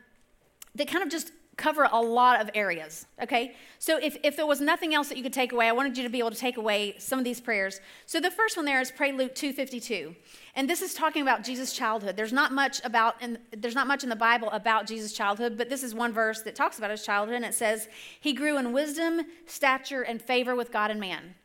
that 0.73 0.89
kind 0.89 1.01
of 1.01 1.09
just 1.09 1.31
cover 1.57 1.87
a 1.91 2.01
lot 2.01 2.41
of 2.41 2.49
areas, 2.53 3.05
okay? 3.21 3.55
So 3.79 3.97
if, 3.97 4.17
if 4.23 4.35
there 4.35 4.45
was 4.45 4.59
nothing 4.59 4.93
else 4.93 5.07
that 5.09 5.17
you 5.17 5.23
could 5.23 5.33
take 5.33 5.53
away, 5.53 5.67
I 5.67 5.71
wanted 5.71 5.97
you 5.97 6.03
to 6.03 6.09
be 6.09 6.19
able 6.19 6.31
to 6.31 6.37
take 6.37 6.57
away 6.57 6.95
some 6.97 7.17
of 7.17 7.25
these 7.25 7.39
prayers. 7.39 7.79
So 8.05 8.19
the 8.19 8.31
first 8.31 8.57
one 8.57 8.65
there 8.65 8.81
is 8.81 8.91
pray 8.91 9.11
Luke 9.11 9.35
252. 9.35 10.15
And 10.55 10.69
this 10.69 10.81
is 10.81 10.93
talking 10.93 11.21
about 11.21 11.43
Jesus' 11.43 11.73
childhood. 11.73 12.17
There's 12.17 12.33
not 12.33 12.51
much 12.51 12.83
about 12.83 13.15
and 13.21 13.39
there's 13.55 13.75
not 13.75 13.87
much 13.87 14.03
in 14.03 14.09
the 14.09 14.15
Bible 14.15 14.49
about 14.51 14.87
Jesus' 14.87 15.13
childhood, 15.13 15.57
but 15.57 15.69
this 15.69 15.83
is 15.83 15.93
one 15.93 16.13
verse 16.13 16.41
that 16.43 16.55
talks 16.55 16.77
about 16.77 16.91
his 16.91 17.05
childhood 17.05 17.35
and 17.35 17.45
it 17.45 17.53
says, 17.53 17.87
"He 18.19 18.33
grew 18.33 18.57
in 18.57 18.73
wisdom, 18.73 19.21
stature 19.45 20.01
and 20.01 20.21
favor 20.21 20.55
with 20.55 20.71
God 20.71 20.91
and 20.91 20.99
man." 20.99 21.35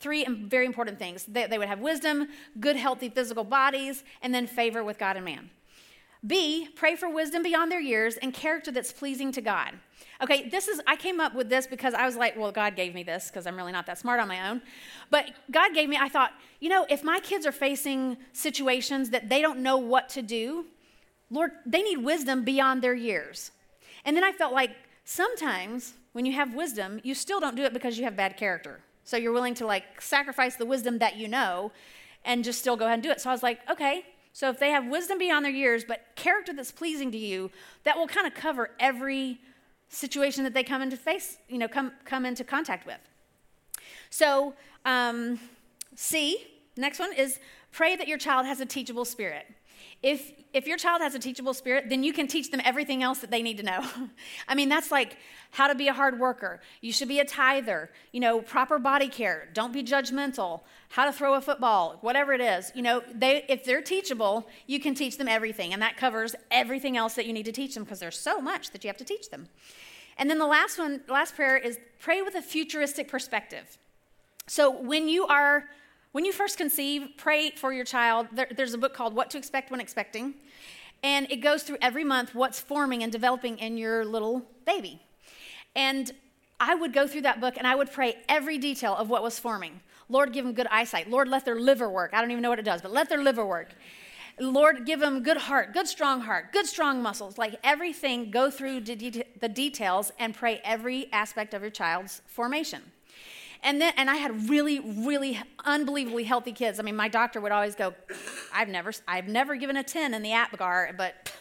Three 0.00 0.24
very 0.24 0.66
important 0.66 0.98
things. 0.98 1.24
They, 1.24 1.46
they 1.46 1.58
would 1.58 1.68
have 1.68 1.80
wisdom, 1.80 2.28
good 2.60 2.76
healthy 2.76 3.08
physical 3.08 3.44
bodies, 3.44 4.04
and 4.22 4.32
then 4.32 4.46
favor 4.46 4.84
with 4.84 4.98
God 4.98 5.16
and 5.16 5.24
man. 5.24 5.50
B, 6.26 6.68
pray 6.74 6.96
for 6.96 7.08
wisdom 7.08 7.42
beyond 7.42 7.70
their 7.70 7.80
years 7.80 8.16
and 8.16 8.34
character 8.34 8.70
that's 8.70 8.92
pleasing 8.92 9.30
to 9.32 9.40
God. 9.40 9.74
Okay, 10.20 10.48
this 10.48 10.66
is, 10.66 10.80
I 10.86 10.96
came 10.96 11.20
up 11.20 11.34
with 11.34 11.48
this 11.48 11.66
because 11.66 11.94
I 11.94 12.04
was 12.04 12.16
like, 12.16 12.36
well, 12.36 12.50
God 12.50 12.74
gave 12.74 12.92
me 12.92 13.04
this 13.04 13.28
because 13.28 13.46
I'm 13.46 13.56
really 13.56 13.70
not 13.70 13.86
that 13.86 13.98
smart 13.98 14.18
on 14.18 14.26
my 14.26 14.50
own. 14.50 14.62
But 15.10 15.30
God 15.50 15.74
gave 15.74 15.88
me, 15.88 15.96
I 15.96 16.08
thought, 16.08 16.32
you 16.58 16.68
know, 16.68 16.86
if 16.90 17.04
my 17.04 17.20
kids 17.20 17.46
are 17.46 17.52
facing 17.52 18.16
situations 18.32 19.10
that 19.10 19.28
they 19.28 19.40
don't 19.40 19.60
know 19.60 19.76
what 19.76 20.08
to 20.10 20.22
do, 20.22 20.66
Lord, 21.30 21.52
they 21.64 21.82
need 21.82 21.98
wisdom 21.98 22.42
beyond 22.44 22.82
their 22.82 22.94
years. 22.94 23.52
And 24.04 24.16
then 24.16 24.24
I 24.24 24.32
felt 24.32 24.52
like 24.52 24.70
sometimes 25.04 25.94
when 26.12 26.26
you 26.26 26.32
have 26.32 26.52
wisdom, 26.52 27.00
you 27.04 27.14
still 27.14 27.38
don't 27.38 27.54
do 27.54 27.62
it 27.62 27.72
because 27.72 27.96
you 27.96 28.04
have 28.04 28.16
bad 28.16 28.36
character. 28.36 28.80
So 29.04 29.16
you're 29.16 29.32
willing 29.32 29.54
to 29.54 29.66
like 29.66 30.00
sacrifice 30.00 30.56
the 30.56 30.66
wisdom 30.66 30.98
that 30.98 31.16
you 31.16 31.28
know 31.28 31.70
and 32.24 32.42
just 32.42 32.58
still 32.58 32.76
go 32.76 32.86
ahead 32.86 32.94
and 32.94 33.02
do 33.02 33.10
it. 33.10 33.20
So 33.20 33.30
I 33.30 33.32
was 33.32 33.42
like, 33.42 33.60
okay, 33.70 34.04
so 34.38 34.48
if 34.48 34.60
they 34.60 34.70
have 34.70 34.86
wisdom 34.86 35.18
beyond 35.18 35.44
their 35.44 35.50
years, 35.50 35.82
but 35.82 36.00
character 36.14 36.52
that's 36.52 36.70
pleasing 36.70 37.10
to 37.10 37.18
you, 37.18 37.50
that 37.82 37.98
will 37.98 38.06
kind 38.06 38.24
of 38.24 38.34
cover 38.34 38.70
every 38.78 39.40
situation 39.88 40.44
that 40.44 40.54
they 40.54 40.62
come 40.62 40.80
into 40.80 40.96
face, 40.96 41.38
you 41.48 41.58
know, 41.58 41.66
come, 41.66 41.90
come 42.04 42.24
into 42.24 42.44
contact 42.44 42.86
with. 42.86 43.00
So, 44.10 44.54
um, 44.84 45.40
C, 45.96 46.46
next 46.76 47.00
one 47.00 47.12
is 47.14 47.40
pray 47.72 47.96
that 47.96 48.06
your 48.06 48.16
child 48.16 48.46
has 48.46 48.60
a 48.60 48.64
teachable 48.64 49.04
spirit. 49.04 49.44
If, 50.02 50.32
if 50.52 50.66
your 50.66 50.76
child 50.76 51.02
has 51.02 51.14
a 51.16 51.18
teachable 51.18 51.54
spirit, 51.54 51.88
then 51.88 52.04
you 52.04 52.12
can 52.12 52.28
teach 52.28 52.50
them 52.52 52.60
everything 52.64 53.02
else 53.02 53.18
that 53.18 53.30
they 53.30 53.42
need 53.42 53.56
to 53.56 53.64
know. 53.64 53.84
I 54.48 54.54
mean, 54.54 54.68
that's 54.68 54.92
like 54.92 55.16
how 55.50 55.66
to 55.66 55.74
be 55.74 55.88
a 55.88 55.92
hard 55.92 56.20
worker. 56.20 56.60
You 56.80 56.92
should 56.92 57.08
be 57.08 57.18
a 57.18 57.24
tither, 57.24 57.90
you 58.12 58.20
know, 58.20 58.40
proper 58.40 58.78
body 58.78 59.08
care. 59.08 59.48
Don't 59.54 59.72
be 59.72 59.82
judgmental. 59.82 60.60
How 60.90 61.04
to 61.04 61.12
throw 61.12 61.34
a 61.34 61.40
football, 61.40 61.98
whatever 62.00 62.32
it 62.32 62.40
is. 62.40 62.70
You 62.76 62.82
know, 62.82 63.02
they, 63.12 63.44
if 63.48 63.64
they're 63.64 63.82
teachable, 63.82 64.48
you 64.66 64.78
can 64.78 64.94
teach 64.94 65.18
them 65.18 65.26
everything. 65.26 65.72
And 65.72 65.82
that 65.82 65.96
covers 65.96 66.36
everything 66.50 66.96
else 66.96 67.14
that 67.14 67.26
you 67.26 67.32
need 67.32 67.46
to 67.46 67.52
teach 67.52 67.74
them 67.74 67.82
because 67.82 67.98
there's 67.98 68.18
so 68.18 68.40
much 68.40 68.70
that 68.70 68.84
you 68.84 68.88
have 68.88 68.98
to 68.98 69.04
teach 69.04 69.30
them. 69.30 69.48
And 70.16 70.30
then 70.30 70.38
the 70.38 70.46
last 70.46 70.78
one, 70.78 71.00
last 71.08 71.34
prayer 71.34 71.56
is 71.56 71.78
pray 71.98 72.22
with 72.22 72.36
a 72.36 72.42
futuristic 72.42 73.08
perspective. 73.08 73.78
So 74.46 74.70
when 74.70 75.08
you 75.08 75.26
are 75.26 75.64
when 76.12 76.24
you 76.24 76.32
first 76.32 76.56
conceive, 76.56 77.10
pray 77.16 77.50
for 77.50 77.72
your 77.72 77.84
child. 77.84 78.28
There, 78.32 78.48
there's 78.54 78.74
a 78.74 78.78
book 78.78 78.94
called 78.94 79.14
What 79.14 79.30
to 79.30 79.38
Expect 79.38 79.70
When 79.70 79.80
Expecting, 79.80 80.34
and 81.02 81.30
it 81.30 81.36
goes 81.36 81.62
through 81.62 81.78
every 81.80 82.04
month 82.04 82.34
what's 82.34 82.60
forming 82.60 83.02
and 83.02 83.12
developing 83.12 83.58
in 83.58 83.76
your 83.76 84.04
little 84.04 84.44
baby. 84.64 85.00
And 85.76 86.10
I 86.58 86.74
would 86.74 86.92
go 86.92 87.06
through 87.06 87.20
that 87.22 87.40
book 87.40 87.54
and 87.56 87.66
I 87.66 87.76
would 87.76 87.92
pray 87.92 88.16
every 88.28 88.58
detail 88.58 88.96
of 88.96 89.08
what 89.08 89.22
was 89.22 89.38
forming. 89.38 89.80
Lord, 90.08 90.32
give 90.32 90.44
them 90.44 90.54
good 90.54 90.66
eyesight. 90.68 91.08
Lord, 91.08 91.28
let 91.28 91.44
their 91.44 91.60
liver 91.60 91.88
work. 91.88 92.12
I 92.14 92.20
don't 92.20 92.30
even 92.30 92.42
know 92.42 92.48
what 92.48 92.58
it 92.58 92.64
does, 92.64 92.82
but 92.82 92.90
let 92.90 93.08
their 93.08 93.22
liver 93.22 93.46
work. 93.46 93.68
Lord, 94.40 94.86
give 94.86 95.00
them 95.00 95.22
good 95.22 95.36
heart, 95.36 95.72
good 95.72 95.86
strong 95.86 96.22
heart, 96.22 96.52
good 96.52 96.66
strong 96.66 97.02
muscles. 97.02 97.38
Like 97.38 97.56
everything, 97.62 98.30
go 98.30 98.50
through 98.50 98.80
the 98.80 99.48
details 99.52 100.12
and 100.18 100.34
pray 100.34 100.60
every 100.64 101.12
aspect 101.12 101.54
of 101.54 101.62
your 101.62 101.70
child's 101.70 102.22
formation. 102.26 102.82
And 103.62 103.80
then, 103.80 103.92
and 103.96 104.08
I 104.08 104.16
had 104.16 104.48
really, 104.48 104.80
really 104.80 105.40
unbelievably 105.64 106.24
healthy 106.24 106.52
kids. 106.52 106.78
I 106.78 106.82
mean, 106.82 106.96
my 106.96 107.08
doctor 107.08 107.40
would 107.40 107.52
always 107.52 107.74
go, 107.74 107.94
"I've 108.52 108.68
never, 108.68 108.92
I've 109.06 109.28
never 109.28 109.56
given 109.56 109.76
a 109.76 109.82
10 109.82 110.14
in 110.14 110.22
the 110.22 110.30
APGAR, 110.30 110.96
but 110.96 111.32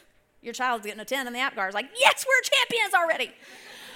your 0.41 0.53
child's 0.53 0.85
getting 0.85 0.99
a 0.99 1.05
10 1.05 1.27
in 1.27 1.33
the 1.33 1.39
APGAR." 1.39 1.67
I 1.67 1.69
like, 1.69 1.89
"Yes, 1.99 2.25
we're 2.27 2.41
champions 2.41 2.93
already." 2.93 3.31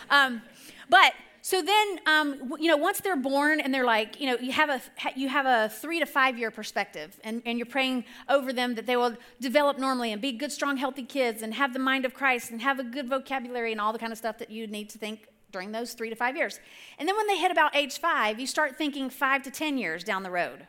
Um, 0.10 0.42
but 0.90 1.14
so 1.44 1.64
then, 1.64 2.00
um, 2.06 2.54
you 2.60 2.68
know, 2.68 2.78
once 2.78 3.02
they're 3.02 3.16
born 3.16 3.60
and 3.60 3.74
they're 3.74 3.86
like, 3.86 4.22
you 4.22 4.28
know, 4.28 4.38
you 4.40 4.52
have 4.52 4.70
a 4.70 4.80
you 5.16 5.28
have 5.28 5.48
a 5.48 5.74
three 5.74 6.00
to 6.00 6.06
five 6.06 6.38
year 6.38 6.52
perspective, 6.52 7.20
and, 7.24 7.42
and 7.48 7.58
you're 7.58 7.66
praying 7.66 8.06
over 8.30 8.54
them 8.54 8.76
that 8.76 8.86
they 8.86 8.96
will 8.96 9.16
develop 9.40 9.80
normally 9.80 10.12
and 10.12 10.22
be 10.22 10.32
good, 10.34 10.52
strong, 10.52 10.78
healthy 10.78 11.04
kids, 11.04 11.42
and 11.42 11.56
have 11.56 11.74
the 11.74 11.80
mind 11.80 12.06
of 12.06 12.14
Christ, 12.14 12.52
and 12.52 12.62
have 12.62 12.80
a 12.80 12.84
good 12.84 13.10
vocabulary 13.10 13.72
and 13.72 13.82
all 13.82 13.92
the 13.92 14.00
kind 14.00 14.12
of 14.12 14.20
stuff 14.20 14.38
that 14.38 14.52
you 14.52 14.68
need 14.68 14.90
to 14.92 15.00
think 15.00 15.28
during 15.52 15.72
those 15.72 15.94
three 15.94 16.10
to 16.10 16.16
five 16.16 16.36
years. 16.36 16.60
And 16.98 17.08
then 17.08 17.16
when 17.16 17.28
they 17.28 17.38
hit 17.38 17.52
about 17.52 17.76
age 17.76 18.00
five, 18.00 18.40
you 18.40 18.48
start 18.48 18.78
thinking 18.78 19.10
five 19.10 19.44
to 19.44 19.52
10 19.52 19.78
years 19.78 20.04
down 20.04 20.24
the 20.24 20.32
road. 20.32 20.68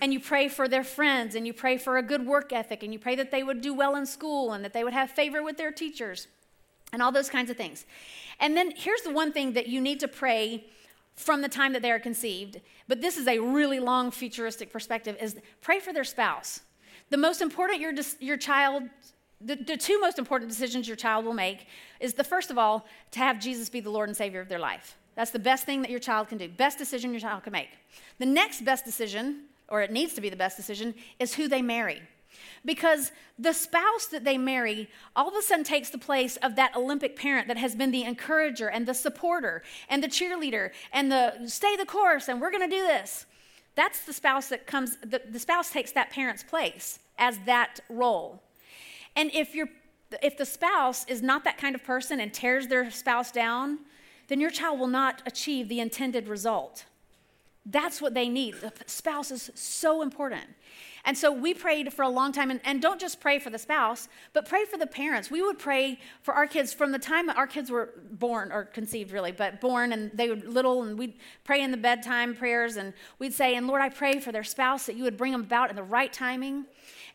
And 0.00 0.12
you 0.12 0.20
pray 0.20 0.48
for 0.48 0.66
their 0.66 0.84
friends, 0.84 1.34
and 1.34 1.46
you 1.46 1.52
pray 1.52 1.78
for 1.78 1.96
a 1.96 2.02
good 2.02 2.26
work 2.26 2.52
ethic, 2.52 2.82
and 2.82 2.92
you 2.92 2.98
pray 2.98 3.14
that 3.14 3.30
they 3.30 3.42
would 3.42 3.60
do 3.60 3.72
well 3.72 3.94
in 3.94 4.06
school, 4.06 4.52
and 4.52 4.64
that 4.64 4.72
they 4.72 4.82
would 4.82 4.92
have 4.92 5.10
favor 5.10 5.42
with 5.42 5.56
their 5.56 5.70
teachers, 5.70 6.26
and 6.92 7.00
all 7.00 7.12
those 7.12 7.30
kinds 7.30 7.48
of 7.48 7.56
things. 7.56 7.86
And 8.40 8.56
then 8.56 8.72
here's 8.76 9.02
the 9.02 9.12
one 9.12 9.32
thing 9.32 9.52
that 9.52 9.68
you 9.68 9.80
need 9.80 10.00
to 10.00 10.08
pray 10.08 10.64
from 11.14 11.42
the 11.42 11.48
time 11.48 11.72
that 11.72 11.82
they 11.82 11.92
are 11.92 12.00
conceived, 12.00 12.60
but 12.88 13.00
this 13.00 13.16
is 13.16 13.28
a 13.28 13.38
really 13.38 13.78
long 13.78 14.10
futuristic 14.10 14.72
perspective, 14.72 15.16
is 15.20 15.36
pray 15.60 15.78
for 15.78 15.92
their 15.92 16.04
spouse. 16.04 16.60
The 17.10 17.16
most 17.16 17.40
important 17.40 17.80
your, 17.80 17.92
your 18.18 18.36
child 18.36 18.84
the, 19.40 19.56
the 19.56 19.76
two 19.76 20.00
most 20.00 20.18
important 20.18 20.50
decisions 20.50 20.86
your 20.86 20.96
child 20.96 21.24
will 21.24 21.34
make 21.34 21.66
is 22.00 22.14
the 22.14 22.24
first 22.24 22.50
of 22.50 22.58
all, 22.58 22.86
to 23.12 23.18
have 23.18 23.40
Jesus 23.40 23.68
be 23.68 23.80
the 23.80 23.90
Lord 23.90 24.08
and 24.08 24.16
Savior 24.16 24.40
of 24.40 24.48
their 24.48 24.58
life. 24.58 24.96
That's 25.14 25.30
the 25.30 25.38
best 25.38 25.64
thing 25.64 25.82
that 25.82 25.90
your 25.90 26.00
child 26.00 26.28
can 26.28 26.38
do, 26.38 26.48
best 26.48 26.78
decision 26.78 27.12
your 27.12 27.20
child 27.20 27.44
can 27.44 27.52
make. 27.52 27.70
The 28.18 28.26
next 28.26 28.64
best 28.64 28.84
decision, 28.84 29.44
or 29.68 29.82
it 29.82 29.92
needs 29.92 30.14
to 30.14 30.20
be 30.20 30.28
the 30.28 30.36
best 30.36 30.56
decision, 30.56 30.94
is 31.18 31.34
who 31.34 31.48
they 31.48 31.62
marry. 31.62 32.02
Because 32.64 33.12
the 33.38 33.52
spouse 33.52 34.06
that 34.06 34.24
they 34.24 34.38
marry 34.38 34.88
all 35.14 35.28
of 35.28 35.34
a 35.34 35.42
sudden 35.42 35.64
takes 35.64 35.90
the 35.90 35.98
place 35.98 36.36
of 36.38 36.56
that 36.56 36.74
Olympic 36.76 37.16
parent 37.16 37.46
that 37.48 37.56
has 37.56 37.76
been 37.76 37.90
the 37.90 38.02
encourager 38.02 38.68
and 38.68 38.86
the 38.86 38.94
supporter 38.94 39.62
and 39.88 40.02
the 40.02 40.08
cheerleader 40.08 40.70
and 40.92 41.12
the 41.12 41.46
stay 41.46 41.76
the 41.76 41.86
course 41.86 42.28
and 42.28 42.40
we're 42.40 42.50
going 42.50 42.68
to 42.68 42.76
do 42.76 42.82
this. 42.82 43.26
That's 43.76 44.04
the 44.04 44.12
spouse 44.12 44.48
that 44.48 44.66
comes, 44.66 44.96
the, 44.98 45.22
the 45.28 45.38
spouse 45.38 45.70
takes 45.70 45.92
that 45.92 46.10
parent's 46.10 46.42
place 46.42 46.98
as 47.18 47.38
that 47.46 47.80
role. 47.88 48.42
And 49.16 49.30
if 49.32 49.54
you're 49.54 49.68
if 50.22 50.36
the 50.36 50.46
spouse 50.46 51.04
is 51.08 51.22
not 51.22 51.42
that 51.44 51.58
kind 51.58 51.74
of 51.74 51.82
person 51.82 52.20
and 52.20 52.32
tears 52.32 52.68
their 52.68 52.88
spouse 52.90 53.32
down, 53.32 53.80
then 54.28 54.40
your 54.40 54.50
child 54.50 54.78
will 54.78 54.86
not 54.86 55.22
achieve 55.26 55.68
the 55.68 55.80
intended 55.80 56.28
result. 56.28 56.84
That's 57.66 58.00
what 58.00 58.14
they 58.14 58.28
need. 58.28 58.54
The 58.60 58.72
spouse 58.86 59.30
is 59.30 59.50
so 59.54 60.02
important. 60.02 60.44
And 61.06 61.16
so 61.16 61.30
we 61.30 61.52
prayed 61.52 61.92
for 61.92 62.02
a 62.02 62.08
long 62.08 62.32
time, 62.32 62.50
and, 62.50 62.60
and, 62.64 62.80
don't 62.80 62.98
just 62.98 63.20
pray 63.20 63.38
for 63.38 63.50
the 63.50 63.58
spouse, 63.58 64.08
but 64.32 64.48
pray 64.48 64.64
for 64.64 64.78
the 64.78 64.86
parents. 64.86 65.30
We 65.30 65.42
would 65.42 65.58
pray 65.58 65.98
for 66.22 66.32
our 66.32 66.46
kids 66.46 66.72
from 66.72 66.92
the 66.92 66.98
time 66.98 67.28
our 67.28 67.46
kids 67.46 67.70
were 67.70 67.90
born, 68.12 68.50
or 68.50 68.64
conceived 68.64 69.12
really, 69.12 69.30
but 69.30 69.60
born, 69.60 69.92
and 69.92 70.10
they 70.14 70.30
were 70.30 70.36
little, 70.36 70.82
and 70.82 70.98
we'd 70.98 71.14
pray 71.44 71.62
in 71.62 71.70
the 71.70 71.76
bedtime 71.76 72.34
prayers, 72.34 72.76
and 72.76 72.94
we'd 73.18 73.34
say, 73.34 73.54
And 73.54 73.66
Lord, 73.66 73.82
I 73.82 73.90
pray 73.90 74.18
for 74.18 74.32
their 74.32 74.44
spouse 74.44 74.86
that 74.86 74.96
you 74.96 75.04
would 75.04 75.18
bring 75.18 75.32
them 75.32 75.42
about 75.42 75.68
in 75.68 75.76
the 75.76 75.82
right 75.82 76.12
timing. 76.12 76.64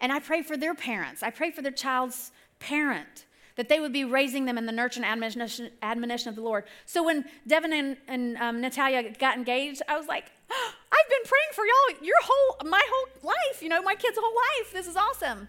And 0.01 0.11
I 0.11 0.19
pray 0.19 0.41
for 0.41 0.55
their 0.55 0.73
parents. 0.73 1.23
I 1.23 1.29
pray 1.29 1.51
for 1.51 1.61
their 1.61 1.71
child's 1.71 2.31
parent, 2.59 3.25
that 3.55 3.69
they 3.69 3.79
would 3.79 3.93
be 3.93 4.05
raising 4.05 4.45
them 4.45 4.57
in 4.57 4.65
the 4.65 4.71
nurture 4.71 5.01
and 5.01 5.05
admonition, 5.05 5.69
admonition 5.81 6.29
of 6.29 6.35
the 6.35 6.41
Lord. 6.41 6.63
So 6.85 7.03
when 7.03 7.25
Devin 7.47 7.73
and, 7.73 7.97
and 8.07 8.37
um, 8.37 8.61
Natalia 8.61 9.11
got 9.17 9.37
engaged, 9.37 9.81
I 9.87 9.97
was 9.97 10.07
like, 10.07 10.31
oh, 10.49 10.71
I've 10.91 11.09
been 11.09 11.29
praying 11.29 11.51
for 11.53 11.65
y'all 11.65 12.05
your 12.05 12.15
whole, 12.21 12.69
my 12.69 12.81
whole 12.89 13.29
life, 13.29 13.61
you 13.61 13.69
know, 13.69 13.81
my 13.81 13.95
kids' 13.95 14.17
whole 14.19 14.35
life. 14.35 14.73
This 14.73 14.87
is 14.87 14.95
awesome. 14.95 15.47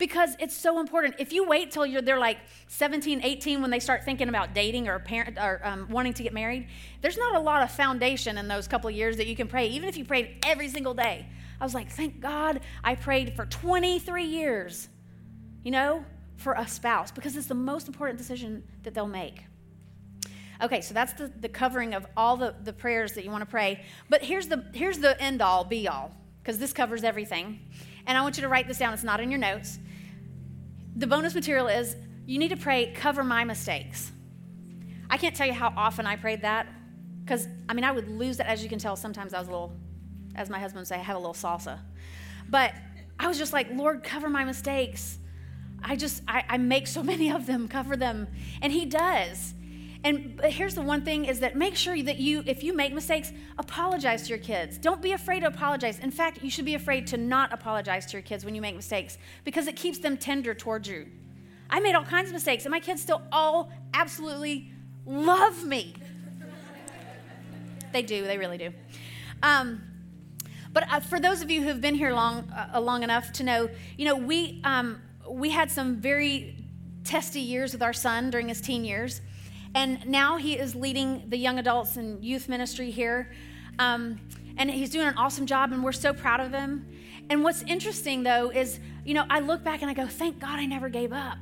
Because 0.00 0.34
it's 0.38 0.56
so 0.56 0.80
important. 0.80 1.16
If 1.18 1.30
you 1.30 1.46
wait 1.46 1.70
till 1.72 1.84
you're 1.84 2.00
they're 2.00 2.18
like 2.18 2.38
17, 2.68 3.20
18 3.22 3.60
when 3.60 3.70
they 3.70 3.78
start 3.78 4.02
thinking 4.02 4.30
about 4.30 4.54
dating 4.54 4.88
or 4.88 4.98
parent 4.98 5.36
or 5.36 5.60
um, 5.62 5.86
wanting 5.90 6.14
to 6.14 6.22
get 6.22 6.32
married, 6.32 6.68
there's 7.02 7.18
not 7.18 7.36
a 7.36 7.38
lot 7.38 7.62
of 7.62 7.70
foundation 7.70 8.38
in 8.38 8.48
those 8.48 8.66
couple 8.66 8.90
years 8.90 9.18
that 9.18 9.26
you 9.26 9.36
can 9.36 9.46
pray, 9.46 9.68
even 9.68 9.90
if 9.90 9.98
you 9.98 10.06
prayed 10.06 10.38
every 10.46 10.68
single 10.70 10.94
day. 10.94 11.26
I 11.60 11.64
was 11.64 11.74
like, 11.74 11.90
thank 11.90 12.18
God 12.18 12.62
I 12.82 12.94
prayed 12.94 13.36
for 13.36 13.44
23 13.44 14.24
years, 14.24 14.88
you 15.62 15.70
know, 15.70 16.02
for 16.36 16.54
a 16.54 16.66
spouse 16.66 17.10
because 17.10 17.36
it's 17.36 17.48
the 17.48 17.54
most 17.54 17.86
important 17.86 18.16
decision 18.16 18.64
that 18.84 18.94
they'll 18.94 19.06
make. 19.06 19.44
Okay, 20.62 20.80
so 20.80 20.94
that's 20.94 21.12
the, 21.12 21.30
the 21.40 21.48
covering 21.50 21.92
of 21.92 22.06
all 22.16 22.38
the, 22.38 22.54
the 22.64 22.72
prayers 22.72 23.12
that 23.12 23.24
you 23.24 23.30
want 23.30 23.42
to 23.42 23.50
pray. 23.50 23.84
But 24.08 24.22
here's 24.22 24.48
the 24.48 24.64
here's 24.72 24.98
the 24.98 25.20
end 25.20 25.42
all, 25.42 25.62
be 25.62 25.86
all, 25.88 26.16
because 26.42 26.56
this 26.56 26.72
covers 26.72 27.04
everything. 27.04 27.60
And 28.06 28.16
I 28.16 28.22
want 28.22 28.38
you 28.38 28.42
to 28.42 28.48
write 28.48 28.66
this 28.66 28.78
down. 28.78 28.94
It's 28.94 29.04
not 29.04 29.20
in 29.20 29.30
your 29.30 29.38
notes. 29.38 29.78
The 30.96 31.06
bonus 31.06 31.34
material 31.34 31.68
is 31.68 31.96
you 32.26 32.38
need 32.38 32.48
to 32.48 32.56
pray, 32.56 32.92
cover 32.92 33.24
my 33.24 33.44
mistakes. 33.44 34.12
I 35.08 35.16
can't 35.16 35.34
tell 35.34 35.46
you 35.46 35.52
how 35.52 35.72
often 35.76 36.06
I 36.06 36.16
prayed 36.16 36.42
that, 36.42 36.66
because 37.24 37.48
I 37.68 37.74
mean 37.74 37.84
I 37.84 37.92
would 37.92 38.08
lose 38.08 38.36
that. 38.36 38.46
As 38.46 38.62
you 38.62 38.68
can 38.68 38.78
tell, 38.78 38.96
sometimes 38.96 39.34
I 39.34 39.38
was 39.38 39.48
a 39.48 39.50
little, 39.50 39.72
as 40.34 40.48
my 40.48 40.58
husband 40.58 40.80
would 40.80 40.88
say, 40.88 40.96
I 40.96 41.02
have 41.02 41.16
a 41.16 41.18
little 41.18 41.34
salsa. 41.34 41.78
But 42.48 42.74
I 43.18 43.28
was 43.28 43.38
just 43.38 43.52
like, 43.52 43.68
Lord, 43.72 44.02
cover 44.02 44.28
my 44.28 44.44
mistakes. 44.44 45.18
I 45.82 45.96
just, 45.96 46.22
I, 46.28 46.44
I 46.48 46.58
make 46.58 46.86
so 46.86 47.02
many 47.12 47.30
of 47.30 47.46
them, 47.46 47.68
cover 47.68 47.96
them. 47.96 48.28
And 48.62 48.72
He 48.72 48.86
does. 48.86 49.54
And 50.02 50.40
here's 50.44 50.74
the 50.74 50.82
one 50.82 51.02
thing 51.04 51.26
is 51.26 51.40
that 51.40 51.56
make 51.56 51.76
sure 51.76 52.02
that 52.02 52.16
you, 52.16 52.42
if 52.46 52.64
you 52.64 52.74
make 52.74 52.94
mistakes, 52.94 53.32
apologize 53.58 54.22
to 54.22 54.28
your 54.30 54.38
kids. 54.38 54.78
Don't 54.78 55.02
be 55.02 55.12
afraid 55.12 55.40
to 55.40 55.46
apologize. 55.46 55.98
In 55.98 56.10
fact, 56.10 56.42
you 56.42 56.50
should 56.50 56.64
be 56.64 56.74
afraid 56.74 57.06
to 57.08 57.18
not 57.18 57.52
apologize 57.52 58.06
to 58.06 58.12
your 58.12 58.22
kids 58.22 58.44
when 58.44 58.54
you 58.54 58.62
make 58.62 58.74
mistakes 58.74 59.18
because 59.44 59.66
it 59.66 59.76
keeps 59.76 59.98
them 59.98 60.16
tender 60.16 60.54
towards 60.54 60.88
you. 60.88 61.06
I 61.68 61.80
made 61.80 61.94
all 61.94 62.04
kinds 62.04 62.28
of 62.28 62.32
mistakes, 62.32 62.64
and 62.64 62.72
my 62.72 62.80
kids 62.80 63.02
still 63.02 63.22
all 63.30 63.70
absolutely 63.92 64.72
love 65.04 65.64
me. 65.64 65.94
they 67.92 68.02
do, 68.02 68.24
they 68.24 68.38
really 68.38 68.58
do. 68.58 68.72
Um, 69.42 69.82
but 70.72 70.90
uh, 70.90 71.00
for 71.00 71.20
those 71.20 71.42
of 71.42 71.50
you 71.50 71.62
who've 71.62 71.80
been 71.80 71.94
here 71.94 72.12
long, 72.12 72.50
uh, 72.50 72.80
long 72.80 73.02
enough 73.02 73.32
to 73.32 73.44
know, 73.44 73.68
you 73.98 74.06
know, 74.06 74.16
we, 74.16 74.62
um, 74.64 75.02
we 75.28 75.50
had 75.50 75.70
some 75.70 75.96
very 75.96 76.56
testy 77.04 77.40
years 77.40 77.72
with 77.72 77.82
our 77.82 77.92
son 77.92 78.30
during 78.30 78.48
his 78.48 78.60
teen 78.60 78.84
years. 78.84 79.20
And 79.74 80.06
now 80.06 80.36
he 80.36 80.58
is 80.58 80.74
leading 80.74 81.28
the 81.28 81.36
young 81.36 81.58
adults 81.58 81.96
and 81.96 82.24
youth 82.24 82.48
ministry 82.48 82.90
here. 82.90 83.30
Um, 83.78 84.20
and 84.56 84.70
he's 84.70 84.90
doing 84.90 85.06
an 85.06 85.14
awesome 85.16 85.46
job, 85.46 85.72
and 85.72 85.82
we're 85.82 85.92
so 85.92 86.12
proud 86.12 86.40
of 86.40 86.52
him. 86.52 86.86
And 87.30 87.44
what's 87.44 87.62
interesting, 87.62 88.24
though, 88.24 88.50
is, 88.50 88.80
you 89.04 89.14
know, 89.14 89.24
I 89.30 89.40
look 89.40 89.62
back 89.62 89.82
and 89.82 89.90
I 89.90 89.94
go, 89.94 90.06
thank 90.06 90.40
God 90.40 90.58
I 90.58 90.66
never 90.66 90.88
gave 90.88 91.12
up. 91.12 91.38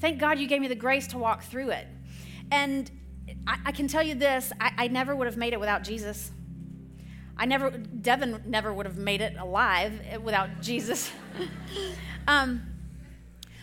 Thank 0.00 0.20
God 0.20 0.38
you 0.38 0.46
gave 0.46 0.60
me 0.60 0.68
the 0.68 0.76
grace 0.76 1.08
to 1.08 1.18
walk 1.18 1.42
through 1.42 1.70
it. 1.70 1.86
And 2.52 2.90
I, 3.46 3.58
I 3.66 3.72
can 3.72 3.88
tell 3.88 4.02
you 4.02 4.14
this 4.14 4.52
I, 4.60 4.72
I 4.76 4.88
never 4.88 5.16
would 5.16 5.26
have 5.26 5.36
made 5.36 5.52
it 5.52 5.60
without 5.60 5.82
Jesus. 5.82 6.30
I 7.36 7.44
never, 7.44 7.70
Devin 7.70 8.42
never 8.46 8.72
would 8.72 8.86
have 8.86 8.96
made 8.96 9.20
it 9.20 9.36
alive 9.38 10.00
without 10.22 10.62
Jesus. 10.62 11.10
um, 12.28 12.62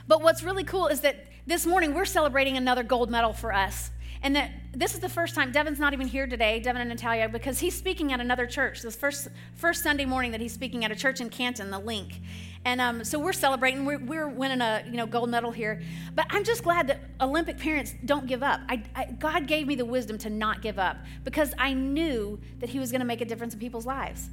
but 0.08 0.22
what's 0.22 0.43
really 0.43 0.64
cool 0.64 0.88
is 0.88 1.01
that 1.01 1.26
this 1.45 1.65
morning 1.65 1.93
we're 1.93 2.05
celebrating 2.05 2.57
another 2.57 2.83
gold 2.83 3.09
medal 3.09 3.33
for 3.33 3.53
us. 3.53 3.91
And 4.21 4.37
that 4.37 4.51
this 4.73 4.93
is 4.93 5.01
the 5.01 5.09
first 5.09 5.35
time, 5.35 5.51
Devin's 5.51 5.79
not 5.79 5.91
even 5.91 6.07
here 6.07 6.25
today, 6.27 6.61
Devin 6.61 6.81
and 6.81 6.89
Natalia, 6.89 7.27
because 7.27 7.59
he's 7.59 7.77
speaking 7.77 8.13
at 8.13 8.21
another 8.21 8.45
church. 8.45 8.81
This 8.81 8.95
first, 8.95 9.27
first 9.55 9.83
Sunday 9.83 10.05
morning 10.05 10.31
that 10.31 10.39
he's 10.39 10.53
speaking 10.53 10.85
at 10.85 10.91
a 10.91 10.95
church 10.95 11.19
in 11.19 11.29
Canton, 11.29 11.69
the 11.69 11.79
Link. 11.79 12.21
And 12.63 12.79
um, 12.79 13.03
so 13.03 13.19
we're 13.19 13.33
celebrating, 13.33 13.83
we're, 13.83 13.99
we're, 13.99 14.29
winning 14.29 14.61
a 14.61 14.81
you 14.85 14.95
know, 14.95 15.05
gold 15.05 15.29
medal 15.29 15.51
here. 15.51 15.81
But 16.15 16.27
I'm 16.29 16.45
just 16.45 16.63
glad 16.63 16.87
that 16.87 17.01
Olympic 17.19 17.57
parents 17.57 17.93
don't 18.05 18.25
give 18.25 18.43
up. 18.43 18.61
I, 18.69 18.81
I, 18.95 19.05
God 19.19 19.45
gave 19.45 19.67
me 19.67 19.75
the 19.75 19.83
wisdom 19.83 20.17
to 20.19 20.29
not 20.29 20.61
give 20.61 20.79
up 20.79 20.95
because 21.25 21.53
I 21.57 21.73
knew 21.73 22.39
that 22.61 22.69
he 22.69 22.79
was 22.79 22.91
going 22.91 23.01
to 23.01 23.05
make 23.05 23.19
a 23.19 23.25
difference 23.25 23.53
in 23.53 23.59
people's 23.59 23.85
lives. 23.85 24.29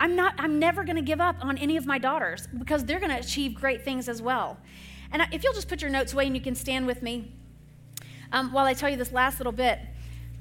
I'm, 0.00 0.16
not, 0.16 0.34
I'm 0.38 0.58
never 0.58 0.84
going 0.84 0.96
to 0.96 1.02
give 1.02 1.20
up 1.20 1.36
on 1.42 1.58
any 1.58 1.76
of 1.76 1.84
my 1.84 1.98
daughters 1.98 2.48
because 2.58 2.86
they're 2.86 2.98
going 2.98 3.12
to 3.12 3.20
achieve 3.20 3.54
great 3.54 3.84
things 3.84 4.08
as 4.08 4.22
well. 4.22 4.56
And 5.14 5.22
if 5.30 5.44
you'll 5.44 5.54
just 5.54 5.68
put 5.68 5.80
your 5.80 5.92
notes 5.92 6.12
away 6.12 6.26
and 6.26 6.34
you 6.34 6.42
can 6.42 6.56
stand 6.56 6.88
with 6.88 7.00
me 7.00 7.30
um, 8.32 8.52
while 8.52 8.66
I 8.66 8.74
tell 8.74 8.90
you 8.90 8.96
this 8.96 9.12
last 9.12 9.38
little 9.38 9.52
bit. 9.52 9.78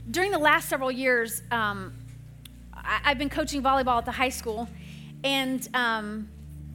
During 0.10 0.32
the 0.32 0.40
last 0.40 0.68
several 0.68 0.92
years, 0.92 1.44
um, 1.52 1.94
I, 2.74 3.00
have 3.04 3.20
been 3.20 3.30
coaching 3.30 3.62
volleyball 3.62 4.00
at 4.00 4.06
the 4.06 4.12
high 4.12 4.30
school, 4.30 4.68
and 5.24 5.66
um, 5.76 6.28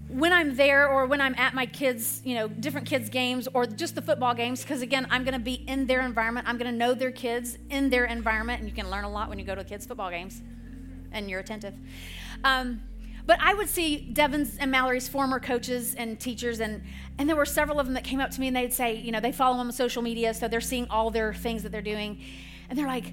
when 0.08 0.32
I'm 0.32 0.54
there 0.54 0.88
or 0.88 1.06
when 1.06 1.20
I'm 1.20 1.34
at 1.34 1.54
my 1.54 1.66
kids, 1.66 2.22
you 2.24 2.36
know, 2.36 2.46
different 2.46 2.86
kids' 2.86 3.10
games 3.10 3.48
or 3.52 3.66
just 3.66 3.96
the 3.96 4.00
football 4.00 4.32
games, 4.32 4.62
because 4.62 4.80
again, 4.80 5.08
I'm 5.10 5.24
going 5.24 5.34
to 5.34 5.40
be 5.40 5.54
in 5.54 5.86
their 5.86 6.00
environment. 6.02 6.48
I'm 6.48 6.56
going 6.56 6.70
to 6.70 6.78
know 6.78 6.94
their 6.94 7.10
kids 7.10 7.58
in 7.68 7.90
their 7.90 8.04
environment, 8.04 8.60
and 8.60 8.68
you 8.68 8.74
can 8.74 8.88
learn 8.90 9.04
a 9.04 9.10
lot 9.10 9.28
when 9.28 9.40
you 9.40 9.44
go 9.44 9.56
to 9.56 9.64
kids' 9.64 9.86
football 9.86 10.08
games 10.08 10.40
and 11.10 11.28
you're 11.28 11.40
attentive. 11.40 11.74
Um, 12.44 12.80
but 13.28 13.38
I 13.42 13.52
would 13.52 13.68
see 13.68 13.98
Devin's 13.98 14.56
and 14.56 14.70
Mallory's 14.70 15.06
former 15.06 15.38
coaches 15.38 15.94
and 15.94 16.18
teachers, 16.18 16.60
and, 16.60 16.82
and 17.18 17.28
there 17.28 17.36
were 17.36 17.44
several 17.44 17.78
of 17.78 17.84
them 17.84 17.92
that 17.92 18.02
came 18.02 18.20
up 18.20 18.30
to 18.30 18.40
me 18.40 18.46
and 18.46 18.56
they'd 18.56 18.72
say, 18.72 18.94
you 18.94 19.12
know, 19.12 19.20
they 19.20 19.32
follow 19.32 19.58
them 19.58 19.66
on 19.66 19.72
social 19.74 20.00
media, 20.00 20.32
so 20.32 20.48
they're 20.48 20.62
seeing 20.62 20.86
all 20.88 21.10
their 21.10 21.34
things 21.34 21.62
that 21.62 21.70
they're 21.70 21.82
doing. 21.82 22.24
And 22.70 22.78
they're 22.78 22.86
like, 22.86 23.12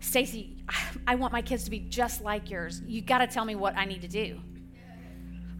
Stacy, 0.00 0.58
I 1.06 1.14
want 1.14 1.32
my 1.32 1.40
kids 1.40 1.64
to 1.64 1.70
be 1.70 1.78
just 1.78 2.20
like 2.20 2.50
yours. 2.50 2.82
You 2.86 3.00
got 3.00 3.18
to 3.18 3.26
tell 3.26 3.46
me 3.46 3.54
what 3.54 3.74
I 3.74 3.86
need 3.86 4.02
to 4.02 4.08
do. 4.08 4.38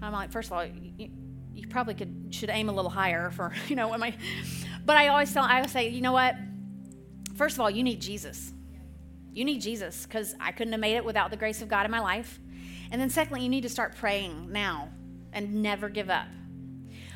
I'm 0.02 0.12
like, 0.12 0.30
first 0.30 0.48
of 0.50 0.52
all, 0.52 0.66
you, 0.66 1.09
you, 1.55 1.66
probably 1.68 1.94
could 1.94 2.26
should 2.28 2.50
aim 2.50 2.68
a 2.68 2.72
little 2.72 2.90
higher 2.90 3.30
for, 3.30 3.55
you 3.68 3.74
know, 3.74 3.88
what 3.88 4.00
my. 4.00 4.14
But 4.84 4.98
I 4.98 5.09
always 5.09 5.32
tell, 5.32 5.44
I 5.44 5.57
always 5.57 5.72
say, 5.72 5.88
you 5.88 6.02
know 6.02 6.12
what? 6.12 6.36
First 7.36 7.57
of 7.57 7.61
all, 7.61 7.70
you 7.70 7.82
need 7.82 8.02
Jesus. 8.02 8.52
You 9.32 9.46
need 9.46 9.62
Jesus 9.62 10.05
because 10.05 10.34
I 10.38 10.52
couldn't 10.52 10.74
have 10.74 10.80
made 10.80 10.96
it 10.96 11.07
without 11.07 11.30
the 11.30 11.38
grace 11.38 11.62
of 11.62 11.68
God 11.68 11.86
in 11.86 11.90
my 11.90 12.00
life. 12.00 12.38
And 12.95 13.01
then, 13.01 13.11
secondly, 13.11 13.42
you 13.42 13.49
need 13.49 13.62
to 13.62 13.68
start 13.68 13.97
praying 13.97 14.53
now 14.53 14.88
and 15.32 15.53
never 15.64 15.88
give 15.88 16.11
up. 16.11 16.28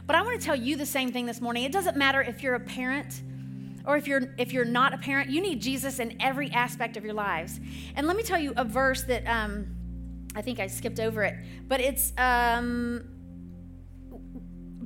But 0.09 0.16
I 0.16 0.22
want 0.22 0.41
to 0.41 0.45
tell 0.45 0.57
you 0.57 0.74
the 0.74 0.85
same 0.85 1.12
thing 1.12 1.24
this 1.24 1.41
morning. 1.41 1.62
It 1.62 1.70
doesn't 1.70 1.97
matter 1.97 2.20
if 2.20 2.43
you're 2.43 2.57
a 2.57 2.61
parent 2.61 3.22
or 3.87 3.97
if 3.97 4.09
you're 4.09 4.35
if 4.39 4.53
you're 4.53 4.64
not 4.64 4.93
a 4.93 4.99
parent. 4.99 5.31
You 5.31 5.41
need 5.41 5.62
Jesus 5.62 6.01
in 6.01 6.20
every 6.20 6.51
aspect 6.51 6.97
of 6.97 7.05
your 7.05 7.14
lives. 7.14 7.61
And 7.95 8.09
let 8.09 8.16
me 8.16 8.24
tell 8.24 8.41
you 8.41 8.53
a 8.57 8.64
verse 8.64 9.05
that 9.05 9.24
um, 9.29 9.68
I 10.35 10.43
think 10.43 10.59
I 10.59 10.66
skipped 10.66 10.99
over 10.99 11.22
it, 11.22 11.37
but 11.68 11.81
it's 11.81 12.12
um, 12.18 13.05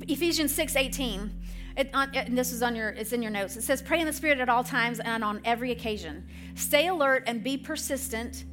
Ephesians 0.07 0.55
six 0.55 0.77
eighteen. 0.77 1.41
It, 1.75 1.89
and 1.95 2.37
this 2.37 2.53
is 2.53 2.63
on 2.63 2.77
your 2.77 2.91
it's 2.91 3.15
in 3.15 3.23
your 3.23 3.31
notes 3.31 3.57
it 3.57 3.63
says 3.63 3.81
pray 3.81 3.99
in 3.99 4.07
the 4.07 4.13
spirit 4.13 4.41
at 4.41 4.51
all 4.51 4.63
times 4.63 5.01
and 5.01 5.25
on 5.25 5.41
every 5.47 5.71
occasion 5.71 6.29
stay 6.55 6.89
alert 6.89 7.23
and 7.27 7.43
be 7.43 7.57
persistent 7.57 8.45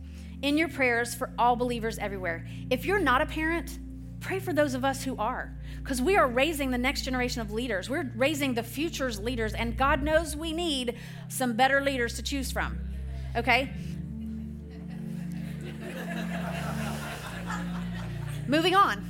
in 0.41 0.57
your 0.57 0.69
prayers 0.69 1.13
for 1.13 1.31
all 1.37 1.55
believers 1.55 1.99
everywhere. 1.99 2.47
If 2.69 2.85
you're 2.85 2.99
not 2.99 3.21
a 3.21 3.25
parent, 3.25 3.79
pray 4.19 4.39
for 4.39 4.53
those 4.53 4.73
of 4.73 4.85
us 4.85 5.03
who 5.03 5.15
are, 5.17 5.53
because 5.83 6.01
we 6.01 6.17
are 6.17 6.27
raising 6.27 6.71
the 6.71 6.77
next 6.77 7.03
generation 7.03 7.41
of 7.41 7.51
leaders. 7.51 7.89
We're 7.89 8.11
raising 8.15 8.53
the 8.53 8.63
future's 8.63 9.19
leaders, 9.19 9.53
and 9.53 9.77
God 9.77 10.03
knows 10.03 10.35
we 10.35 10.53
need 10.53 10.97
some 11.27 11.53
better 11.53 11.81
leaders 11.81 12.15
to 12.15 12.23
choose 12.23 12.51
from. 12.51 12.79
Okay? 13.35 13.67
Moving 18.47 18.75
on. 18.75 19.05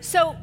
So, 0.00 0.36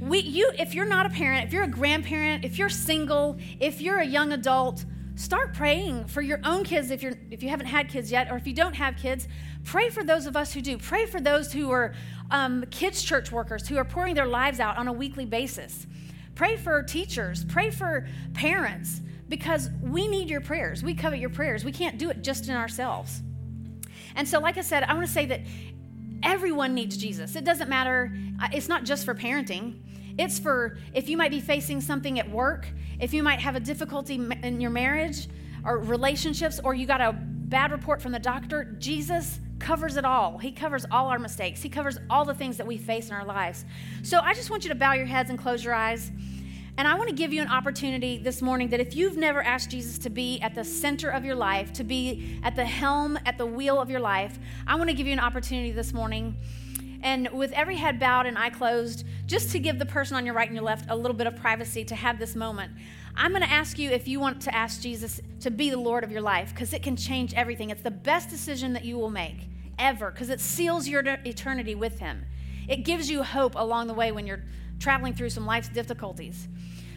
we, 0.00 0.20
you, 0.20 0.50
if 0.58 0.74
you're 0.74 0.86
not 0.86 1.06
a 1.06 1.10
parent, 1.10 1.46
if 1.46 1.52
you're 1.52 1.62
a 1.62 1.68
grandparent, 1.68 2.44
if 2.44 2.58
you're 2.58 2.68
single, 2.68 3.38
if 3.60 3.80
you're 3.80 3.98
a 3.98 4.06
young 4.06 4.32
adult, 4.32 4.84
start 5.22 5.54
praying 5.54 6.04
for 6.06 6.20
your 6.20 6.40
own 6.44 6.64
kids 6.64 6.90
if 6.90 7.00
you're 7.00 7.14
if 7.30 7.44
you 7.44 7.48
haven't 7.48 7.66
had 7.66 7.88
kids 7.88 8.10
yet 8.10 8.28
or 8.30 8.36
if 8.36 8.44
you 8.44 8.52
don't 8.52 8.74
have 8.74 8.96
kids 8.96 9.28
pray 9.64 9.88
for 9.88 10.02
those 10.02 10.26
of 10.26 10.36
us 10.36 10.52
who 10.52 10.60
do. 10.60 10.76
Pray 10.76 11.06
for 11.06 11.20
those 11.20 11.52
who 11.52 11.70
are 11.70 11.94
um, 12.30 12.64
kids 12.70 13.02
church 13.02 13.30
workers 13.30 13.68
who 13.68 13.76
are 13.76 13.84
pouring 13.84 14.14
their 14.14 14.26
lives 14.26 14.58
out 14.58 14.76
on 14.76 14.88
a 14.88 14.92
weekly 14.92 15.24
basis. 15.24 15.86
Pray 16.34 16.56
for 16.56 16.82
teachers. 16.82 17.44
Pray 17.44 17.70
for 17.70 18.08
parents 18.34 19.00
because 19.28 19.70
we 19.80 20.08
need 20.08 20.28
your 20.28 20.40
prayers. 20.40 20.82
We 20.82 20.94
covet 20.94 21.20
your 21.20 21.30
prayers. 21.30 21.64
We 21.64 21.72
can't 21.72 21.98
do 21.98 22.10
it 22.10 22.22
just 22.22 22.48
in 22.48 22.56
ourselves. 22.56 23.22
And 24.16 24.28
so 24.28 24.40
like 24.40 24.58
i 24.58 24.60
said 24.60 24.82
i 24.82 24.92
want 24.92 25.06
to 25.06 25.12
say 25.12 25.26
that 25.26 25.40
everyone 26.22 26.74
needs 26.74 26.96
jesus. 26.96 27.36
It 27.36 27.44
doesn't 27.44 27.68
matter 27.68 28.12
uh, 28.42 28.48
it's 28.52 28.68
not 28.68 28.84
just 28.84 29.04
for 29.04 29.14
parenting 29.14 29.78
it's 30.18 30.38
for 30.38 30.78
if 30.92 31.08
you 31.08 31.16
might 31.16 31.30
be 31.30 31.40
facing 31.40 31.80
something 31.80 32.18
at 32.18 32.30
work, 32.30 32.68
if 33.00 33.12
you 33.14 33.22
might 33.22 33.40
have 33.40 33.56
a 33.56 33.60
difficulty 33.60 34.14
in 34.42 34.60
your 34.60 34.70
marriage 34.70 35.28
or 35.64 35.78
relationships, 35.78 36.60
or 36.62 36.74
you 36.74 36.86
got 36.86 37.00
a 37.00 37.12
bad 37.12 37.70
report 37.70 38.02
from 38.02 38.12
the 38.12 38.18
doctor, 38.18 38.76
Jesus 38.78 39.40
covers 39.58 39.96
it 39.96 40.04
all. 40.04 40.38
He 40.38 40.50
covers 40.50 40.84
all 40.90 41.08
our 41.08 41.18
mistakes, 41.18 41.62
He 41.62 41.68
covers 41.68 41.98
all 42.10 42.24
the 42.24 42.34
things 42.34 42.56
that 42.56 42.66
we 42.66 42.76
face 42.76 43.08
in 43.08 43.14
our 43.14 43.24
lives. 43.24 43.64
So 44.02 44.18
I 44.18 44.34
just 44.34 44.50
want 44.50 44.64
you 44.64 44.70
to 44.70 44.74
bow 44.74 44.92
your 44.92 45.06
heads 45.06 45.30
and 45.30 45.38
close 45.38 45.64
your 45.64 45.74
eyes. 45.74 46.10
And 46.78 46.88
I 46.88 46.94
want 46.94 47.10
to 47.10 47.14
give 47.14 47.34
you 47.34 47.42
an 47.42 47.48
opportunity 47.48 48.16
this 48.16 48.40
morning 48.40 48.68
that 48.70 48.80
if 48.80 48.96
you've 48.96 49.18
never 49.18 49.42
asked 49.42 49.70
Jesus 49.70 49.98
to 49.98 50.10
be 50.10 50.40
at 50.40 50.54
the 50.54 50.64
center 50.64 51.10
of 51.10 51.22
your 51.22 51.34
life, 51.34 51.70
to 51.74 51.84
be 51.84 52.40
at 52.42 52.56
the 52.56 52.64
helm, 52.64 53.18
at 53.26 53.36
the 53.36 53.44
wheel 53.44 53.78
of 53.78 53.90
your 53.90 54.00
life, 54.00 54.38
I 54.66 54.76
want 54.76 54.88
to 54.88 54.96
give 54.96 55.06
you 55.06 55.12
an 55.12 55.20
opportunity 55.20 55.70
this 55.70 55.92
morning 55.92 56.34
and 57.02 57.28
with 57.32 57.52
every 57.52 57.76
head 57.76 57.98
bowed 57.98 58.26
and 58.26 58.38
eye 58.38 58.50
closed, 58.50 59.04
just 59.26 59.50
to 59.50 59.58
give 59.58 59.78
the 59.78 59.86
person 59.86 60.16
on 60.16 60.24
your 60.24 60.34
right 60.34 60.46
and 60.46 60.54
your 60.54 60.64
left 60.64 60.88
a 60.88 60.96
little 60.96 61.16
bit 61.16 61.26
of 61.26 61.36
privacy 61.36 61.84
to 61.84 61.94
have 61.94 62.18
this 62.18 62.34
moment, 62.36 62.72
I'm 63.16 63.32
going 63.32 63.42
to 63.42 63.50
ask 63.50 63.78
you 63.78 63.90
if 63.90 64.08
you 64.08 64.20
want 64.20 64.40
to 64.42 64.54
ask 64.54 64.80
Jesus 64.80 65.20
to 65.40 65.50
be 65.50 65.68
the 65.68 65.78
Lord 65.78 66.04
of 66.04 66.10
your 66.10 66.22
life, 66.22 66.50
because 66.54 66.72
it 66.72 66.82
can 66.82 66.96
change 66.96 67.34
everything. 67.34 67.70
It's 67.70 67.82
the 67.82 67.90
best 67.90 68.30
decision 68.30 68.72
that 68.72 68.84
you 68.84 68.96
will 68.96 69.10
make 69.10 69.48
ever, 69.78 70.10
because 70.10 70.30
it 70.30 70.40
seals 70.40 70.88
your 70.88 71.02
eternity 71.24 71.74
with 71.74 71.98
Him. 71.98 72.24
It 72.68 72.84
gives 72.84 73.10
you 73.10 73.22
hope 73.22 73.54
along 73.56 73.88
the 73.88 73.94
way 73.94 74.12
when 74.12 74.26
you're 74.26 74.44
traveling 74.78 75.14
through 75.14 75.30
some 75.30 75.44
life's 75.44 75.68
difficulties. 75.68 76.48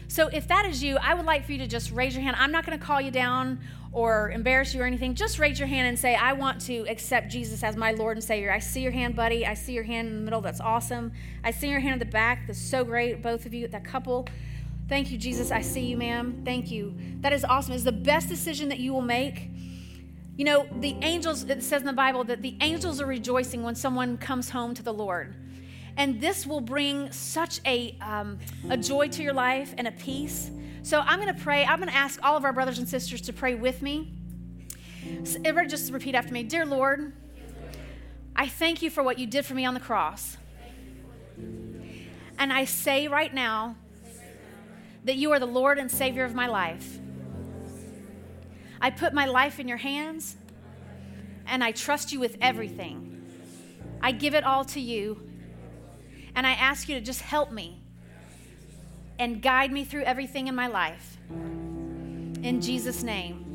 So 0.08 0.28
if 0.28 0.48
that 0.48 0.66
is 0.66 0.82
you, 0.82 0.96
I 0.96 1.14
would 1.14 1.26
like 1.26 1.44
for 1.44 1.52
you 1.52 1.58
to 1.58 1.66
just 1.66 1.90
raise 1.90 2.14
your 2.14 2.22
hand. 2.22 2.36
I'm 2.38 2.52
not 2.52 2.64
going 2.64 2.78
to 2.78 2.84
call 2.84 3.00
you 3.00 3.10
down 3.10 3.60
or 3.92 4.30
embarrass 4.30 4.74
you 4.74 4.82
or 4.82 4.84
anything. 4.84 5.14
Just 5.14 5.38
raise 5.38 5.58
your 5.58 5.68
hand 5.68 5.88
and 5.88 5.98
say, 5.98 6.14
I 6.14 6.32
want 6.34 6.60
to 6.62 6.86
accept 6.88 7.30
Jesus 7.30 7.62
as 7.62 7.76
my 7.76 7.92
Lord 7.92 8.16
and 8.16 8.24
Savior. 8.24 8.52
I 8.52 8.58
see 8.58 8.82
your 8.82 8.92
hand, 8.92 9.16
buddy. 9.16 9.46
I 9.46 9.54
see 9.54 9.72
your 9.72 9.84
hand 9.84 10.08
in 10.08 10.16
the 10.16 10.20
middle. 10.20 10.40
That's 10.40 10.60
awesome. 10.60 11.12
I 11.42 11.50
see 11.50 11.68
your 11.68 11.80
hand 11.80 11.94
in 11.94 11.98
the 11.98 12.12
back. 12.12 12.46
That's 12.46 12.60
so 12.60 12.84
great, 12.84 13.22
both 13.22 13.46
of 13.46 13.54
you, 13.54 13.66
that 13.68 13.84
couple. 13.84 14.28
Thank 14.88 15.10
you, 15.10 15.18
Jesus. 15.18 15.50
I 15.50 15.62
see 15.62 15.86
you, 15.86 15.96
ma'am. 15.96 16.42
Thank 16.44 16.70
you. 16.70 16.94
That 17.20 17.32
is 17.32 17.44
awesome. 17.44 17.74
It's 17.74 17.82
the 17.82 17.90
best 17.90 18.28
decision 18.28 18.68
that 18.68 18.78
you 18.78 18.92
will 18.92 19.02
make. 19.02 19.50
You 20.36 20.44
know, 20.44 20.68
the 20.80 20.94
angels, 21.02 21.44
it 21.44 21.62
says 21.62 21.80
in 21.80 21.86
the 21.86 21.92
Bible 21.94 22.22
that 22.24 22.42
the 22.42 22.56
angels 22.60 23.00
are 23.00 23.06
rejoicing 23.06 23.62
when 23.62 23.74
someone 23.74 24.18
comes 24.18 24.50
home 24.50 24.74
to 24.74 24.82
the 24.82 24.92
Lord. 24.92 25.34
And 25.96 26.20
this 26.20 26.46
will 26.46 26.60
bring 26.60 27.10
such 27.10 27.60
a, 27.64 27.96
um, 28.00 28.38
a 28.68 28.76
joy 28.76 29.08
to 29.08 29.22
your 29.22 29.32
life 29.32 29.74
and 29.78 29.88
a 29.88 29.92
peace. 29.92 30.50
So 30.82 31.00
I'm 31.00 31.20
going 31.20 31.34
to 31.34 31.42
pray. 31.42 31.64
I'm 31.64 31.78
going 31.78 31.88
to 31.88 31.96
ask 31.96 32.20
all 32.22 32.36
of 32.36 32.44
our 32.44 32.52
brothers 32.52 32.78
and 32.78 32.88
sisters 32.88 33.20
to 33.22 33.32
pray 33.32 33.54
with 33.54 33.82
me. 33.82 34.12
So 35.24 35.38
everybody 35.44 35.68
just 35.68 35.92
repeat 35.92 36.14
after 36.14 36.32
me 36.32 36.42
Dear 36.42 36.66
Lord, 36.66 37.12
I 38.34 38.48
thank 38.48 38.82
you 38.82 38.90
for 38.90 39.02
what 39.02 39.18
you 39.18 39.26
did 39.26 39.46
for 39.46 39.54
me 39.54 39.64
on 39.64 39.74
the 39.74 39.80
cross. 39.80 40.36
And 42.38 42.52
I 42.52 42.66
say 42.66 43.08
right 43.08 43.32
now 43.32 43.76
that 45.04 45.16
you 45.16 45.32
are 45.32 45.38
the 45.38 45.46
Lord 45.46 45.78
and 45.78 45.90
Savior 45.90 46.24
of 46.24 46.34
my 46.34 46.46
life. 46.46 46.98
I 48.80 48.90
put 48.90 49.14
my 49.14 49.24
life 49.24 49.58
in 49.58 49.68
your 49.68 49.78
hands 49.78 50.36
and 51.46 51.64
I 51.64 51.72
trust 51.72 52.12
you 52.12 52.20
with 52.20 52.36
everything. 52.40 53.24
I 54.02 54.12
give 54.12 54.34
it 54.34 54.44
all 54.44 54.64
to 54.66 54.80
you 54.80 55.25
and 56.36 56.46
I 56.46 56.52
ask 56.52 56.88
you 56.88 56.94
to 56.94 57.00
just 57.00 57.22
help 57.22 57.50
me 57.50 57.82
and 59.18 59.40
guide 59.40 59.72
me 59.72 59.84
through 59.84 60.02
everything 60.02 60.46
in 60.46 60.54
my 60.54 60.66
life. 60.66 61.16
In 61.30 62.60
Jesus' 62.60 63.02
name. 63.02 63.45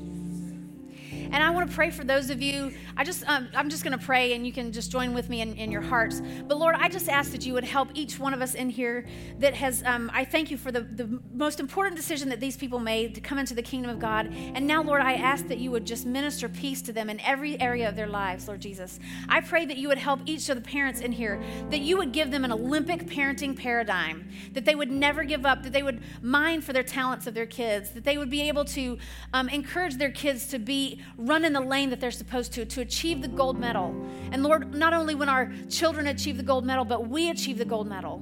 And 1.32 1.42
I 1.42 1.50
want 1.50 1.70
to 1.70 1.76
pray 1.76 1.90
for 1.92 2.04
those 2.04 2.30
of 2.30 2.42
you. 2.42 2.74
I 2.98 3.06
just, 3.06 3.28
um, 3.28 3.48
I'm 3.56 3.70
just 3.70 3.84
going 3.84 3.98
to 3.98 4.06
pray, 4.06 4.34
and 4.34 4.46
you 4.46 4.52
can 4.52 4.74
just 4.74 4.92
join 4.92 5.14
with 5.14 5.30
me 5.30 5.42
in, 5.42 5.56
in, 5.56 5.72
your 5.72 5.82
hearts. 5.82 6.22
But 6.46 6.58
Lord, 6.58 6.76
I 6.78 6.90
just 6.90 7.08
ask 7.08 7.32
that 7.32 7.46
you 7.46 7.54
would 7.54 7.64
help 7.64 7.90
each 7.94 8.20
one 8.20 8.34
of 8.34 8.42
us 8.42 8.54
in 8.54 8.70
here 8.70 9.06
that 9.40 9.54
has. 9.54 9.82
Um, 9.86 10.12
I 10.14 10.26
thank 10.26 10.52
you 10.52 10.58
for 10.58 10.72
the, 10.72 10.82
the 10.82 11.22
most 11.34 11.62
important 11.62 11.96
decision 11.96 12.28
that 12.30 12.42
these 12.42 12.58
people 12.58 12.80
made 12.80 13.16
to 13.16 13.22
come 13.22 13.40
into 13.40 13.54
the 13.54 13.62
kingdom 13.62 13.90
of 13.90 14.00
God. 14.00 14.28
And 14.34 14.68
now, 14.68 14.84
Lord, 14.84 15.02
I 15.02 15.14
ask 15.14 15.48
that 15.48 15.58
you 15.58 15.72
would 15.72 15.86
just 15.86 16.06
minister 16.06 16.50
peace 16.50 16.82
to 16.82 16.92
them 16.92 17.10
in 17.10 17.20
every 17.22 17.60
area 17.62 17.88
of 17.88 17.96
their 17.96 18.08
lives, 18.08 18.48
Lord 18.50 18.60
Jesus. 18.60 19.00
I 19.30 19.40
pray 19.40 19.66
that 19.66 19.78
you 19.78 19.88
would 19.88 19.98
help 19.98 20.20
each 20.26 20.50
of 20.50 20.56
the 20.56 20.62
parents 20.62 21.00
in 21.00 21.14
here, 21.14 21.42
that 21.70 21.80
you 21.80 21.98
would 21.98 22.12
give 22.12 22.30
them 22.30 22.44
an 22.44 22.52
Olympic 22.52 23.08
parenting 23.08 23.58
paradigm, 23.58 24.30
that 24.52 24.66
they 24.66 24.76
would 24.76 24.92
never 24.92 25.24
give 25.24 25.46
up, 25.46 25.64
that 25.64 25.72
they 25.72 25.84
would 25.84 26.02
mind 26.22 26.66
for 26.66 26.74
their 26.74 26.84
talents 26.84 27.26
of 27.26 27.34
their 27.34 27.46
kids, 27.46 27.92
that 27.92 28.04
they 28.04 28.18
would 28.18 28.30
be 28.30 28.42
able 28.42 28.66
to 28.66 28.98
um, 29.34 29.48
encourage 29.50 29.96
their 29.96 30.12
kids 30.12 30.48
to 30.48 30.60
be 30.60 31.02
run 31.28 31.46
in 31.46 31.54
the 31.54 31.62
lane 31.62 31.90
that 31.90 32.00
they're 32.00 32.12
supposed 32.12 32.54
to, 32.54 32.66
to 32.66 32.82
achieve 32.82 33.22
the 33.22 33.28
gold 33.28 33.60
medal. 33.60 33.96
And 34.32 34.44
Lord, 34.44 34.74
not 34.74 34.94
only 34.94 35.16
when 35.16 35.30
our 35.30 35.52
children 35.70 36.08
achieve 36.08 36.38
the 36.38 36.44
gold 36.44 36.66
medal, 36.66 36.86
but 36.86 37.08
we 37.08 37.30
achieve 37.30 37.58
the 37.58 37.66
gold 37.66 37.88
medal 37.88 38.22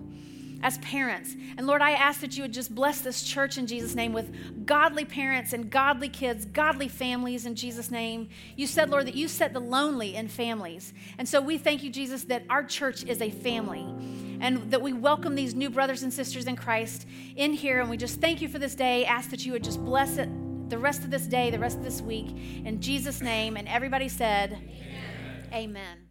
as 0.61 0.77
parents. 0.79 1.35
And 1.57 1.67
Lord, 1.67 1.81
I 1.81 1.91
ask 1.91 2.21
that 2.21 2.35
you 2.35 2.43
would 2.43 2.53
just 2.53 2.73
bless 2.73 3.01
this 3.01 3.23
church 3.23 3.57
in 3.57 3.65
Jesus' 3.65 3.95
name 3.95 4.11
with 4.11 4.65
godly 4.65 5.05
parents 5.05 5.53
and 5.53 5.69
godly 5.69 6.09
kids, 6.09 6.45
godly 6.45 6.87
families 6.87 7.45
in 7.45 7.55
Jesus' 7.55 7.89
name. 7.89 8.29
You 8.55 8.67
said, 8.67 8.89
Lord, 8.89 9.07
that 9.07 9.15
you 9.15 9.27
set 9.27 9.53
the 9.53 9.61
lonely 9.61 10.15
in 10.15 10.27
families. 10.27 10.93
And 11.17 11.27
so 11.27 11.39
we 11.41 11.57
thank 11.57 11.83
you, 11.83 11.89
Jesus, 11.89 12.25
that 12.25 12.43
our 12.49 12.63
church 12.63 13.03
is 13.05 13.21
a 13.21 13.29
family 13.29 13.85
and 14.41 14.71
that 14.71 14.81
we 14.81 14.93
welcome 14.93 15.35
these 15.35 15.55
new 15.55 15.69
brothers 15.69 16.03
and 16.03 16.13
sisters 16.13 16.45
in 16.45 16.55
Christ 16.55 17.07
in 17.35 17.53
here. 17.53 17.79
And 17.79 17.89
we 17.89 17.97
just 17.97 18.19
thank 18.19 18.41
you 18.41 18.49
for 18.49 18.59
this 18.59 18.75
day. 18.75 19.05
Ask 19.05 19.29
that 19.29 19.45
you 19.45 19.53
would 19.53 19.63
just 19.63 19.83
bless 19.83 20.17
it 20.17 20.29
the 20.69 20.77
rest 20.77 21.03
of 21.03 21.11
this 21.11 21.25
day, 21.25 21.49
the 21.49 21.59
rest 21.59 21.77
of 21.77 21.83
this 21.83 22.01
week. 22.01 22.27
In 22.65 22.81
Jesus' 22.81 23.21
name. 23.21 23.57
And 23.57 23.67
everybody 23.67 24.09
said, 24.09 24.53
Amen. 24.53 25.47
Amen. 25.53 26.08